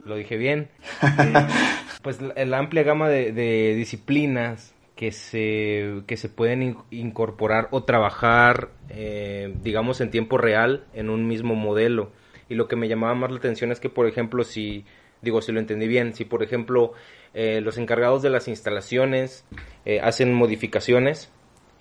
Lo 0.05 0.15
dije 0.15 0.37
bien. 0.37 0.69
pues 2.01 2.19
la, 2.21 2.57
amplia 2.57 2.83
gama 2.83 3.09
de 3.09 3.75
disciplinas 3.75 4.72
que 4.95 5.11
se, 5.11 6.03
que 6.05 6.17
se 6.17 6.29
pueden 6.29 6.77
incorporar 6.91 7.67
o 7.71 7.83
trabajar, 7.83 8.69
eh, 8.89 9.53
digamos, 9.63 10.01
en 10.01 10.11
tiempo 10.11 10.37
real 10.37 10.85
en 10.93 11.09
un 11.09 11.27
mismo 11.27 11.55
modelo. 11.55 12.11
Y 12.47 12.55
lo 12.55 12.67
que 12.67 12.75
me 12.75 12.87
llamaba 12.87 13.15
más 13.15 13.31
la 13.31 13.37
atención 13.37 13.71
es 13.71 13.79
que, 13.79 13.89
por 13.89 14.07
ejemplo, 14.07 14.43
si, 14.43 14.85
digo, 15.21 15.41
si 15.41 15.51
lo 15.51 15.59
entendí 15.59 15.87
bien, 15.87 16.13
si, 16.13 16.25
por 16.25 16.43
ejemplo, 16.43 16.93
eh, 17.33 17.59
los 17.61 17.77
encargados 17.77 18.21
de 18.21 18.29
las 18.29 18.47
instalaciones 18.47 19.45
eh, 19.85 19.99
hacen 19.99 20.31
modificaciones 20.33 21.31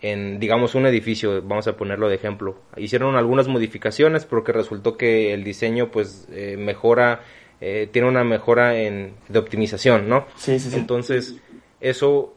en, 0.01 0.41
digamos, 0.41 0.75
un 0.75 0.87
edificio, 0.87 1.43
vamos 1.43 1.69
a 1.69 1.77
ponerlo 1.77 2.09
de 2.09 2.15
ejemplo, 2.17 2.59
hicieron 2.77 3.15
algunas 3.17 3.47
modificaciones 3.47 4.25
porque 4.25 4.53
resultó 4.53 4.97
que 4.97 5.33
el 5.33 5.45
diseño, 5.45 5.91
pues, 5.93 6.27
mejora, 6.59 7.21
tiene 7.61 8.09
una 8.09 8.25
mejora 8.25 8.81
en, 8.81 9.15
de 9.29 9.39
optimización, 9.39 10.09
¿no? 10.09 10.27
Sí, 10.35 10.59
sí, 10.59 10.71
sí. 10.71 10.77
Entonces, 10.77 11.37
eso 11.81 12.35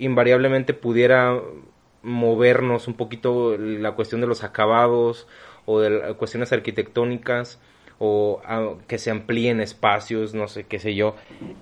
invariablemente 0.00 0.74
pudiera 0.74 1.40
movernos 2.02 2.88
un 2.88 2.94
poquito 2.94 3.56
la 3.56 3.92
cuestión 3.92 4.20
de 4.20 4.26
los 4.26 4.42
acabados 4.42 5.28
o 5.66 5.80
de 5.80 6.14
cuestiones 6.14 6.52
arquitectónicas 6.52 7.60
o 7.98 8.40
que 8.88 8.98
se 8.98 9.10
amplíen 9.10 9.60
espacios, 9.60 10.34
no 10.34 10.48
sé, 10.48 10.64
qué 10.64 10.78
sé 10.78 10.94
yo. 10.94 11.16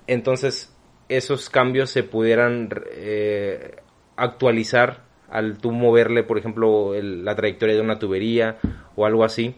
Entonces, 0.07 0.75
esos 1.09 1.51
cambios 1.51 1.91
se 1.91 2.05
pudieran 2.05 2.71
eh, 2.93 3.77
actualizar 4.17 5.03
al 5.29 5.59
tú 5.59 5.73
moverle, 5.73 6.23
por 6.23 6.39
ejemplo, 6.39 6.95
la 7.03 7.35
trayectoria 7.35 7.75
de 7.75 7.81
una 7.81 7.99
tubería 7.99 8.59
o 8.95 9.05
algo 9.05 9.25
así. 9.25 9.57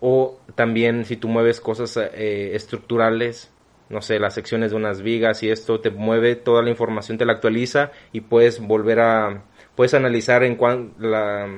O 0.00 0.40
también 0.54 1.04
si 1.04 1.16
tú 1.16 1.28
mueves 1.28 1.60
cosas 1.60 1.96
eh, 1.96 2.52
estructurales, 2.54 3.53
no 3.88 4.00
sé, 4.00 4.18
las 4.18 4.34
secciones 4.34 4.70
de 4.70 4.76
unas 4.76 5.02
vigas 5.02 5.42
y 5.42 5.50
esto 5.50 5.80
te 5.80 5.90
mueve 5.90 6.36
toda 6.36 6.62
la 6.62 6.70
información, 6.70 7.18
te 7.18 7.24
la 7.24 7.34
actualiza 7.34 7.90
y 8.12 8.22
puedes 8.22 8.60
volver 8.60 9.00
a, 9.00 9.44
puedes 9.74 9.94
analizar 9.94 10.42
en 10.42 10.58
la, 10.98 11.48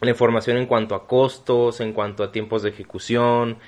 la 0.00 0.10
información 0.10 0.58
en 0.58 0.66
cuanto 0.66 0.94
a 0.94 1.06
costos, 1.06 1.80
en 1.80 1.92
cuanto 1.92 2.22
a 2.22 2.30
tiempos 2.30 2.62
de 2.62 2.70
ejecución 2.70 3.58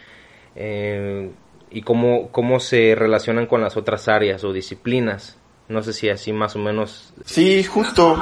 eh, 0.55 1.31
y 1.71 1.83
cómo, 1.83 2.31
cómo 2.31 2.61
se 2.61 2.95
relacionan 2.95 3.47
con 3.47 3.61
las 3.61 3.77
otras 3.77 4.09
áreas 4.09 4.45
o 4.45 4.53
disciplinas. 4.53 5.39
No 5.69 5.83
sé 5.83 5.93
si 5.93 6.09
así 6.09 6.33
más 6.33 6.57
o 6.57 6.59
menos. 6.59 7.13
Sí, 7.25 7.63
justo, 7.63 8.19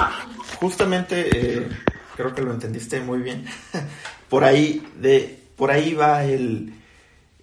justamente 0.61 1.29
eh, 1.33 1.69
creo 2.17 2.35
que 2.35 2.43
lo 2.43 2.53
entendiste 2.53 3.01
muy 3.01 3.21
bien. 3.21 3.45
por 4.29 4.45
ahí 4.45 4.85
de, 4.97 5.39
por 5.57 5.71
ahí 5.71 5.95
va 5.95 6.25
el 6.25 6.75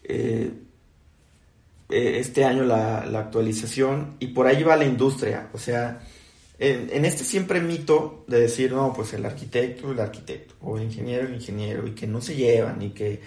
eh, 0.04 0.52
eh, 1.94 2.20
este 2.20 2.44
año 2.44 2.64
la, 2.64 3.00
actualización 3.20 4.16
y 4.20 4.28
por 4.28 4.48
ahí 4.48 4.64
va 4.64 4.76
la 4.76 4.86
industria. 4.86 5.50
O 5.54 5.58
sea, 5.58 6.02
en, 6.58 7.06
este 7.06 7.24
siempre 7.24 7.62
mito 7.62 8.26
de 8.28 8.42
decir, 8.42 8.72
no, 8.72 8.94
pues 8.94 9.14
el 9.14 9.26
arquitecto, 9.26 9.92
el 9.92 10.00
arquitecto, 10.00 10.56
o 10.62 10.78
el 10.78 10.84
ingeniero, 10.86 11.28
el 11.28 11.36
ingeniero, 11.36 11.88
y 11.88 11.92
que 11.92 12.08
no 12.08 12.22
se 12.22 12.36
llevan, 12.36 12.82
y 12.82 12.90
que 12.90 13.22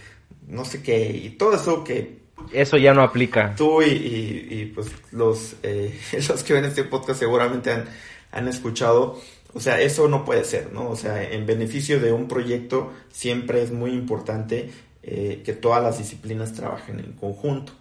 no 0.48 0.64
sé 0.64 0.82
qué, 0.82 1.10
y 1.10 1.30
todo 1.30 1.54
eso 1.54 1.84
que... 1.84 2.26
Eso 2.52 2.76
ya 2.76 2.92
no 2.92 3.02
aplica. 3.02 3.54
Tú 3.56 3.82
y, 3.82 4.72
pues 4.74 4.88
los, 5.12 5.56
eh, 5.62 5.98
los 6.28 6.42
que 6.42 6.52
ven 6.52 6.64
este 6.64 6.84
podcast 6.84 7.20
seguramente 7.20 7.70
han, 7.70 7.84
han 8.32 8.48
escuchado. 8.48 9.20
O 9.54 9.60
sea, 9.60 9.80
eso 9.80 10.06
no 10.08 10.24
puede 10.24 10.44
ser, 10.44 10.72
¿no? 10.72 10.90
O 10.90 10.96
sea, 10.96 11.22
en 11.22 11.46
beneficio 11.46 11.98
de 11.98 12.12
un 12.12 12.28
proyecto 12.28 12.92
siempre 13.10 13.62
es 13.62 13.72
muy 13.72 13.92
importante 13.92 14.70
eh, 15.02 15.42
que 15.44 15.52
todas 15.52 15.82
las 15.82 15.98
disciplinas 15.98 16.52
trabajen 16.52 16.98
en 16.98 17.12
conjunto. 17.12 17.72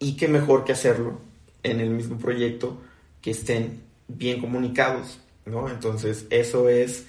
Y 0.00 0.16
qué 0.16 0.26
mejor 0.26 0.64
que 0.64 0.72
hacerlo 0.72 1.20
en 1.62 1.78
el 1.80 1.90
mismo 1.90 2.18
proyecto 2.18 2.80
que 3.20 3.30
estén 3.30 3.82
bien 4.08 4.40
comunicados, 4.40 5.20
¿no? 5.44 5.68
Entonces, 5.68 6.26
eso 6.30 6.68
es 6.68 7.06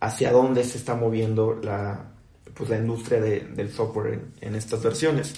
hacia 0.00 0.32
dónde 0.32 0.64
se 0.64 0.78
está 0.78 0.96
moviendo 0.96 1.54
la, 1.62 2.12
pues, 2.52 2.68
la 2.68 2.78
industria 2.78 3.20
del 3.20 3.70
software 3.70 4.20
en, 4.40 4.56
estas 4.56 4.82
versiones, 4.82 5.34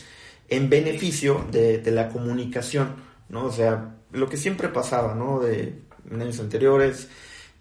en 0.48 0.70
beneficio 0.70 1.46
de, 1.50 1.82
la 1.90 2.08
comunicación, 2.08 2.96
¿no? 3.28 3.46
O 3.46 3.52
sea, 3.52 3.96
lo 4.12 4.28
que 4.28 4.38
siempre 4.38 4.68
pasaba, 4.68 5.14
¿no? 5.14 5.40
De 5.40 5.82
en 6.10 6.22
años 6.22 6.40
anteriores, 6.40 7.08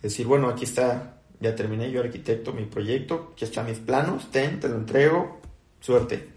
decir, 0.02 0.26
bueno, 0.26 0.50
aquí 0.50 0.64
está, 0.66 1.22
ya 1.40 1.56
terminé 1.56 1.92
yo 1.92 2.02
arquitecto 2.02 2.54
mi 2.54 2.66
proyecto, 2.66 3.32
aquí 3.34 3.46
están 3.46 3.66
mis 3.66 3.80
planos, 3.80 4.32
ten, 4.32 4.60
te 4.60 4.70
lo 4.70 4.76
entrego, 4.76 5.42
suerte 5.80 6.33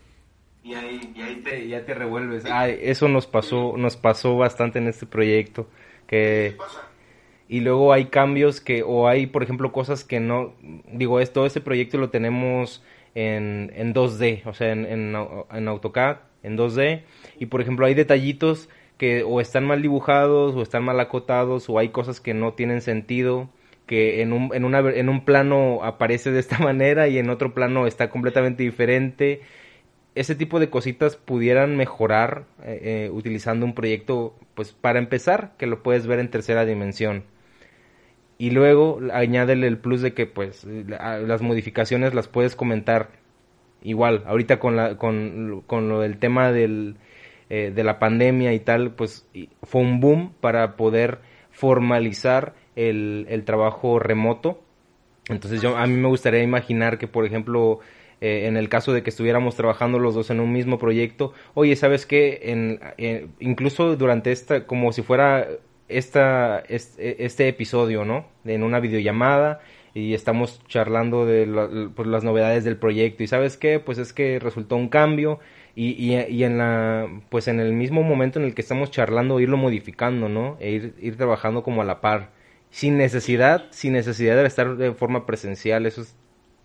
y 0.67 0.75
ahí, 0.75 1.13
y 1.15 1.23
ahí 1.23 1.37
te, 1.37 1.69
ya 1.69 1.85
te 1.85 1.95
revuelves. 1.95 2.45
eso 2.81 3.07
nos 3.09 3.29
pasó, 3.29 3.75
nos 3.77 3.97
pasó 3.97 4.37
bastante 4.37 4.81
en 4.81 4.89
este 4.89 5.07
proyecto. 5.07 5.69
Que, 6.09 6.57
y 7.49 7.61
luego 7.61 7.93
hay 7.93 8.07
cambios 8.07 8.61
que, 8.61 8.83
o 8.83 9.07
hay, 9.07 9.27
por 9.27 9.45
ejemplo, 9.45 9.71
cosas 9.71 10.03
que 10.03 10.19
no, 10.19 10.55
digo, 10.93 11.21
es, 11.21 11.33
todo 11.33 11.47
este 11.47 11.61
proyecto 11.61 11.99
lo 11.99 12.11
tenemos 12.11 12.83
en, 13.15 13.73
en 13.77 13.95
2D, 13.95 14.43
o 14.45 14.55
sea, 14.55 14.73
en, 14.73 14.87
en, 14.87 15.69
AutoCAD, 15.69 16.17
en 16.43 16.59
2D, 16.59 17.03
y 17.39 17.47
por 17.47 17.61
ejemplo 17.61 17.87
hay 17.87 17.95
detallitos 17.95 18.69
que 18.99 19.23
o 19.23 19.41
están 19.41 19.67
mal 19.67 19.83
dibujados, 19.83 20.57
o 20.57 20.63
están 20.63 20.83
mal 20.83 20.99
acotados, 20.99 21.69
o 21.69 21.79
hay 21.79 21.91
cosas 21.91 22.21
que 22.21 22.35
no 22.35 22.55
tienen 22.55 22.81
sentido, 22.81 23.49
que 23.87 24.21
en 24.21 24.33
un, 24.33 24.51
en, 24.53 24.65
una, 24.65 24.81
en 24.81 25.09
un 25.09 25.25
plano 25.25 25.85
aparece 25.85 26.33
de 26.33 26.41
esta 26.41 26.59
manera 26.65 27.07
y 27.07 27.19
en 27.19 27.31
otro 27.31 27.55
plano 27.55 27.87
está 27.87 28.11
completamente 28.11 28.65
diferente 28.65 29.43
ese 30.17 30.35
tipo 30.35 30.59
de 30.59 30.71
cositas 30.71 31.17
pudieran 31.17 31.77
mejorar 31.77 32.47
eh, 32.65 32.81
eh, 32.83 33.11
utilizando 33.13 33.67
un 33.67 33.75
proyecto, 33.75 34.35
pues 34.55 34.73
para 34.73 34.99
empezar, 34.99 35.53
que 35.59 35.67
lo 35.67 35.83
puedes 35.83 36.07
ver 36.07 36.19
en 36.21 36.31
tercera 36.31 36.65
dimensión. 36.65 37.25
Y 38.39 38.51
luego 38.51 38.99
añádele 39.13 39.67
el 39.67 39.79
plus 39.79 40.01
de 40.01 40.15
que 40.15 40.27
pues 40.27 40.65
las 40.65 41.43
modificaciones 41.43 42.15
las 42.15 42.29
puedes 42.29 42.57
comentar 42.57 43.11
igual. 43.83 44.25
Ahorita 44.27 44.59
con, 44.59 44.75
la, 44.77 44.97
con, 44.97 45.63
con 45.67 45.91
lo 45.91 46.01
del 46.01 46.19
tema 46.19 46.51
del, 46.51 46.97
eh, 47.51 47.71
de 47.75 47.85
la 47.85 47.99
pandemia 47.99 48.55
y 48.55 48.61
tal, 48.61 48.93
pues 48.93 49.29
fue 49.63 49.83
un 49.83 50.01
boom 50.01 50.33
para 50.41 50.77
poder 50.77 51.19
formalizar 51.51 52.55
el, 52.75 53.27
el 53.29 53.45
trabajo 53.45 53.99
remoto. 53.99 54.63
Entonces 55.29 55.61
yo 55.61 55.77
a 55.77 55.87
mí 55.87 55.95
me 55.95 56.09
gustaría 56.09 56.43
imaginar 56.43 56.97
que 56.97 57.09
por 57.09 57.27
ejemplo 57.27 57.81
eh, 58.21 58.47
en 58.47 58.57
el 58.57 58.69
caso 58.69 58.93
de 58.93 59.03
que 59.03 59.11
estuviéramos 59.11 59.57
trabajando 59.57 59.99
los 59.99 60.15
dos 60.15 60.31
en 60.31 60.41
un 60.41 60.53
mismo 60.53 60.79
proyecto, 60.79 61.33
oye, 61.55 61.77
¿sabes 61.77 62.07
qué? 62.07 62.41
En, 62.45 62.81
incluso 63.41 63.97
durante 63.97 64.33
esta, 64.33 64.67
como 64.67 64.93
si 64.93 65.03
fuera 65.03 65.47
esta, 65.89 66.61
este, 66.69 67.49
episodio, 67.49 68.05
¿no? 68.05 68.27
En 68.45 68.63
una 68.63 68.81
videollamada 68.81 69.61
y 69.95 70.15
estamos 70.15 70.61
charlando 70.67 71.25
de 71.25 71.91
pues, 71.95 72.09
las 72.09 72.25
novedades 72.25 72.65
del 72.65 72.77
proyecto 72.77 73.23
y 73.23 73.27
¿sabes 73.27 73.57
qué? 73.57 73.81
Pues 73.81 73.99
es 73.99 74.13
que 74.13 74.39
resultó 74.39 74.77
un 74.77 74.89
cambio 74.89 75.39
y, 75.75 75.93
y, 75.93 76.45
en 76.45 76.59
la, 76.59 77.07
pues 77.29 77.49
en 77.49 77.61
el 77.61 77.73
mismo 77.73 78.03
momento 78.03 78.39
en 78.39 78.47
el 78.47 78.55
que 78.55 78.63
estamos 78.63 78.91
charlando 78.91 79.41
irlo 79.41 79.57
modificando, 79.59 80.29
¿no? 80.29 80.57
E 80.61 80.71
ir, 80.71 80.95
ir 81.01 81.17
trabajando 81.17 81.63
como 81.63 81.83
a 81.83 81.85
la 81.85 82.01
par 82.01 82.31
sin 82.71 82.99
necesidad, 82.99 83.67
sin 83.71 83.93
necesidad 83.93 84.37
de 84.37 84.47
estar 84.47 84.77
de 84.77 84.93
forma 84.93 85.27
presencial, 85.27 85.87
eso 85.87 86.03
es 86.03 86.17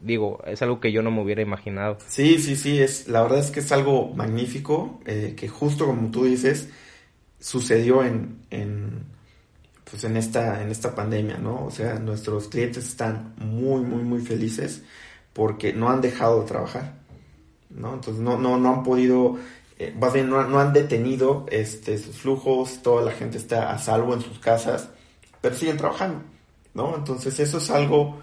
digo, 0.02 0.42
es 0.46 0.62
algo 0.62 0.80
que 0.80 0.92
yo 0.92 1.02
no 1.02 1.12
me 1.12 1.22
hubiera 1.22 1.42
imaginado. 1.42 1.98
Sí, 2.08 2.40
sí, 2.40 2.56
sí, 2.56 2.80
es, 2.80 3.08
la 3.08 3.22
verdad 3.22 3.40
es 3.40 3.52
que 3.52 3.62
es 3.62 3.72
algo 3.72 4.14
magnífico, 4.14 5.00
eh, 5.06 5.34
que 5.38 5.48
justo 5.48 5.86
como 5.86 6.12
tú 6.12 6.26
dices, 6.26 6.70
sucedió 7.40 8.04
en, 8.04 8.40
en, 8.50 9.06
pues 9.90 10.04
en 10.04 10.16
esta, 10.16 10.62
en 10.62 10.70
esta 10.70 10.96
pandemia, 10.96 11.38
¿no? 11.38 11.66
O 11.66 11.72
sea, 11.72 11.96
nuestros 11.96 12.48
clientes 12.48 12.86
están 12.88 13.34
muy, 13.38 13.82
muy, 13.82 14.04
muy 14.04 14.22
felices 14.22 14.84
porque 15.34 15.74
no 15.74 15.90
han 15.90 16.02
dejado 16.02 16.42
de 16.42 16.48
trabajar, 16.48 16.94
¿no? 17.70 17.94
Entonces 17.94 18.22
no, 18.22 18.38
no, 18.38 18.58
no 18.58 18.74
han 18.74 18.84
podido, 18.84 19.38
eh, 19.80 19.94
más 20.00 20.14
bien 20.14 20.30
no, 20.30 20.42
no, 20.48 20.60
han 20.60 20.74
detenido 20.74 21.46
este, 21.50 21.98
sus 21.98 22.18
flujos, 22.18 22.82
toda 22.82 23.04
la 23.04 23.12
gente 23.12 23.38
está 23.38 23.72
a 23.72 23.80
salvo 23.80 24.14
en 24.14 24.22
sus 24.22 24.40
casas, 24.40 24.90
pero 25.42 25.56
siguen 25.56 25.78
trabajando, 25.78 26.24
¿no? 26.74 26.96
Entonces 26.96 27.40
eso 27.40 27.58
es 27.58 27.70
algo, 27.70 28.22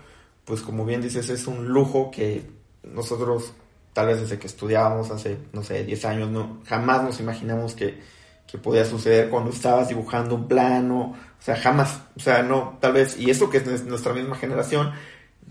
pues 0.49 0.63
como 0.63 0.85
bien 0.85 1.03
dices, 1.03 1.29
es 1.29 1.47
un 1.47 1.69
lujo 1.69 2.11
que 2.11 2.43
nosotros 2.83 3.53
tal 3.93 4.07
vez 4.07 4.21
desde 4.21 4.39
que 4.39 4.47
estudiábamos 4.47 5.11
hace, 5.11 5.37
no 5.53 5.63
sé, 5.63 5.85
10 5.85 6.05
años, 6.07 6.31
no, 6.31 6.61
jamás 6.67 7.03
nos 7.03 7.21
imaginamos 7.21 7.75
que, 7.75 8.01
que 8.47 8.57
podía 8.57 8.85
suceder 8.85 9.29
cuando 9.29 9.51
estabas 9.51 9.89
dibujando 9.89 10.35
un 10.35 10.49
plano, 10.49 11.15
o 11.39 11.43
sea, 11.43 11.57
jamás, 11.57 12.01
o 12.17 12.21
sea, 12.21 12.43
no, 12.43 12.79
tal 12.81 12.95
vez, 12.95 13.19
y 13.19 13.31
eso 13.31 13.51
que 13.51 13.59
es 13.59 13.85
nuestra 13.85 14.15
misma 14.15 14.37
generación, 14.37 14.93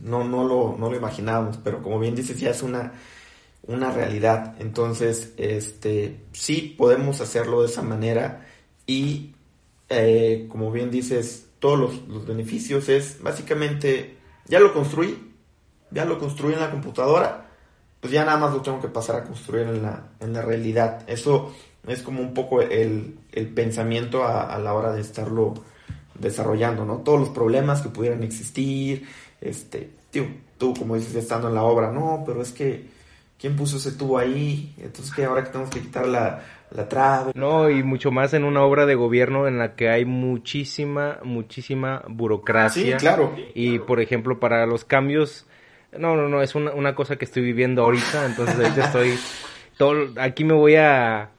no, 0.02 0.24
no, 0.24 0.44
lo, 0.44 0.76
no 0.78 0.90
lo 0.90 0.98
imaginábamos, 0.98 1.58
pero 1.64 1.82
como 1.82 2.00
bien 2.00 2.16
dices, 2.16 2.40
ya 2.40 2.50
es 2.50 2.64
una, 2.64 2.94
una 3.68 3.92
realidad. 3.92 4.56
Entonces, 4.60 5.34
este, 5.38 6.22
sí 6.32 6.76
podemos 6.78 7.22
hacerlo 7.22 7.62
de 7.62 7.68
esa 7.68 7.82
manera 7.82 8.48
y, 8.86 9.36
eh, 9.90 10.48
como 10.50 10.72
bien 10.72 10.92
dices, 10.92 11.48
todos 11.60 11.80
los, 11.80 12.08
los, 12.08 12.28
beneficios 12.28 12.90
es 12.90 13.22
básicamente, 13.22 14.17
ya 14.48 14.60
lo 14.60 14.74
construí, 14.74 15.34
ya 15.92 16.06
lo 16.06 16.20
construí 16.20 16.54
en 16.54 16.60
la 16.60 16.72
computadora, 16.72 17.46
pues 18.00 18.14
ya 18.14 18.26
nada 18.26 18.38
más 18.38 18.54
lo 18.54 18.62
tengo 18.62 18.80
que 18.80 18.88
pasar 18.88 19.18
a 19.18 19.24
construir 19.24 19.68
en 19.68 19.82
la, 19.82 20.10
en 20.20 20.34
la 20.34 20.42
realidad. 20.42 21.04
Eso 21.08 21.54
es 21.88 22.02
como 22.02 22.22
un 22.22 22.34
poco 22.34 22.62
el, 22.62 23.18
el 23.32 23.48
pensamiento 23.50 24.24
a, 24.24 24.44
a 24.44 24.60
la 24.60 24.74
hora 24.74 24.92
de 24.92 25.02
estarlo 25.02 25.54
desarrollando, 26.20 26.86
¿no? 26.86 26.98
Todos 26.98 27.20
los 27.20 27.30
problemas 27.30 27.82
que 27.82 27.90
pudieran 27.90 28.24
existir, 28.24 29.08
este, 29.42 29.92
tío, 30.10 30.26
tú 30.58 30.74
como 30.74 30.96
dices, 30.96 31.16
estando 31.16 31.48
en 31.48 31.56
la 31.56 31.64
obra, 31.64 31.92
no, 31.92 32.24
pero 32.26 32.42
es 32.42 32.52
que, 32.52 32.90
¿quién 33.40 33.56
puso 33.56 33.78
ese 33.78 33.92
tubo 33.92 34.18
ahí? 34.18 34.74
Entonces, 34.78 35.14
que 35.14 35.26
ahora 35.26 35.44
que 35.44 35.52
tenemos 35.52 35.70
que 35.70 35.82
quitar 35.82 36.08
la, 36.08 36.44
la 36.72 36.88
trave. 36.88 37.32
No, 37.36 37.70
y 37.70 37.84
mucho 37.84 38.12
más 38.12 38.34
en 38.34 38.44
una 38.44 38.64
obra 38.64 38.86
de 38.86 38.96
gobierno 38.96 39.48
en 39.48 39.58
la 39.58 39.76
que 39.76 39.90
hay 39.90 40.06
muchísima, 40.06 41.20
muchísima 41.24 42.04
burocracia. 42.08 42.98
Sí, 42.98 43.06
claro. 43.06 43.36
Y, 43.54 43.80
por 43.80 44.02
ejemplo, 44.02 44.40
para 44.40 44.66
los 44.66 44.84
cambios, 44.84 45.48
no, 45.98 46.16
no, 46.16 46.28
no, 46.28 46.42
es 46.42 46.56
una, 46.56 46.72
una 46.72 46.96
cosa 46.96 47.16
que 47.16 47.26
estoy 47.26 47.44
viviendo 47.44 47.84
ahorita, 47.84 48.26
entonces 48.26 48.56
ahorita 48.56 48.86
estoy, 48.86 49.18
todo, 49.78 50.22
aquí 50.22 50.44
me 50.44 50.54
voy 50.54 50.76
a 50.76 51.32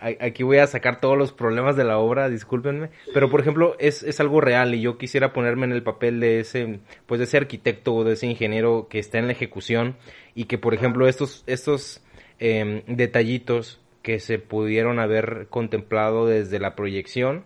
aquí 0.00 0.42
voy 0.42 0.56
a 0.56 0.66
sacar 0.66 1.00
todos 1.00 1.16
los 1.18 1.32
problemas 1.32 1.76
de 1.76 1.84
la 1.84 1.98
obra, 1.98 2.30
discúlpenme, 2.30 2.88
pero 3.12 3.30
por 3.30 3.40
ejemplo 3.40 3.76
es, 3.78 4.02
es 4.02 4.18
algo 4.18 4.40
real 4.40 4.74
y 4.74 4.80
yo 4.80 4.96
quisiera 4.96 5.32
ponerme 5.32 5.66
en 5.66 5.72
el 5.72 5.82
papel 5.82 6.20
de 6.20 6.40
ese, 6.40 6.80
pues 7.06 7.18
de 7.18 7.24
ese 7.24 7.36
arquitecto 7.36 7.94
o 7.94 8.04
de 8.04 8.14
ese 8.14 8.26
ingeniero 8.26 8.88
que 8.88 8.98
está 8.98 9.18
en 9.18 9.26
la 9.26 9.32
ejecución 9.32 9.96
y 10.34 10.44
que 10.44 10.56
por 10.56 10.72
ejemplo 10.72 11.06
estos, 11.06 11.44
estos 11.46 12.02
eh, 12.38 12.82
detallitos 12.86 13.79
que 14.02 14.18
se 14.18 14.38
pudieron 14.38 14.98
haber 14.98 15.48
contemplado 15.50 16.26
desde 16.26 16.58
la 16.58 16.74
proyección, 16.74 17.44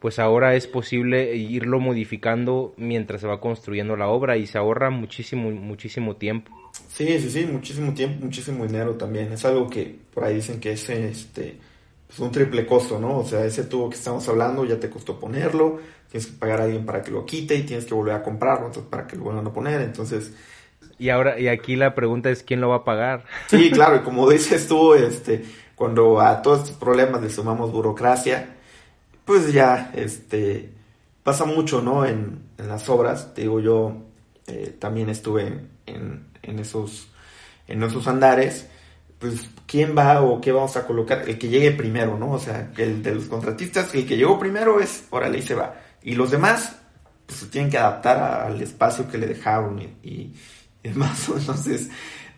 pues 0.00 0.18
ahora 0.18 0.54
es 0.54 0.66
posible 0.66 1.34
irlo 1.34 1.80
modificando 1.80 2.74
mientras 2.76 3.22
se 3.22 3.26
va 3.26 3.40
construyendo 3.40 3.96
la 3.96 4.08
obra 4.08 4.36
y 4.36 4.46
se 4.46 4.58
ahorra 4.58 4.90
muchísimo, 4.90 5.50
muchísimo 5.50 6.16
tiempo. 6.16 6.52
Sí, 6.88 7.18
sí, 7.18 7.30
sí, 7.30 7.46
muchísimo 7.50 7.94
tiempo, 7.94 8.24
muchísimo 8.24 8.66
dinero 8.66 8.94
también. 8.96 9.32
Es 9.32 9.44
algo 9.44 9.70
que 9.70 9.96
por 10.12 10.24
ahí 10.24 10.34
dicen 10.34 10.60
que 10.60 10.72
es 10.72 10.90
este 10.90 11.56
pues 12.06 12.18
un 12.18 12.30
triple 12.30 12.66
costo, 12.66 12.98
¿no? 12.98 13.18
O 13.18 13.24
sea, 13.24 13.44
ese 13.44 13.64
tubo 13.64 13.88
que 13.88 13.96
estamos 13.96 14.28
hablando 14.28 14.64
ya 14.64 14.78
te 14.78 14.90
costó 14.90 15.18
ponerlo, 15.18 15.80
tienes 16.10 16.26
que 16.26 16.36
pagar 16.38 16.60
a 16.60 16.64
alguien 16.64 16.84
para 16.84 17.02
que 17.02 17.10
lo 17.10 17.24
quite 17.24 17.54
y 17.54 17.62
tienes 17.62 17.86
que 17.86 17.94
volver 17.94 18.14
a 18.14 18.22
comprarlo 18.22 18.66
entonces, 18.66 18.90
para 18.90 19.06
que 19.06 19.16
lo 19.16 19.24
vuelvan 19.24 19.46
a 19.46 19.52
poner, 19.52 19.80
entonces... 19.80 20.32
Y 20.96 21.08
ahora, 21.08 21.40
y 21.40 21.48
aquí 21.48 21.74
la 21.74 21.94
pregunta 21.94 22.30
es, 22.30 22.44
¿quién 22.44 22.60
lo 22.60 22.68
va 22.68 22.76
a 22.76 22.84
pagar? 22.84 23.24
Sí, 23.48 23.70
claro, 23.72 23.96
y 23.96 24.00
como 24.00 24.28
dices 24.30 24.68
tú, 24.68 24.94
este, 24.94 25.44
cuando 25.74 26.20
a 26.20 26.42
todos 26.42 26.60
estos 26.60 26.76
problemas 26.76 27.22
le 27.22 27.30
sumamos 27.30 27.72
burocracia, 27.72 28.56
pues 29.24 29.52
ya, 29.52 29.90
este, 29.94 30.70
pasa 31.22 31.44
mucho, 31.44 31.80
¿no? 31.80 32.04
En, 32.04 32.44
las 32.58 32.88
obras, 32.88 33.34
te 33.34 33.42
digo, 33.42 33.58
yo 33.58 33.96
eh, 34.46 34.76
también 34.78 35.10
estuve 35.10 35.46
en, 35.46 35.68
en, 35.86 36.26
en, 36.42 36.58
esos, 36.60 37.08
en 37.66 37.82
esos 37.82 38.06
andares, 38.06 38.68
pues, 39.18 39.50
¿quién 39.66 39.96
va 39.98 40.22
o 40.22 40.40
qué 40.40 40.52
vamos 40.52 40.76
a 40.76 40.86
colocar? 40.86 41.28
El 41.28 41.36
que 41.36 41.48
llegue 41.48 41.72
primero, 41.72 42.16
¿no? 42.16 42.32
O 42.32 42.38
sea, 42.38 42.70
el 42.76 43.02
de 43.02 43.16
los 43.16 43.24
contratistas, 43.24 43.92
el 43.94 44.06
que 44.06 44.16
llegó 44.16 44.38
primero 44.38 44.80
es, 44.80 45.04
órale, 45.10 45.38
y 45.38 45.42
se 45.42 45.54
va. 45.54 45.74
Y 46.02 46.14
los 46.14 46.30
demás, 46.30 46.76
pues 47.26 47.40
se 47.40 47.46
tienen 47.46 47.70
que 47.70 47.78
adaptar 47.78 48.46
al 48.46 48.60
espacio 48.62 49.08
que 49.10 49.18
le 49.18 49.26
dejaron 49.26 49.80
y, 49.80 49.96
y, 50.08 50.34
y 50.82 50.88
demás. 50.90 51.28
Entonces, 51.36 51.90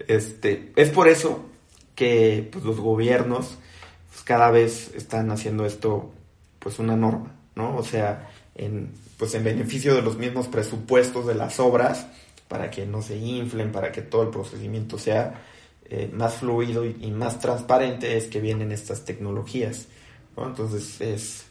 este, 0.08 0.72
es 0.76 0.90
por 0.90 1.08
eso 1.08 1.50
que 1.96 2.48
pues, 2.52 2.64
los 2.64 2.78
gobiernos 2.78 3.56
pues, 4.10 4.22
cada 4.22 4.52
vez 4.52 4.92
están 4.94 5.32
haciendo 5.32 5.66
esto, 5.66 6.12
pues, 6.60 6.78
una 6.78 6.94
norma, 6.94 7.34
¿no? 7.56 7.76
O 7.76 7.82
sea, 7.82 8.30
en, 8.54 8.92
pues, 9.18 9.34
en 9.34 9.42
beneficio 9.42 9.96
de 9.96 10.02
los 10.02 10.16
mismos 10.16 10.46
presupuestos 10.46 11.26
de 11.26 11.34
las 11.34 11.58
obras, 11.58 12.06
para 12.46 12.70
que 12.70 12.86
no 12.86 13.02
se 13.02 13.16
inflen, 13.16 13.72
para 13.72 13.90
que 13.90 14.02
todo 14.02 14.22
el 14.22 14.28
procedimiento 14.28 14.98
sea 14.98 15.42
eh, 15.88 16.10
más 16.12 16.34
fluido 16.34 16.84
y, 16.84 17.10
más 17.10 17.40
transparente 17.40 18.16
es 18.16 18.26
que 18.26 18.40
vienen 18.40 18.72
estas 18.72 19.04
tecnologías. 19.04 19.86
¿no? 20.36 20.46
Entonces 20.46 21.00
es 21.00 21.44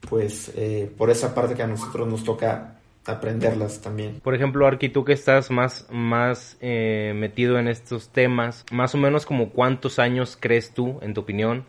pues 0.00 0.52
eh, 0.54 0.90
por 0.96 1.10
esa 1.10 1.34
parte 1.34 1.54
que 1.54 1.62
a 1.62 1.66
nosotros 1.66 2.06
nos 2.06 2.22
toca 2.22 2.77
aprenderlas 3.08 3.80
también. 3.80 4.20
Por 4.20 4.34
ejemplo, 4.34 4.66
Arqui, 4.66 4.88
tú 4.88 5.04
que 5.04 5.12
estás 5.12 5.50
más, 5.50 5.86
más 5.90 6.56
eh, 6.60 7.12
metido 7.16 7.58
en 7.58 7.68
estos 7.68 8.10
temas, 8.10 8.64
más 8.70 8.94
o 8.94 8.98
menos 8.98 9.26
como 9.26 9.50
cuántos 9.50 9.98
años 9.98 10.36
crees 10.38 10.72
tú, 10.72 10.98
en 11.02 11.14
tu 11.14 11.22
opinión, 11.22 11.64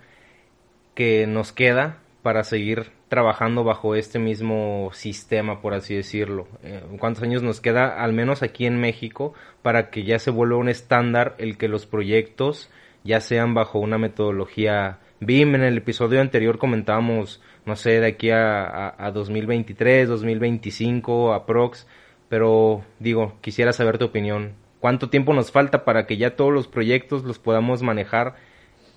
que 0.94 1.28
nos 1.28 1.52
queda 1.52 2.00
para 2.22 2.44
seguir 2.44 2.92
trabajando 3.08 3.64
bajo 3.64 3.96
este 3.96 4.20
mismo 4.20 4.92
sistema, 4.94 5.62
por 5.62 5.74
así 5.74 5.96
decirlo. 5.96 6.48
Eh, 6.64 6.82
¿Cuántos 7.00 7.24
años 7.24 7.42
nos 7.42 7.60
queda, 7.60 8.02
al 8.02 8.14
menos 8.14 8.44
aquí 8.44 8.66
en 8.66 8.80
México, 8.80 9.34
para 9.62 9.90
que 9.90 10.04
ya 10.04 10.20
se 10.20 10.32
vuelva 10.32 10.58
un 10.58 10.70
estándar 10.70 11.36
el 11.40 11.58
que 11.58 11.68
los 11.68 11.86
proyectos 11.86 12.70
ya 13.04 13.20
sean 13.20 13.54
bajo 13.54 13.80
una 13.80 13.98
metodología 13.98 15.00
BIM? 15.20 15.56
En 15.56 15.64
el 15.64 15.78
episodio 15.78 16.22
anterior 16.22 16.60
comentábamos, 16.60 17.42
no 17.70 17.78
sé, 17.78 18.01
de 18.01 18.07
aquí 18.07 18.32
a, 18.32 18.65
a, 18.65 19.05
a 19.07 19.11
2023, 19.11 20.09
2025, 20.09 21.34
aprox, 21.34 21.88
pero 22.28 22.84
digo, 22.99 23.38
quisiera 23.39 23.72
saber 23.72 23.97
tu 23.97 24.05
opinión. 24.05 24.55
¿Cuánto 24.80 25.09
tiempo 25.09 25.34
nos 25.34 25.51
falta 25.51 25.86
para 25.86 26.05
que 26.07 26.17
ya 26.17 26.36
todos 26.36 26.51
los 26.51 26.67
proyectos 26.67 27.24
los 27.24 27.39
podamos 27.39 27.82
manejar 27.82 28.36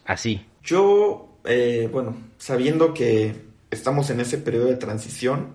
así? 0.05 0.47
Yo, 0.63 1.29
eh, 1.45 1.89
bueno, 1.93 2.17
sabiendo 2.39 2.95
que 2.95 3.35
estamos 3.71 4.11
en 4.11 4.21
ese 4.21 4.39
periodo 4.39 4.67
de 4.67 4.77
transición 4.77 5.55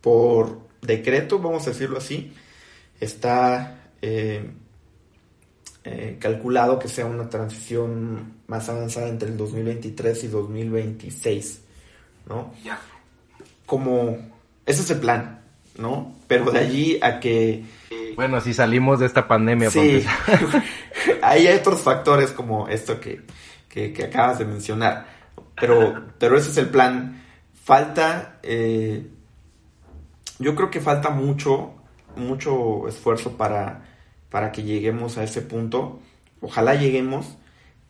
por 0.00 0.60
decreto, 0.80 1.38
vamos 1.38 1.66
a 1.66 1.70
decirlo 1.70 1.98
así, 1.98 2.32
está 3.00 3.90
eh, 4.00 4.50
eh, 5.84 6.16
calculado 6.20 6.78
que 6.78 6.88
sea 6.88 7.06
una 7.06 7.28
transición 7.28 8.34
más 8.46 8.68
avanzada 8.68 9.08
entre 9.08 9.30
el 9.30 9.36
2023 9.36 10.24
y 10.24 10.28
2026, 10.28 11.62
¿no? 12.28 12.52
Ya. 12.62 12.78
Como, 13.66 14.18
ese 14.66 14.82
es 14.82 14.90
el 14.90 15.00
plan, 15.00 15.40
¿no? 15.76 16.14
Pero 16.26 16.50
de 16.50 16.60
allí 16.60 16.98
a 17.02 17.20
que... 17.20 17.64
Bueno, 18.16 18.40
si 18.40 18.52
salimos 18.52 19.00
de 19.00 19.06
esta 19.06 19.28
pandemia, 19.28 19.70
sí, 19.70 20.04
ahí 21.22 21.46
hay 21.46 21.56
otros 21.56 21.80
factores 21.80 22.32
como 22.32 22.68
esto 22.68 23.00
que, 23.00 23.22
que, 23.68 23.92
que 23.92 24.04
acabas 24.04 24.40
de 24.40 24.44
mencionar, 24.44 25.06
pero, 25.58 26.06
pero 26.18 26.36
ese 26.36 26.50
es 26.50 26.56
el 26.56 26.68
plan 26.68 27.22
falta, 27.68 28.38
eh, 28.42 29.06
yo 30.38 30.56
creo 30.56 30.70
que 30.70 30.80
falta 30.80 31.10
mucho, 31.10 31.74
mucho 32.16 32.88
esfuerzo 32.88 33.36
para, 33.36 33.84
para 34.30 34.52
que 34.52 34.62
lleguemos 34.62 35.18
a 35.18 35.24
ese 35.24 35.42
punto. 35.42 36.00
Ojalá 36.40 36.74
lleguemos, 36.74 37.36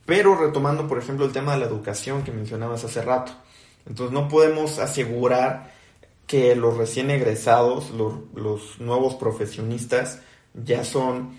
pero 0.05 0.35
retomando, 0.35 0.89
por 0.89 0.99
ejemplo, 0.99 1.25
el 1.25 1.33
tema 1.33 1.53
de 1.53 1.61
la 1.61 1.67
educación 1.67 2.25
que 2.25 2.33
mencionabas 2.33 2.83
hace 2.83 3.03
rato. 3.03 3.33
Entonces 3.89 4.13
no 4.13 4.29
podemos 4.29 4.79
asegurar 4.79 5.73
que 6.27 6.55
los 6.55 6.77
recién 6.77 7.11
egresados, 7.11 7.91
los, 7.91 8.81
nuevos 8.81 9.15
profesionistas, 9.15 10.21
ya 10.55 10.85
son 10.85 11.39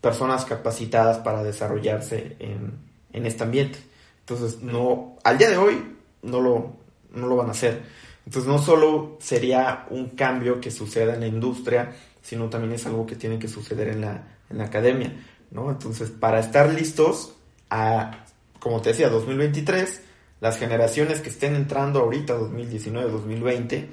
personas 0.00 0.44
capacitadas 0.44 1.18
para 1.18 1.44
desarrollarse 1.44 2.36
en, 2.40 2.72
en 3.12 3.26
este 3.26 3.44
ambiente. 3.44 3.78
Entonces, 4.20 4.62
no, 4.62 5.16
al 5.22 5.38
día 5.38 5.50
de 5.50 5.58
hoy 5.58 5.96
no 6.22 6.40
lo, 6.40 6.72
no 7.12 7.26
lo 7.26 7.36
van 7.36 7.48
a 7.48 7.52
hacer. 7.52 7.82
Entonces 8.26 8.48
no 8.48 8.58
solo 8.58 9.16
sería 9.20 9.86
un 9.90 10.10
cambio 10.10 10.60
que 10.60 10.70
suceda 10.70 11.14
en 11.14 11.20
la 11.20 11.26
industria, 11.26 11.92
sino 12.22 12.48
también 12.48 12.74
es 12.74 12.86
algo 12.86 13.06
que 13.06 13.16
tiene 13.16 13.38
que 13.38 13.48
suceder 13.48 13.88
en 13.88 14.02
la, 14.02 14.28
en 14.50 14.58
la 14.58 14.64
academia, 14.64 15.12
¿no? 15.50 15.70
Entonces, 15.70 16.10
para 16.10 16.38
estar 16.38 16.72
listos 16.72 17.34
a, 17.70 18.24
como 18.58 18.80
te 18.82 18.90
decía, 18.90 19.08
2023, 19.08 20.02
las 20.40 20.58
generaciones 20.58 21.20
que 21.20 21.28
estén 21.28 21.54
entrando 21.54 22.00
ahorita, 22.00 22.34
2019, 22.34 23.10
2020, 23.10 23.88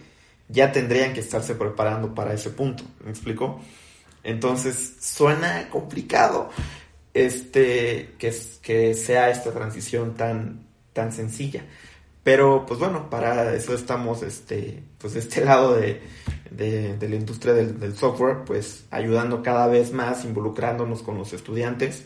ya 0.50 0.72
tendrían 0.72 1.14
que 1.14 1.20
estarse 1.20 1.56
preparando 1.56 2.14
para 2.16 2.34
ese 2.34 2.52
punto, 2.52 2.84
¿me 3.04 3.12
explico? 3.12 3.60
Entonces 4.24 4.96
suena 5.00 5.70
complicado 5.70 6.50
este 7.14 8.16
que, 8.18 8.34
que 8.62 8.94
sea 8.94 9.30
esta 9.30 9.52
transición 9.52 10.16
tan, 10.16 10.68
tan 10.94 11.12
sencilla. 11.12 11.64
Pero 12.24 12.66
pues 12.66 12.80
bueno, 12.80 13.10
para 13.10 13.56
eso 13.56 13.74
estamos 13.74 14.22
este, 14.22 14.84
pues 14.98 15.14
de 15.14 15.20
este 15.20 15.46
lado 15.46 15.76
de, 15.76 16.02
de, 16.52 16.98
la 17.10 17.16
industria 17.16 17.54
del, 17.54 17.80
del, 17.80 17.96
software, 17.96 18.44
pues 18.46 18.86
ayudando 18.92 19.42
cada 19.42 19.68
vez 19.68 19.94
más, 19.94 20.26
involucrándonos 20.26 21.04
con 21.04 21.18
los 21.18 21.34
estudiantes. 21.34 22.04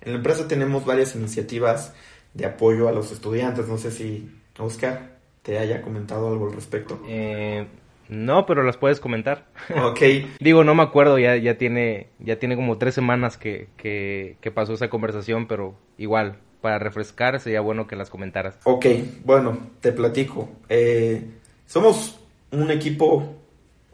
En 0.00 0.12
la 0.12 0.18
empresa 0.18 0.46
tenemos 0.46 0.84
varias 0.84 1.16
iniciativas 1.16 1.92
de 2.36 2.46
apoyo 2.46 2.88
a 2.88 2.92
los 2.92 3.10
estudiantes. 3.12 3.66
No 3.66 3.78
sé 3.78 3.90
si 3.90 4.30
Oscar 4.58 5.16
te 5.42 5.58
haya 5.58 5.82
comentado 5.82 6.28
algo 6.28 6.46
al 6.46 6.52
respecto. 6.52 7.00
Eh, 7.08 7.66
no, 8.08 8.46
pero 8.46 8.62
las 8.62 8.76
puedes 8.76 9.00
comentar. 9.00 9.46
Ok. 9.82 10.00
Digo, 10.40 10.64
no 10.64 10.74
me 10.74 10.82
acuerdo, 10.82 11.18
ya, 11.18 11.36
ya, 11.36 11.56
tiene, 11.58 12.08
ya 12.18 12.38
tiene 12.38 12.56
como 12.56 12.78
tres 12.78 12.94
semanas 12.94 13.36
que, 13.36 13.68
que, 13.76 14.36
que 14.40 14.50
pasó 14.50 14.74
esa 14.74 14.90
conversación, 14.90 15.46
pero 15.46 15.74
igual, 15.98 16.38
para 16.60 16.78
refrescar 16.78 17.40
sería 17.40 17.60
bueno 17.60 17.86
que 17.86 17.96
las 17.96 18.10
comentaras. 18.10 18.58
Ok, 18.64 18.86
bueno, 19.24 19.56
te 19.80 19.92
platico. 19.92 20.48
Eh, 20.68 21.24
somos 21.66 22.18
un 22.50 22.70
equipo 22.70 23.34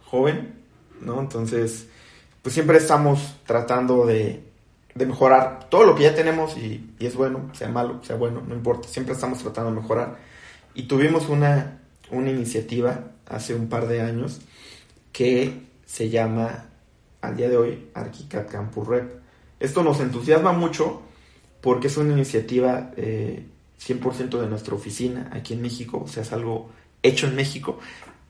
joven, 0.04 0.54
¿no? 1.00 1.20
Entonces, 1.20 1.88
pues 2.42 2.54
siempre 2.54 2.78
estamos 2.78 3.36
tratando 3.46 4.04
de, 4.04 4.42
de 4.94 5.06
mejorar 5.06 5.68
todo 5.70 5.84
lo 5.84 5.94
que 5.94 6.04
ya 6.04 6.14
tenemos 6.14 6.56
y, 6.56 6.94
es 7.00 7.14
bueno, 7.14 7.50
sea 7.54 7.68
malo, 7.68 8.00
sea 8.02 8.16
bueno, 8.16 8.42
no 8.46 8.54
importa, 8.54 8.88
siempre 8.88 9.14
estamos 9.14 9.38
tratando 9.38 9.70
de 9.70 9.80
mejorar. 9.80 10.18
Y 10.74 10.84
tuvimos 10.84 11.28
una, 11.28 11.80
una 12.10 12.30
iniciativa 12.30 13.12
hace 13.26 13.54
un 13.54 13.68
par 13.68 13.86
de 13.88 14.02
años 14.02 14.40
que 15.12 15.62
se 15.86 16.08
llama 16.08 16.66
al 17.20 17.36
día 17.36 17.48
de 17.48 17.56
hoy 17.56 17.88
ArchiCAD 17.94 18.48
Campus 18.48 18.86
Rep. 18.86 19.20
Esto 19.60 19.82
nos 19.82 20.00
entusiasma 20.00 20.52
mucho 20.52 21.02
porque 21.60 21.86
es 21.86 21.96
una 21.96 22.12
iniciativa 22.12 22.90
eh, 22.96 23.46
100% 23.80 24.40
de 24.40 24.48
nuestra 24.48 24.74
oficina 24.74 25.30
aquí 25.32 25.54
en 25.54 25.62
México, 25.62 26.02
o 26.04 26.08
sea, 26.08 26.22
es 26.22 26.32
algo 26.32 26.70
hecho 27.02 27.26
en 27.26 27.36
México 27.36 27.78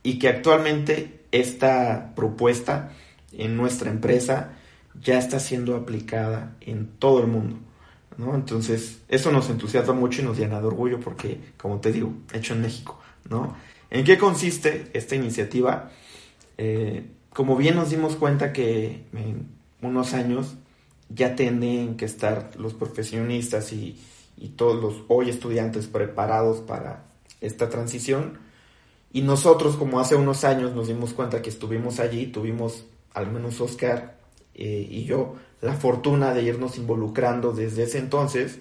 y 0.02 0.18
que 0.18 0.28
actualmente 0.28 1.24
esta 1.30 2.14
propuesta 2.14 2.92
en 3.32 3.56
nuestra 3.56 3.90
empresa 3.90 4.52
ya 5.00 5.18
está 5.18 5.40
siendo 5.40 5.76
aplicada 5.76 6.56
en 6.60 6.88
todo 6.98 7.20
el 7.20 7.26
mundo. 7.26 7.56
¿no? 8.18 8.34
Entonces, 8.34 9.00
eso 9.08 9.32
nos 9.32 9.48
entusiasma 9.48 9.94
mucho 9.94 10.22
y 10.22 10.24
nos 10.24 10.38
llena 10.38 10.60
de 10.60 10.66
orgullo 10.66 11.00
porque, 11.00 11.40
como 11.56 11.80
te 11.80 11.92
digo, 11.92 12.12
hecho 12.32 12.54
en 12.54 12.62
México. 12.62 12.98
¿no? 13.28 13.56
¿En 13.90 14.04
qué 14.04 14.18
consiste 14.18 14.90
esta 14.92 15.14
iniciativa? 15.14 15.90
Eh, 16.58 17.06
como 17.30 17.56
bien 17.56 17.76
nos 17.76 17.90
dimos 17.90 18.16
cuenta 18.16 18.52
que 18.52 19.04
en 19.12 19.48
unos 19.80 20.12
años 20.12 20.54
ya 21.08 21.34
tienen 21.34 21.96
que 21.96 22.04
estar 22.04 22.50
los 22.58 22.74
profesionistas 22.74 23.72
y, 23.72 23.98
y 24.36 24.50
todos 24.50 24.80
los 24.80 25.04
hoy 25.08 25.30
estudiantes 25.30 25.86
preparados 25.86 26.60
para 26.60 27.04
esta 27.40 27.68
transición. 27.68 28.38
Y 29.12 29.22
nosotros, 29.22 29.76
como 29.76 30.00
hace 30.00 30.14
unos 30.14 30.44
años, 30.44 30.74
nos 30.74 30.88
dimos 30.88 31.12
cuenta 31.12 31.42
que 31.42 31.50
estuvimos 31.50 32.00
allí, 32.00 32.26
tuvimos, 32.26 32.84
al 33.12 33.30
menos 33.30 33.60
Oscar 33.60 34.21
eh, 34.54 34.86
y 34.90 35.04
yo, 35.04 35.36
la 35.60 35.74
fortuna 35.74 36.34
de 36.34 36.42
irnos 36.42 36.76
involucrando 36.76 37.52
desde 37.52 37.84
ese 37.84 37.98
entonces, 37.98 38.58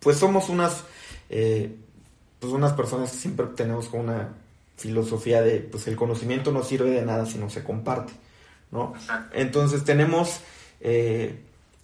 pues 0.00 0.16
somos 0.16 0.48
unas, 0.48 0.84
eh, 1.30 1.74
pues 2.40 2.52
unas 2.52 2.72
personas 2.72 3.12
que 3.12 3.18
siempre 3.18 3.46
tenemos 3.54 3.88
como 3.88 4.04
una 4.04 4.30
filosofía 4.76 5.42
de, 5.42 5.60
pues 5.60 5.86
el 5.86 5.96
conocimiento 5.96 6.50
no 6.50 6.62
sirve 6.64 6.90
de 6.90 7.02
nada 7.02 7.26
si 7.26 7.38
no 7.38 7.48
se 7.48 7.62
comparte, 7.62 8.12
¿no? 8.70 8.94
Entonces 9.32 9.84
tenemos 9.84 10.40
eh, 10.80 11.40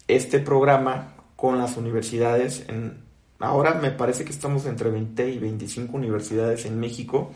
este 0.07 0.39
programa 0.39 1.13
con 1.35 1.57
las 1.57 1.77
universidades. 1.77 2.65
En, 2.67 2.97
ahora 3.39 3.75
me 3.75 3.91
parece 3.91 4.25
que 4.25 4.31
estamos 4.31 4.65
entre 4.65 4.89
20 4.89 5.29
y 5.29 5.37
25 5.37 5.95
universidades 5.95 6.65
en 6.65 6.79
México, 6.79 7.31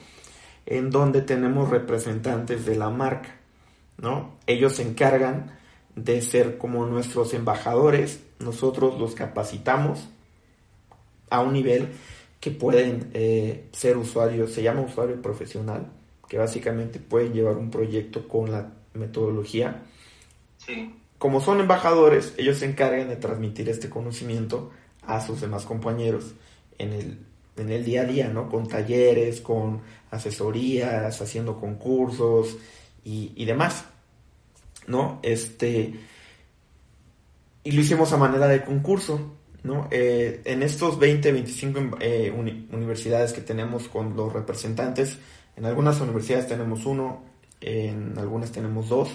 en 0.66 0.90
donde 0.90 1.22
tenemos 1.22 1.70
representantes 1.70 2.66
de 2.66 2.76
la 2.76 2.90
marca, 2.90 3.38
¿no? 3.98 4.38
Ellos 4.48 4.74
se 4.74 4.84
encargan 4.84 5.58
de 5.96 6.22
ser 6.22 6.58
como 6.58 6.86
nuestros 6.86 7.34
embajadores, 7.34 8.24
nosotros 8.40 9.00
los 9.00 9.16
capacitamos 9.16 10.10
a 11.30 11.42
un 11.42 11.54
nivel 11.54 11.90
que 12.40 12.52
pueden 12.52 13.10
eh, 13.14 13.70
ser 13.72 13.98
usuarios, 13.98 14.52
se 14.52 14.64
llama 14.64 14.82
usuario 14.82 15.22
profesional, 15.22 15.92
que 16.28 16.38
básicamente 16.38 17.00
pueden 17.00 17.34
llevar 17.34 17.58
un 17.58 17.70
proyecto 17.70 18.28
con 18.28 18.52
la 18.52 18.72
metodología. 18.94 19.84
Sí 20.58 20.94
como 21.24 21.40
son 21.40 21.62
embajadores, 21.62 22.34
ellos 22.36 22.58
se 22.58 22.66
encargan 22.66 23.08
de 23.08 23.16
transmitir 23.16 23.70
este 23.70 23.90
conocimiento 23.90 24.72
a 25.04 25.26
sus 25.26 25.40
demás 25.40 25.64
compañeros 25.64 26.34
en 26.78 26.92
el, 26.92 27.18
en 27.56 27.70
el 27.70 27.86
día 27.86 28.02
a 28.02 28.04
día, 28.04 28.28
¿no? 28.28 28.50
Con 28.50 28.68
talleres, 28.68 29.40
con 29.40 29.80
asesorías, 30.12 31.22
haciendo 31.22 31.62
concursos 31.62 32.58
y, 33.04 33.32
y 33.36 33.46
demás, 33.46 33.86
¿no? 34.88 35.20
Este, 35.24 35.94
y 37.64 37.72
lo 37.72 37.82
hicimos 37.82 38.12
a 38.14 38.18
manera 38.18 38.48
de 38.48 38.64
concurso, 38.64 39.36
¿no? 39.64 39.88
Eh, 39.92 40.42
en 40.46 40.64
estos 40.64 41.00
20, 41.00 41.32
25 41.32 41.98
eh, 42.00 42.34
uni 42.36 42.68
universidades 42.72 43.34
que 43.34 43.42
tenemos 43.42 43.88
con 43.88 44.16
los 44.16 44.34
representantes, 44.34 45.18
en 45.56 45.66
algunas 45.66 46.00
universidades 46.02 46.48
tenemos 46.48 46.86
uno, 46.86 47.24
en 47.62 48.18
algunas 48.18 48.52
tenemos 48.52 48.90
dos, 48.90 49.10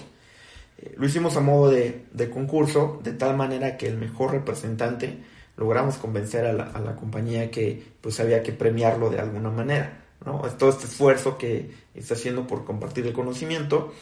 lo 0.97 1.05
hicimos 1.05 1.35
a 1.35 1.41
modo 1.41 1.69
de, 1.69 2.29
concurso, 2.31 2.99
de 3.03 3.13
tal 3.13 3.35
manera 3.35 3.77
que 3.77 3.87
el 3.87 3.97
mejor 3.97 4.31
representante 4.31 5.17
logramos 5.57 5.97
convencer 5.97 6.45
a 6.45 6.53
la, 6.53 6.95
compañía 6.95 7.51
que 7.51 7.83
pues 8.01 8.19
había 8.19 8.43
que 8.43 8.53
premiarlo 8.53 9.09
de 9.09 9.19
alguna 9.19 9.49
manera, 9.49 10.05
¿no? 10.25 10.41
Todo 10.57 10.69
este 10.69 10.85
esfuerzo 10.85 11.37
que 11.37 11.71
está 11.93 12.13
haciendo 12.13 12.47
por 12.47 12.65
compartir 12.65 13.05
el 13.07 13.13
conocimiento 13.13 13.93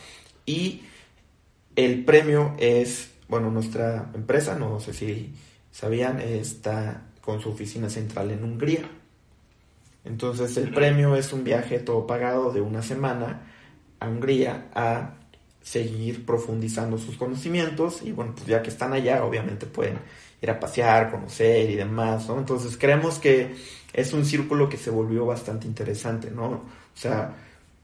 y 0.46 0.84
el 1.76 2.04
premio 2.06 2.56
es, 2.58 3.12
bueno, 3.28 3.52
nuestra 3.52 4.10
empresa, 4.14 4.56
no 4.56 4.80
sé 4.80 4.94
si 4.94 5.34
sabían, 5.72 6.20
está 6.20 7.04
con 7.22 7.42
su 7.42 7.50
oficina 7.50 7.90
central 7.90 8.32
en 8.32 8.44
Hungría. 8.44 8.90
Entonces 10.06 10.56
el 10.58 10.74
premio 10.74 11.16
es 11.16 11.34
un 11.34 11.44
viaje 11.44 11.80
todo 11.80 12.08
pagado 12.08 12.52
de 12.52 12.62
una 12.62 12.82
semana 12.82 13.52
a 14.00 14.08
Hungría 14.08 14.70
a 14.74 15.16
seguir 15.62 16.26
profundizando 16.26 16.98
sus 16.98 17.18
conocimientos 17.18 18.02
y 18.02 18.14
bueno, 18.14 18.34
pues 18.34 18.48
ya 18.48 18.64
que 18.64 18.70
están 18.70 18.94
allá, 18.94 19.26
obviamente 19.26 19.66
pueden 19.66 20.00
ir 20.42 20.52
a 20.52 20.60
pasear, 20.60 21.12
conocer 21.12 21.70
y 21.70 21.76
demás, 21.76 22.28
¿no? 22.28 22.38
Entonces 22.38 22.78
creemos 22.78 23.20
que 23.20 23.56
es 23.94 24.14
un 24.14 24.26
círculo 24.26 24.70
que 24.70 24.78
se 24.78 24.90
volvió 24.90 25.26
bastante 25.26 25.68
interesante, 25.68 26.30
¿no? 26.30 26.46
O 26.46 26.64
sea, 26.94 27.34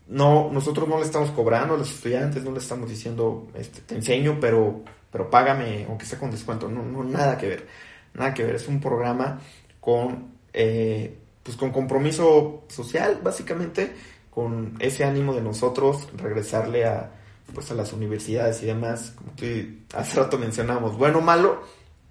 no, 0.08 0.49
nosotros 0.51 0.88
no 0.88 0.97
le 0.97 1.06
estamos 1.06 1.32
cobrando 1.32 1.76
a 1.76 1.78
los 1.78 1.91
estudiantes, 1.91 2.43
no 2.43 2.51
le 2.51 2.60
estamos 2.60 2.89
diciendo, 2.89 3.47
este, 3.56 3.82
te 3.82 3.95
enseño, 3.95 4.38
pero, 4.39 4.82
pero 5.12 5.30
págame, 5.30 5.86
aunque 5.88 6.06
sea 6.06 6.20
con 6.20 6.32
descuento, 6.32 6.68
no, 6.68 6.84
no, 6.84 7.04
nada 7.04 7.38
que 7.38 7.47
ver, 7.47 7.68
nada 8.14 8.34
que 8.34 8.43
ver, 8.43 8.56
es 8.56 8.68
un 8.68 8.80
programa 8.80 9.39
con, 9.80 10.34
eh, 10.54 11.18
pues 11.41 11.58
con 11.58 11.72
compromiso 11.72 12.64
social, 12.68 13.20
básicamente, 13.24 13.93
con 14.30 14.76
ese 14.80 15.04
ánimo 15.04 15.34
de 15.34 15.41
nosotros 15.41 16.08
regresarle 16.16 16.86
a, 16.86 17.12
pues 17.54 17.72
a 17.72 17.76
las 17.76 17.93
universidades 17.93 18.62
y 18.64 18.66
demás, 18.66 19.14
como 19.16 19.36
que 19.36 19.80
hace 19.93 20.20
rato 20.20 20.38
mencionamos, 20.38 20.97
bueno 20.97 21.20
o 21.20 21.22
malo, 21.22 21.64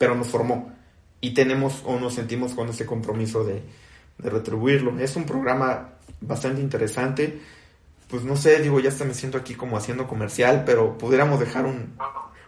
pero 0.03 0.17
nos 0.17 0.27
formó. 0.27 0.73
Y 1.21 1.31
tenemos 1.31 1.85
o 1.87 1.97
nos 1.97 2.15
sentimos 2.15 2.55
con 2.55 2.69
ese 2.69 2.85
compromiso 2.85 3.45
de, 3.45 3.63
de 4.19 4.31
retribuirlo. 4.31 4.99
Es 4.99 5.15
un 5.15 5.27
programa 5.27 5.91
bastante 6.21 6.61
interesante, 6.61 7.39
pues 8.09 8.25
no 8.25 8.35
sé, 8.35 8.61
digo, 8.61 8.81
ya 8.81 8.89
hasta 8.89 9.05
me 9.05 9.15
siento 9.15 9.39
aquí 9.39 9.55
como 9.55 9.77
haciendo 9.77 10.09
comercial, 10.09 10.65
pero 10.67 10.99
pudiéramos 10.99 11.39
dejar 11.39 11.67
un, 11.67 11.95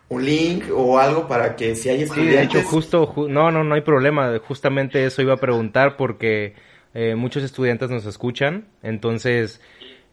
un 0.08 0.24
link 0.24 0.64
o 0.74 0.98
algo 0.98 1.28
para 1.28 1.54
que 1.54 1.76
si 1.76 1.90
hay 1.90 2.02
estudiantes... 2.02 2.50
Sí, 2.50 2.54
de 2.54 2.60
hecho, 2.60 2.68
justo, 2.68 3.14
no, 3.28 3.52
no, 3.52 3.62
no 3.62 3.76
hay 3.76 3.82
problema, 3.82 4.36
justamente 4.40 5.04
eso 5.04 5.22
iba 5.22 5.34
a 5.34 5.36
preguntar 5.36 5.96
porque 5.96 6.56
eh, 6.92 7.14
muchos 7.14 7.44
estudiantes 7.44 7.88
nos 7.88 8.04
escuchan, 8.04 8.66
entonces 8.82 9.60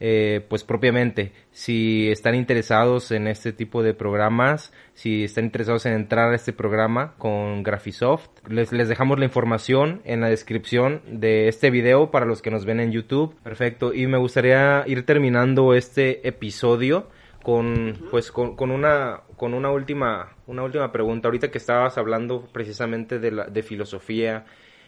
eh, 0.04 0.44
pues 0.50 0.64
propiamente, 0.64 1.32
si 1.52 2.10
están 2.10 2.34
interesados 2.34 3.12
en 3.12 3.28
este 3.28 3.54
tipo 3.54 3.84
de 3.84 3.94
programas, 3.94 4.74
si 4.96 5.26
están 5.26 5.46
interesados 5.46 5.86
en 5.86 5.94
entrar 5.94 6.32
a 6.32 6.36
este 6.36 6.54
programa 6.54 7.14
con 7.20 7.62
Graphisoft, 7.62 8.30
les, 8.50 8.72
les 8.72 8.90
dejamos 8.90 9.20
la 9.20 9.26
información 9.26 10.02
en 10.04 10.22
la 10.22 10.28
descripción 10.28 11.04
de 11.06 11.48
este 11.48 11.70
video 11.70 12.10
para 12.10 12.26
los 12.26 12.42
que 12.42 12.50
nos 12.50 12.66
ven 12.66 12.80
en 12.80 12.92
YouTube. 12.92 13.36
Perfecto, 13.44 13.94
y 13.94 14.08
me 14.08 14.18
gustaría 14.18 14.84
ir 14.88 15.06
terminando 15.06 15.76
este 15.76 16.28
episodio 16.28 17.08
con 17.44 18.08
pues 18.10 18.32
con, 18.32 18.56
con, 18.56 18.72
una 18.72 19.22
con 19.38 19.54
una 19.54 19.70
última 19.70 20.36
una 20.48 20.64
última 20.64 20.92
pregunta. 20.92 21.28
Ahorita 21.28 21.52
que 21.52 21.60
estabas 21.60 22.00
hablando 22.00 22.50
precisamente 22.52 23.20
de 23.20 23.30
la 23.30 23.46
de 23.46 23.62
filosofía 23.62 24.46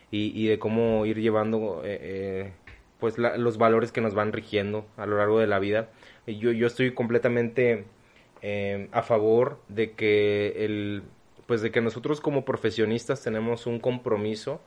y, 0.09 0.43
y 0.43 0.47
de 0.47 0.57
cómo 0.57 1.05
ir 1.05 1.19
llevando 1.19 1.83
eh, 1.85 1.99
eh 2.01 2.53
pues 3.03 3.17
los 3.17 3.57
valores 3.57 3.91
que 3.91 3.99
nos 3.99 4.13
van 4.13 4.31
rigiendo 4.31 4.85
a 4.95 5.05
lo 5.05 5.17
largo 5.17 5.37
de 5.37 5.45
la 5.45 5.59
vida. 5.59 5.89
Yo, 6.25 6.53
yo 6.53 6.67
estoy 6.67 6.93
completamente 6.93 7.83
eh, 8.41 8.87
a 8.93 9.01
favor 9.01 9.59
de 9.67 9.91
que 9.91 10.63
el 10.63 11.03
pues 11.45 11.61
de 11.61 11.69
que 11.69 11.81
nosotros 11.81 12.21
como 12.21 12.45
profesionistas 12.45 13.21
tenemos 13.21 13.67
un 13.67 13.81
compromiso 13.81 14.61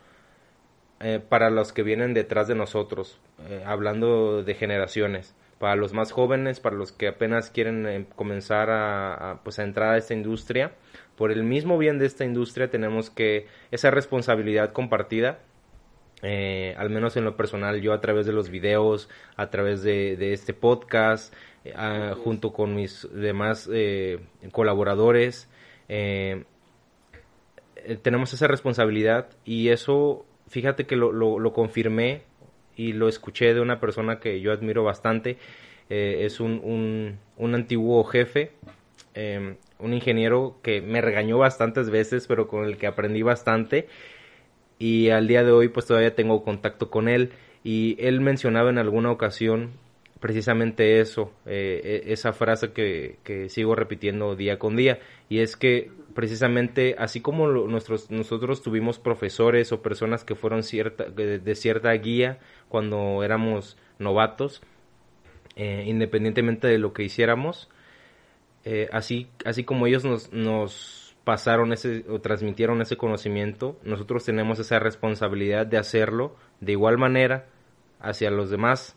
eh, 1.00 1.18
para 1.26 1.48
los 1.48 1.72
que 1.72 1.82
vienen 1.82 2.12
detrás 2.12 2.46
de 2.46 2.54
nosotros, 2.54 3.18
eh, 3.48 3.62
hablando 3.64 4.42
de 4.42 4.54
generaciones, 4.54 5.34
para 5.58 5.74
los 5.74 5.94
más 5.94 6.12
jóvenes, 6.12 6.60
para 6.60 6.76
los 6.76 6.92
que 6.92 7.08
apenas 7.08 7.48
quieren 7.48 7.86
eh, 7.86 8.04
comenzar 8.16 8.68
a, 8.68 9.40
pues 9.44 9.58
a 9.58 9.62
entrar 9.62 9.94
a 9.94 9.96
esta 9.96 10.12
industria, 10.12 10.72
por 11.16 11.32
el 11.32 11.42
mismo 11.42 11.78
bien 11.78 11.98
de 11.98 12.04
esta 12.04 12.26
industria 12.26 12.68
tenemos 12.68 13.08
que 13.08 13.46
esa 13.70 13.90
responsabilidad 13.90 14.74
compartida 14.74 15.38
al 16.22 16.90
menos 16.90 17.16
en 17.16 17.24
lo 17.24 17.36
personal, 17.36 17.80
yo 17.80 17.92
a 17.92 18.00
través 18.00 18.26
de 18.26 18.32
los 18.32 18.50
videos, 18.50 19.08
a 19.36 19.50
través 19.50 19.82
de, 19.82 20.32
este 20.32 20.54
podcast, 20.54 21.34
junto 22.24 22.52
con 22.52 22.74
mis 22.74 23.08
demás 23.12 23.68
colaboradores, 24.52 25.48
tenemos 28.02 28.32
esa 28.32 28.46
responsabilidad 28.48 29.28
y 29.44 29.68
eso 29.68 30.26
fíjate 30.48 30.86
que 30.86 30.96
lo, 30.96 31.12
lo, 31.12 31.52
confirmé 31.52 32.22
y 32.76 32.92
lo 32.92 33.08
escuché 33.08 33.54
de 33.54 33.60
una 33.60 33.80
persona 33.80 34.20
que 34.20 34.40
yo 34.40 34.52
admiro 34.52 34.84
bastante. 34.84 35.38
Eh, 35.88 36.24
es 36.24 36.40
un, 36.40 37.18
un, 37.36 37.54
antiguo 37.54 38.02
jefe, 38.04 38.52
un 39.78 39.94
ingeniero 39.94 40.58
que 40.62 40.80
me 40.80 41.00
regañó 41.00 41.38
bastantes 41.38 41.90
veces, 41.90 42.26
pero 42.26 42.48
con 42.48 42.64
el 42.64 42.76
que 42.76 42.86
aprendí 42.86 43.22
bastante. 43.22 43.88
Y 44.78 45.10
al 45.10 45.28
día 45.28 45.42
de 45.44 45.52
hoy 45.52 45.68
pues 45.68 45.86
todavía 45.86 46.14
tengo 46.14 46.42
contacto 46.42 46.90
con 46.90 47.08
él. 47.08 47.32
Y 47.64 47.96
él 47.98 48.20
mencionaba 48.20 48.70
en 48.70 48.78
alguna 48.78 49.10
ocasión 49.10 49.72
precisamente 50.20 51.00
eso, 51.00 51.32
eh, 51.44 52.02
e, 52.06 52.12
esa 52.12 52.32
frase 52.32 52.72
que, 52.72 53.18
que 53.22 53.48
sigo 53.48 53.74
repitiendo 53.74 54.36
día 54.36 54.58
con 54.58 54.76
día. 54.76 54.98
Y 55.28 55.40
es 55.40 55.56
que 55.56 55.90
precisamente 56.16 56.96
así 56.98 57.20
como 57.20 57.46
nuestros, 57.46 58.10
nosotros 58.10 58.62
tuvimos 58.62 58.98
profesores 58.98 59.70
o 59.70 59.82
personas 59.82 60.24
que 60.24 60.34
fueron 60.34 60.62
cierta, 60.62 61.04
de, 61.04 61.54
cierta 61.54 61.92
guía 61.92 62.38
cuando 62.70 63.22
éramos 63.22 63.76
novatos, 63.98 64.62
eh, 65.56 65.84
independientemente 65.86 66.68
de 66.68 66.78
lo 66.78 66.94
que 66.94 67.02
hiciéramos, 67.02 67.68
eh, 68.64 68.88
así, 68.92 69.28
así 69.44 69.62
como 69.62 69.86
ellos 69.86 70.06
nos, 70.06 70.32
nos 70.32 71.05
pasaron 71.26 71.72
ese 71.72 72.04
o 72.08 72.20
transmitieron 72.20 72.80
ese 72.80 72.96
conocimiento, 72.96 73.76
nosotros 73.82 74.24
tenemos 74.24 74.60
esa 74.60 74.78
responsabilidad 74.78 75.66
de 75.66 75.76
hacerlo 75.76 76.36
de 76.60 76.70
igual 76.70 76.98
manera 76.98 77.46
hacia 77.98 78.30
los 78.30 78.48
demás. 78.48 78.94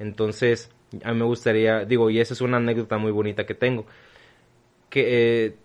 Entonces, 0.00 0.72
a 1.04 1.12
mí 1.12 1.20
me 1.20 1.24
gustaría, 1.24 1.84
digo, 1.84 2.10
y 2.10 2.18
esa 2.18 2.34
es 2.34 2.40
una 2.40 2.56
anécdota 2.56 2.98
muy 2.98 3.12
bonita 3.12 3.46
que 3.46 3.54
tengo, 3.54 3.86
que 4.90 5.46
eh, 5.46 5.56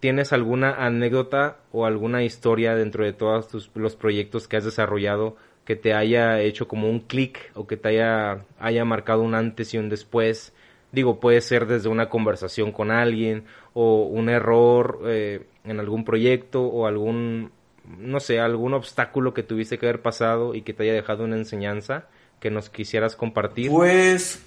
¿Tienes 0.00 0.32
alguna 0.32 0.86
anécdota 0.86 1.58
o 1.72 1.84
alguna 1.84 2.22
historia 2.22 2.76
dentro 2.76 3.04
de 3.04 3.12
todos 3.12 3.70
los 3.74 3.96
proyectos 3.96 4.46
que 4.46 4.56
has 4.56 4.64
desarrollado 4.64 5.36
que 5.64 5.74
te 5.74 5.94
haya 5.94 6.40
hecho 6.40 6.68
como 6.68 6.88
un 6.88 7.00
clic 7.00 7.50
o 7.54 7.66
que 7.66 7.76
te 7.76 7.88
haya, 7.88 8.44
haya 8.60 8.84
marcado 8.84 9.22
un 9.22 9.34
antes 9.34 9.74
y 9.74 9.78
un 9.78 9.88
después? 9.88 10.54
Digo, 10.92 11.18
puede 11.18 11.40
ser 11.40 11.66
desde 11.66 11.88
una 11.88 12.08
conversación 12.08 12.72
con 12.72 12.90
alguien 12.90 13.44
o 13.78 14.04
un 14.04 14.30
error 14.30 15.02
eh, 15.04 15.46
en 15.64 15.80
algún 15.80 16.02
proyecto 16.02 16.62
o 16.62 16.86
algún, 16.86 17.52
no 17.98 18.20
sé, 18.20 18.40
algún 18.40 18.72
obstáculo 18.72 19.34
que 19.34 19.42
tuviste 19.42 19.78
que 19.78 19.84
haber 19.84 20.00
pasado 20.00 20.54
y 20.54 20.62
que 20.62 20.72
te 20.72 20.84
haya 20.84 20.94
dejado 20.94 21.24
una 21.24 21.36
enseñanza 21.36 22.06
que 22.40 22.50
nos 22.50 22.70
quisieras 22.70 23.16
compartir. 23.16 23.70
Pues 23.70 24.40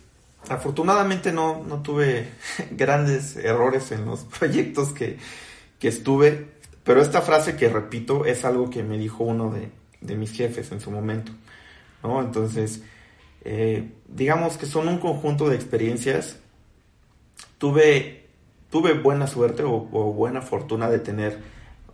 afortunadamente 0.49 1.31
no, 1.31 1.63
no 1.63 1.83
tuve 1.83 2.27
grandes 2.71 3.35
errores 3.35 3.91
en 3.91 4.05
los 4.05 4.21
proyectos 4.39 4.93
que, 4.93 5.19
estuve, 5.79 6.47
pero 6.83 6.99
esta 6.99 7.21
frase 7.21 7.55
que 7.55 7.69
repito 7.69 8.25
es 8.25 8.45
algo 8.45 8.71
que 8.71 8.81
me 8.81 8.97
dijo 8.97 9.23
uno 9.25 9.53
de, 10.01 10.15
mis 10.15 10.31
jefes 10.31 10.71
en 10.71 10.81
su 10.81 10.89
momento, 10.89 11.31
¿no? 12.01 12.19
Entonces, 12.19 12.81
eh, 13.45 13.91
digamos 14.07 14.57
que 14.57 14.65
son 14.65 14.87
un 14.87 14.97
conjunto 14.97 15.49
de 15.49 15.55
experiencias. 15.55 16.39
Tuve, 17.59 18.18
tuve 18.69 18.93
buena 18.93 19.27
suerte 19.27 19.63
o, 19.63 19.79
buena 19.79 20.41
fortuna 20.41 20.89
de 20.89 20.99
tener 20.99 21.39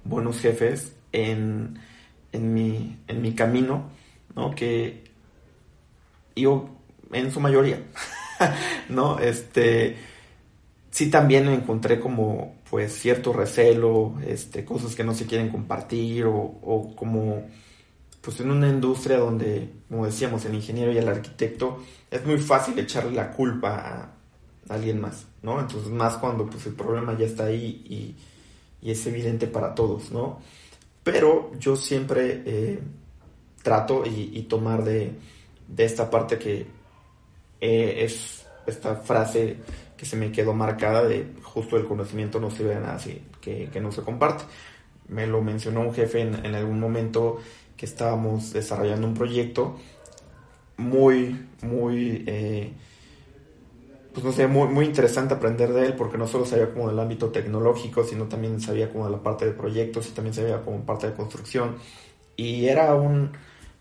buenos 0.03 0.39
jefes 0.39 0.95
en, 1.11 1.79
en, 2.31 2.53
mi, 2.53 2.97
en 3.07 3.21
mi 3.21 3.33
camino, 3.33 3.89
¿no? 4.35 4.53
Que 4.53 5.03
yo, 6.35 6.69
en 7.11 7.31
su 7.31 7.39
mayoría, 7.39 7.79
¿no? 8.89 9.19
Este, 9.19 9.95
sí 10.91 11.09
también 11.09 11.47
encontré 11.47 11.99
como, 11.99 12.55
pues, 12.69 12.93
cierto 12.93 13.31
recelo, 13.33 14.15
este, 14.25 14.65
cosas 14.65 14.95
que 14.95 15.03
no 15.03 15.13
se 15.13 15.25
quieren 15.25 15.49
compartir 15.49 16.25
o, 16.27 16.93
como, 16.95 17.47
pues, 18.21 18.39
en 18.41 18.51
una 18.51 18.67
industria 18.67 19.17
donde, 19.17 19.69
como 19.87 20.05
decíamos, 20.05 20.43
el 20.45 20.55
ingeniero 20.55 20.91
y 20.91 20.97
el 20.97 21.07
arquitecto, 21.07 21.81
es 22.11 22.25
muy 22.25 22.37
fácil 22.37 22.77
echarle 22.77 23.11
la 23.11 23.31
culpa 23.31 24.14
alguien 24.69 24.99
más, 25.01 25.27
¿no? 25.41 25.59
Entonces, 25.59 25.89
más 25.91 26.17
cuando, 26.17 26.45
pues, 26.45 26.65
el 26.65 26.73
problema 26.73 27.17
ya 27.17 27.25
está 27.25 27.45
ahí 27.45 27.83
y, 27.89 28.15
es 28.89 29.07
evidente 29.07 29.47
para 29.47 29.73
todos, 29.73 30.11
¿no? 30.11 30.39
Pero 31.03 31.51
yo 31.59 31.75
siempre 31.75 32.43
eh, 32.45 32.79
trato 33.63 34.03
y, 34.05 34.43
tomar 34.43 34.83
de, 34.83 35.11
de 35.67 35.85
esta 35.85 36.07
parte 36.09 36.37
que 36.37 36.67
eh, 37.59 38.03
es 38.03 38.45
esta 38.67 38.95
frase 38.95 39.57
que 39.97 40.05
se 40.05 40.15
me 40.15 40.31
quedó 40.31 40.53
marcada 40.53 41.03
de 41.03 41.33
justo 41.41 41.77
el 41.77 41.85
conocimiento 41.85 42.39
no 42.39 42.51
sirve 42.51 42.75
de 42.75 42.81
nada 42.81 42.95
así, 42.95 43.21
que, 43.41 43.69
no 43.79 43.91
se 43.91 44.01
comparte. 44.01 44.43
Me 45.07 45.25
lo 45.27 45.41
mencionó 45.41 45.81
un 45.81 45.93
jefe 45.93 46.21
en, 46.21 46.55
algún 46.55 46.79
momento 46.79 47.37
que 47.77 47.85
estábamos 47.85 48.51
desarrollando 48.53 49.07
un 49.07 49.13
proyecto 49.13 49.77
muy, 50.77 51.47
muy, 51.61 52.23
eh, 52.27 52.73
pues 54.15 54.23
no 54.23 54.31
sé, 54.31 54.47
muy, 54.47 54.69
muy 54.69 54.85
interesante 54.85 55.33
aprender 55.33 55.73
de 55.73 55.87
él 55.87 55.93
porque 55.93 56.17
no 56.17 56.25
solo 56.25 56.45
sabía 56.45 56.71
como 56.71 56.87
del 56.87 56.97
ámbito 56.97 57.31
tecnológico, 57.31 58.05
sino 58.05 58.29
también 58.29 58.61
sabía 58.61 58.89
como 58.89 59.05
de 59.05 59.11
la 59.11 59.21
parte 59.21 59.43
de 59.43 59.51
proyectos 59.51 60.07
y 60.07 60.11
también 60.11 60.33
sabía 60.33 60.61
como 60.61 60.85
parte 60.85 61.07
de 61.07 61.13
construcción. 61.13 61.75
Y 62.37 62.67
era 62.67 62.95
un, 62.95 63.33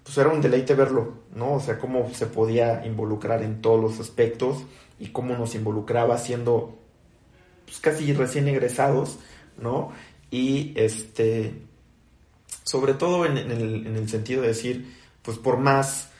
pues 0.03 0.19
era 0.19 0.31
un 0.31 0.41
deleite 0.41 0.75
verlo, 0.75 1.19
¿no? 1.37 1.55
O 1.55 1.61
sea, 1.61 1.79
cómo 1.79 2.13
se 2.13 2.27
podía 2.27 2.85
involucrar 2.85 3.45
en 3.45 3.63
todos 3.63 3.81
los 3.81 4.01
aspectos 4.01 4.65
y 4.99 5.11
cómo 5.11 5.37
nos 5.37 5.55
involucraba 5.55 6.19
siendo 6.19 6.81
pues, 7.65 7.79
casi 7.79 8.13
recién 8.13 8.49
egresados, 8.49 9.21
¿no? 9.57 9.93
Y 10.33 10.73
este, 10.75 11.63
sobre 12.65 12.95
todo 12.95 13.25
en, 13.25 13.39
el, 13.39 13.87
en 13.87 13.95
el, 13.95 14.09
sentido 14.09 14.43
de 14.43 14.49
decir, 14.49 14.97
pues 15.23 15.39
por 15.39 15.59
más 15.59 16.11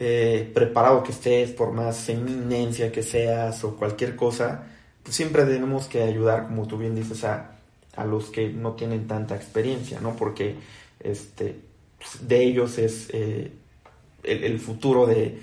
eh, 0.00 0.48
preparado 0.54 1.02
que 1.02 1.10
estés, 1.10 1.50
por 1.50 1.72
más 1.72 2.08
eminencia 2.08 2.92
que 2.92 3.02
seas 3.02 3.64
o 3.64 3.74
cualquier 3.76 4.14
cosa, 4.14 4.62
pues 5.02 5.16
siempre 5.16 5.44
tenemos 5.44 5.88
que 5.88 6.02
ayudar, 6.02 6.46
como 6.46 6.68
tú 6.68 6.78
bien 6.78 6.94
dices, 6.94 7.24
a, 7.24 7.56
a 7.96 8.04
los 8.04 8.30
que 8.30 8.48
no 8.48 8.74
tienen 8.74 9.08
tanta 9.08 9.34
experiencia, 9.34 10.00
¿no? 10.00 10.14
Porque 10.14 10.54
este, 11.00 11.60
de 12.20 12.44
ellos 12.44 12.78
es 12.78 13.08
eh, 13.12 13.50
el, 14.22 14.60
futuro 14.60 15.04
de, 15.04 15.40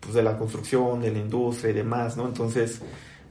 pues, 0.00 0.14
de, 0.14 0.22
la 0.22 0.36
construcción, 0.36 1.00
de 1.00 1.10
la 1.10 1.18
industria 1.18 1.70
y 1.70 1.74
demás, 1.74 2.18
¿no? 2.18 2.26
Entonces, 2.26 2.82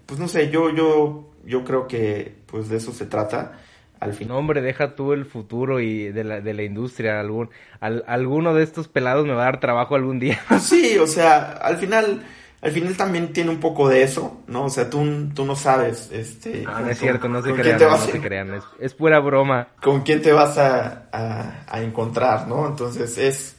pues 0.08 0.20
no 0.20 0.28
sé, 0.28 0.50
yo, 0.50 0.74
yo, 0.74 1.30
yo 1.46 1.64
creo 1.64 1.88
que 1.88 2.34
pues 2.48 2.68
de 2.68 2.78
eso 2.78 2.92
se 2.92 3.06
trata. 3.06 3.60
Al 4.00 4.14
fin. 4.14 4.30
No, 4.30 4.38
hombre, 4.38 4.62
deja 4.62 4.96
tú 4.96 5.14
el 5.14 5.26
futuro 5.26 5.80
y 5.80 6.12
de 6.12 6.24
la, 6.24 6.42
de 6.42 6.54
la 6.54 6.64
industria. 6.64 7.20
Algún, 7.20 7.50
alguno 7.80 8.54
de 8.54 8.64
estos 8.64 8.88
pelados 8.88 9.26
me 9.26 9.34
va 9.34 9.42
a 9.42 9.46
dar 9.46 9.60
trabajo 9.60 9.96
algún 9.96 10.20
día. 10.20 10.40
Sí, 10.60 10.98
o 10.98 11.08
sea, 11.08 11.54
al 11.54 11.78
final 11.78 12.24
al 12.62 12.72
final 12.72 12.96
también 12.98 13.32
tiene 13.32 13.52
un 13.52 13.60
poco 13.60 13.88
de 13.88 14.04
eso, 14.04 14.42
¿no? 14.48 14.66
O 14.66 14.70
sea, 14.70 14.90
tú, 14.90 15.30
tú 15.34 15.46
no 15.46 15.56
sabes, 15.56 16.10
este... 16.12 16.64
No, 16.64 16.80
no 16.82 16.90
es 16.90 17.00
cierto, 17.00 17.30
no 17.30 17.42
se 17.42 17.54
crean, 17.54 17.80
no 17.80 17.98
se 17.98 18.20
crean, 18.20 18.62
es, 18.80 18.94
pura 18.94 19.20
broma. 19.20 19.70
Con 19.82 20.02
quién 20.02 20.22
te 20.22 20.34
vas 20.34 20.58
a, 20.58 21.06
a, 21.12 21.82
encontrar, 21.82 22.50
¿no? 22.50 22.68
Entonces 22.68 23.18
es, 23.18 23.56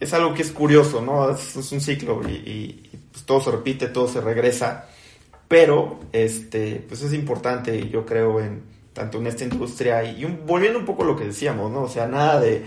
es 0.00 0.14
algo 0.14 0.32
que 0.32 0.40
es 0.40 0.50
curioso, 0.50 1.02
¿no? 1.02 1.30
Es, 1.30 1.72
un 1.72 1.80
ciclo 1.82 2.22
y, 2.26 2.32
y, 2.32 3.00
pues 3.12 3.26
todo 3.26 3.42
se 3.42 3.50
repite, 3.50 3.88
todo 3.88 4.08
se 4.08 4.22
regresa, 4.22 4.86
pero, 5.46 6.00
este, 6.12 6.84
pues 6.88 7.02
es 7.02 7.12
importante, 7.12 7.88
yo 7.90 8.06
creo, 8.06 8.40
en 8.40 8.62
tanto 8.98 9.18
en 9.18 9.28
esta 9.28 9.44
industria 9.44 10.02
y, 10.02 10.22
y 10.22 10.24
volviendo 10.24 10.78
un 10.78 10.84
poco 10.84 11.04
a 11.04 11.06
lo 11.06 11.16
que 11.16 11.24
decíamos, 11.24 11.70
¿no? 11.70 11.82
O 11.82 11.88
sea, 11.88 12.06
nada 12.08 12.40
de 12.40 12.64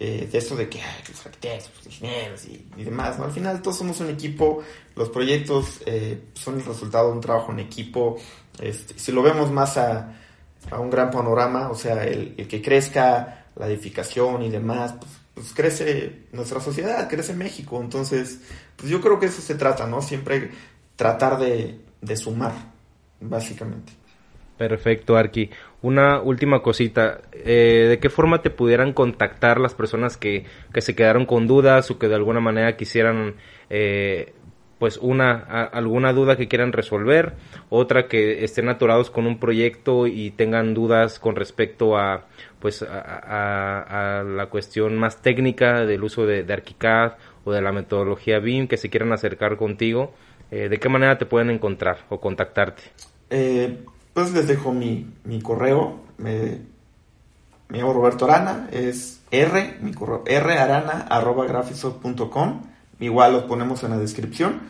eh, 0.00 0.28
de 0.30 0.38
eso 0.38 0.54
de 0.54 0.68
que 0.68 0.80
los 1.08 1.26
arquitectos, 1.26 1.72
los 1.76 1.86
ingenieros 1.86 2.44
y, 2.44 2.84
demás, 2.84 3.18
¿no? 3.18 3.24
Al 3.24 3.32
final 3.32 3.60
todos 3.62 3.78
somos 3.78 3.98
un 4.00 4.10
equipo, 4.10 4.62
los 4.94 5.08
proyectos 5.08 5.80
eh, 5.86 6.26
son 6.34 6.56
el 6.56 6.64
resultado 6.64 7.08
de 7.08 7.14
un 7.14 7.20
trabajo 7.20 7.50
en 7.50 7.58
equipo, 7.58 8.16
este, 8.60 8.96
si 8.96 9.10
lo 9.10 9.22
vemos 9.22 9.50
más 9.50 9.76
a, 9.76 10.14
un 10.78 10.90
gran 10.90 11.10
panorama, 11.10 11.70
o 11.70 11.74
sea, 11.74 12.04
el, 12.04 12.36
que 12.46 12.62
crezca, 12.62 13.46
la 13.56 13.66
edificación 13.66 14.42
y 14.42 14.50
demás, 14.50 14.94
pues, 15.00 15.10
pues 15.34 15.52
crece 15.52 16.26
nuestra 16.32 16.60
sociedad, 16.60 17.08
crece 17.08 17.32
México. 17.32 17.80
Entonces, 17.80 18.40
pues 18.76 18.90
yo 18.90 19.00
creo 19.00 19.18
que 19.18 19.26
eso 19.26 19.40
se 19.40 19.54
trata, 19.54 19.86
¿no? 19.86 20.02
Siempre 20.02 20.50
tratar 20.96 21.38
de 21.38 22.16
sumar, 22.16 22.52
básicamente. 23.20 23.97
Perfecto, 24.58 25.16
Arki. 25.16 25.50
Una 25.82 26.20
última 26.20 26.60
cosita. 26.62 27.20
Eh, 27.32 27.86
¿De 27.88 27.98
qué 28.00 28.10
forma 28.10 28.42
te 28.42 28.50
pudieran 28.50 28.92
contactar 28.92 29.60
las 29.60 29.72
personas 29.72 30.16
que, 30.16 30.44
que, 30.74 30.80
se 30.80 30.96
quedaron 30.96 31.26
con 31.26 31.46
dudas 31.46 31.90
o 31.92 31.98
que 31.98 32.08
de 32.08 32.16
alguna 32.16 32.40
manera 32.40 32.76
quisieran, 32.76 33.36
eh, 33.70 34.32
pues, 34.80 34.98
una, 34.98 35.36
alguna 35.66 36.12
duda 36.12 36.36
que 36.36 36.48
quieran 36.48 36.72
resolver? 36.72 37.34
Otra 37.68 38.08
que 38.08 38.42
estén 38.42 38.68
atorados 38.68 39.12
con 39.12 39.28
un 39.28 39.38
proyecto 39.38 40.08
y 40.08 40.32
tengan 40.32 40.74
dudas 40.74 41.20
con 41.20 41.36
respecto 41.36 41.96
a, 41.96 42.26
pues, 42.58 42.82
a, 42.82 44.18
a 44.18 44.24
la 44.24 44.46
cuestión 44.46 44.98
más 44.98 45.22
técnica 45.22 45.86
del 45.86 46.02
uso 46.02 46.26
de, 46.26 46.42
de, 46.42 46.52
ArchiCAD 46.52 47.12
o 47.44 47.52
de 47.52 47.62
la 47.62 47.70
metodología 47.70 48.40
BIM 48.40 48.66
que 48.66 48.76
se 48.76 48.90
quieran 48.90 49.12
acercar 49.12 49.56
contigo. 49.56 50.14
Eh, 50.50 50.68
¿De 50.68 50.78
qué 50.78 50.88
manera 50.88 51.16
te 51.16 51.26
pueden 51.26 51.50
encontrar 51.50 51.98
o 52.08 52.18
contactarte? 52.18 52.82
Eh 53.30 53.76
pues 54.18 54.32
les 54.32 54.48
dejo 54.48 54.72
mi, 54.72 55.06
mi 55.22 55.40
correo. 55.40 56.00
Me, 56.16 56.58
me, 57.68 57.78
llamo 57.78 57.92
Roberto 57.92 58.24
Arana, 58.24 58.68
es 58.72 59.20
R, 59.30 59.78
mi 59.80 59.92
correo, 59.94 60.24
rarana 60.26 61.06
arroba 61.08 61.46
Igual 62.98 63.32
los 63.32 63.44
ponemos 63.44 63.84
en 63.84 63.90
la 63.90 63.98
descripción, 63.98 64.62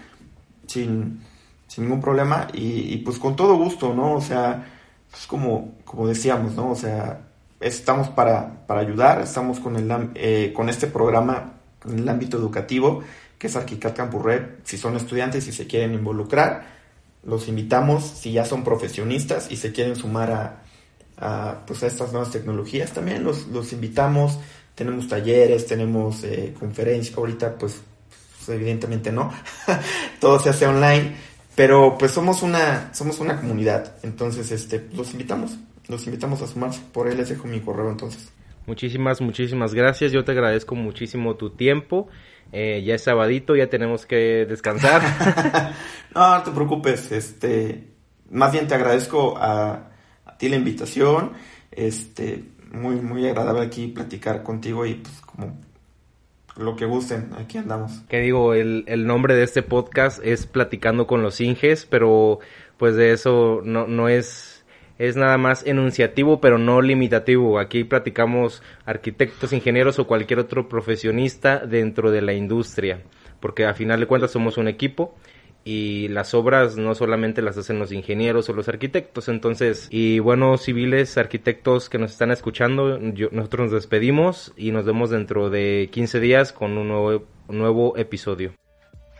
sin, 0.66 1.22
sin 1.66 1.84
ningún 1.84 2.02
problema. 2.02 2.48
Y, 2.52 2.98
pues 2.98 3.18
con 3.18 3.36
todo 3.36 3.56
gusto, 3.56 3.94
¿no? 3.94 4.16
O 4.16 4.20
sea, 4.20 4.66
pues 5.10 5.26
como, 5.26 5.78
como 5.86 6.06
decíamos, 6.06 6.54
¿no? 6.54 6.72
O 6.72 6.76
sea, 6.76 7.22
estamos 7.58 8.08
para, 8.10 8.66
para 8.66 8.82
ayudar, 8.82 9.22
estamos 9.22 9.60
con, 9.60 9.76
el, 9.76 10.10
eh, 10.14 10.52
con 10.54 10.68
este 10.68 10.88
programa 10.88 11.54
en 11.86 12.00
el 12.00 12.08
ámbito 12.10 12.36
educativo, 12.36 13.02
que 13.38 13.46
es 13.46 13.56
Arquicad 13.56 13.96
Campus 13.96 14.26
si 14.64 14.76
son 14.76 14.94
estudiantes 14.96 15.48
y 15.48 15.52
se 15.52 15.66
quieren 15.66 15.94
involucrar 15.94 16.77
los 17.24 17.48
invitamos, 17.48 18.04
si 18.04 18.32
ya 18.32 18.44
son 18.44 18.64
profesionistas 18.64 19.50
y 19.50 19.56
se 19.56 19.72
quieren 19.72 19.96
sumar 19.96 20.62
a, 21.16 21.64
pues 21.66 21.82
a 21.82 21.86
estas 21.86 22.12
nuevas 22.12 22.30
tecnologías, 22.30 22.92
también 22.92 23.24
los, 23.24 23.46
los 23.48 23.72
invitamos. 23.72 24.38
Tenemos 24.74 25.08
talleres, 25.08 25.66
tenemos 25.66 26.22
eh, 26.22 26.54
conferencias, 26.58 27.16
ahorita 27.18 27.58
pues, 27.58 27.80
pues 28.36 28.56
evidentemente 28.56 29.10
no, 29.10 29.32
todo 30.20 30.38
se 30.38 30.50
hace 30.50 30.66
online, 30.66 31.16
pero 31.56 31.96
pues 31.98 32.12
somos 32.12 32.42
una, 32.42 32.94
somos 32.94 33.18
una 33.18 33.40
comunidad, 33.40 33.96
entonces 34.04 34.52
este, 34.52 34.88
los 34.94 35.10
invitamos, 35.10 35.56
los 35.88 36.06
invitamos 36.06 36.42
a 36.42 36.46
sumarse, 36.46 36.80
por 36.92 37.08
ahí 37.08 37.16
les 37.16 37.28
dejo 37.28 37.48
mi 37.48 37.58
correo 37.58 37.90
entonces. 37.90 38.28
Muchísimas, 38.66 39.20
muchísimas 39.20 39.74
gracias, 39.74 40.12
yo 40.12 40.24
te 40.24 40.30
agradezco 40.30 40.76
muchísimo 40.76 41.34
tu 41.34 41.50
tiempo 41.50 42.06
eh, 42.52 42.82
ya 42.84 42.94
es 42.94 43.02
sabadito, 43.02 43.56
ya 43.56 43.68
tenemos 43.68 44.06
que 44.06 44.46
descansar. 44.48 45.02
no, 46.14 46.36
no 46.38 46.42
te 46.42 46.50
preocupes, 46.50 47.12
este, 47.12 47.88
más 48.30 48.52
bien 48.52 48.66
te 48.68 48.74
agradezco 48.74 49.36
a, 49.38 49.90
a, 50.24 50.38
ti 50.38 50.48
la 50.48 50.56
invitación, 50.56 51.32
este, 51.70 52.44
muy, 52.72 52.96
muy 52.96 53.26
agradable 53.26 53.62
aquí 53.62 53.88
platicar 53.88 54.42
contigo 54.42 54.86
y 54.86 54.94
pues 54.94 55.20
como 55.20 55.58
lo 56.56 56.74
que 56.74 56.86
gusten, 56.86 57.30
aquí 57.38 57.58
andamos. 57.58 58.00
Que 58.08 58.20
digo, 58.20 58.54
el, 58.54 58.84
el 58.88 59.06
nombre 59.06 59.34
de 59.34 59.44
este 59.44 59.62
podcast 59.62 60.20
es 60.24 60.46
Platicando 60.46 61.06
con 61.06 61.22
los 61.22 61.40
Inges, 61.40 61.86
pero 61.86 62.40
pues 62.76 62.96
de 62.96 63.12
eso 63.12 63.60
no, 63.64 63.86
no 63.86 64.08
es 64.08 64.57
es 64.98 65.16
nada 65.16 65.38
más 65.38 65.66
enunciativo 65.66 66.40
pero 66.40 66.58
no 66.58 66.82
limitativo. 66.82 67.58
Aquí 67.58 67.84
platicamos 67.84 68.62
arquitectos, 68.84 69.52
ingenieros 69.52 69.98
o 69.98 70.06
cualquier 70.06 70.40
otro 70.40 70.68
profesionista 70.68 71.58
dentro 71.58 72.10
de 72.10 72.22
la 72.22 72.34
industria, 72.34 73.02
porque 73.40 73.64
a 73.64 73.74
final 73.74 74.00
de 74.00 74.06
cuentas 74.06 74.32
somos 74.32 74.58
un 74.58 74.68
equipo 74.68 75.14
y 75.64 76.08
las 76.08 76.34
obras 76.34 76.76
no 76.76 76.94
solamente 76.94 77.42
las 77.42 77.58
hacen 77.58 77.78
los 77.78 77.92
ingenieros 77.92 78.48
o 78.48 78.54
los 78.54 78.68
arquitectos, 78.68 79.28
entonces, 79.28 79.88
y 79.90 80.18
bueno, 80.18 80.56
civiles, 80.56 81.18
arquitectos 81.18 81.90
que 81.90 81.98
nos 81.98 82.12
están 82.12 82.30
escuchando, 82.30 82.98
nosotros 82.98 83.64
nos 83.64 83.72
despedimos 83.72 84.54
y 84.56 84.70
nos 84.70 84.86
vemos 84.86 85.10
dentro 85.10 85.50
de 85.50 85.90
15 85.92 86.20
días 86.20 86.52
con 86.52 86.78
un 86.78 86.88
nuevo, 86.88 87.26
nuevo 87.48 87.96
episodio. 87.98 88.52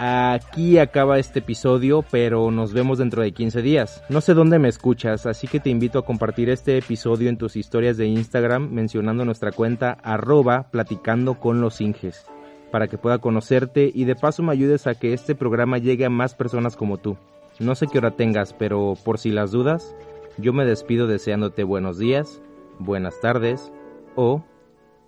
Aquí 0.00 0.78
acaba 0.78 1.18
este 1.18 1.40
episodio, 1.40 2.04
pero 2.08 2.52
nos 2.52 2.72
vemos 2.72 2.98
dentro 2.98 3.22
de 3.22 3.32
15 3.32 3.62
días. 3.62 4.04
No 4.08 4.20
sé 4.20 4.32
dónde 4.32 4.60
me 4.60 4.68
escuchas, 4.68 5.26
así 5.26 5.48
que 5.48 5.58
te 5.58 5.70
invito 5.70 5.98
a 5.98 6.04
compartir 6.04 6.50
este 6.50 6.78
episodio 6.78 7.28
en 7.28 7.36
tus 7.36 7.56
historias 7.56 7.96
de 7.96 8.06
Instagram 8.06 8.70
mencionando 8.70 9.24
nuestra 9.24 9.50
cuenta 9.50 9.98
arroba 10.04 10.68
platicando 10.70 11.40
con 11.40 11.60
los 11.60 11.80
Inges, 11.80 12.26
para 12.70 12.86
que 12.86 12.96
pueda 12.96 13.18
conocerte 13.18 13.90
y 13.92 14.04
de 14.04 14.14
paso 14.14 14.44
me 14.44 14.52
ayudes 14.52 14.86
a 14.86 14.94
que 14.94 15.12
este 15.12 15.34
programa 15.34 15.78
llegue 15.78 16.04
a 16.04 16.10
más 16.10 16.36
personas 16.36 16.76
como 16.76 16.98
tú. 16.98 17.16
No 17.58 17.74
sé 17.74 17.88
qué 17.88 17.98
hora 17.98 18.12
tengas, 18.12 18.52
pero 18.52 18.94
por 19.04 19.18
si 19.18 19.32
las 19.32 19.50
dudas, 19.50 19.96
yo 20.36 20.52
me 20.52 20.64
despido 20.64 21.08
deseándote 21.08 21.64
buenos 21.64 21.98
días, 21.98 22.40
buenas 22.78 23.20
tardes 23.20 23.72
o 24.14 24.44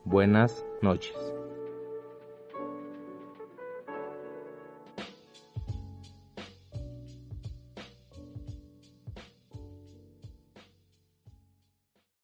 buenas 0.05 0.65
noches. 0.83 1.40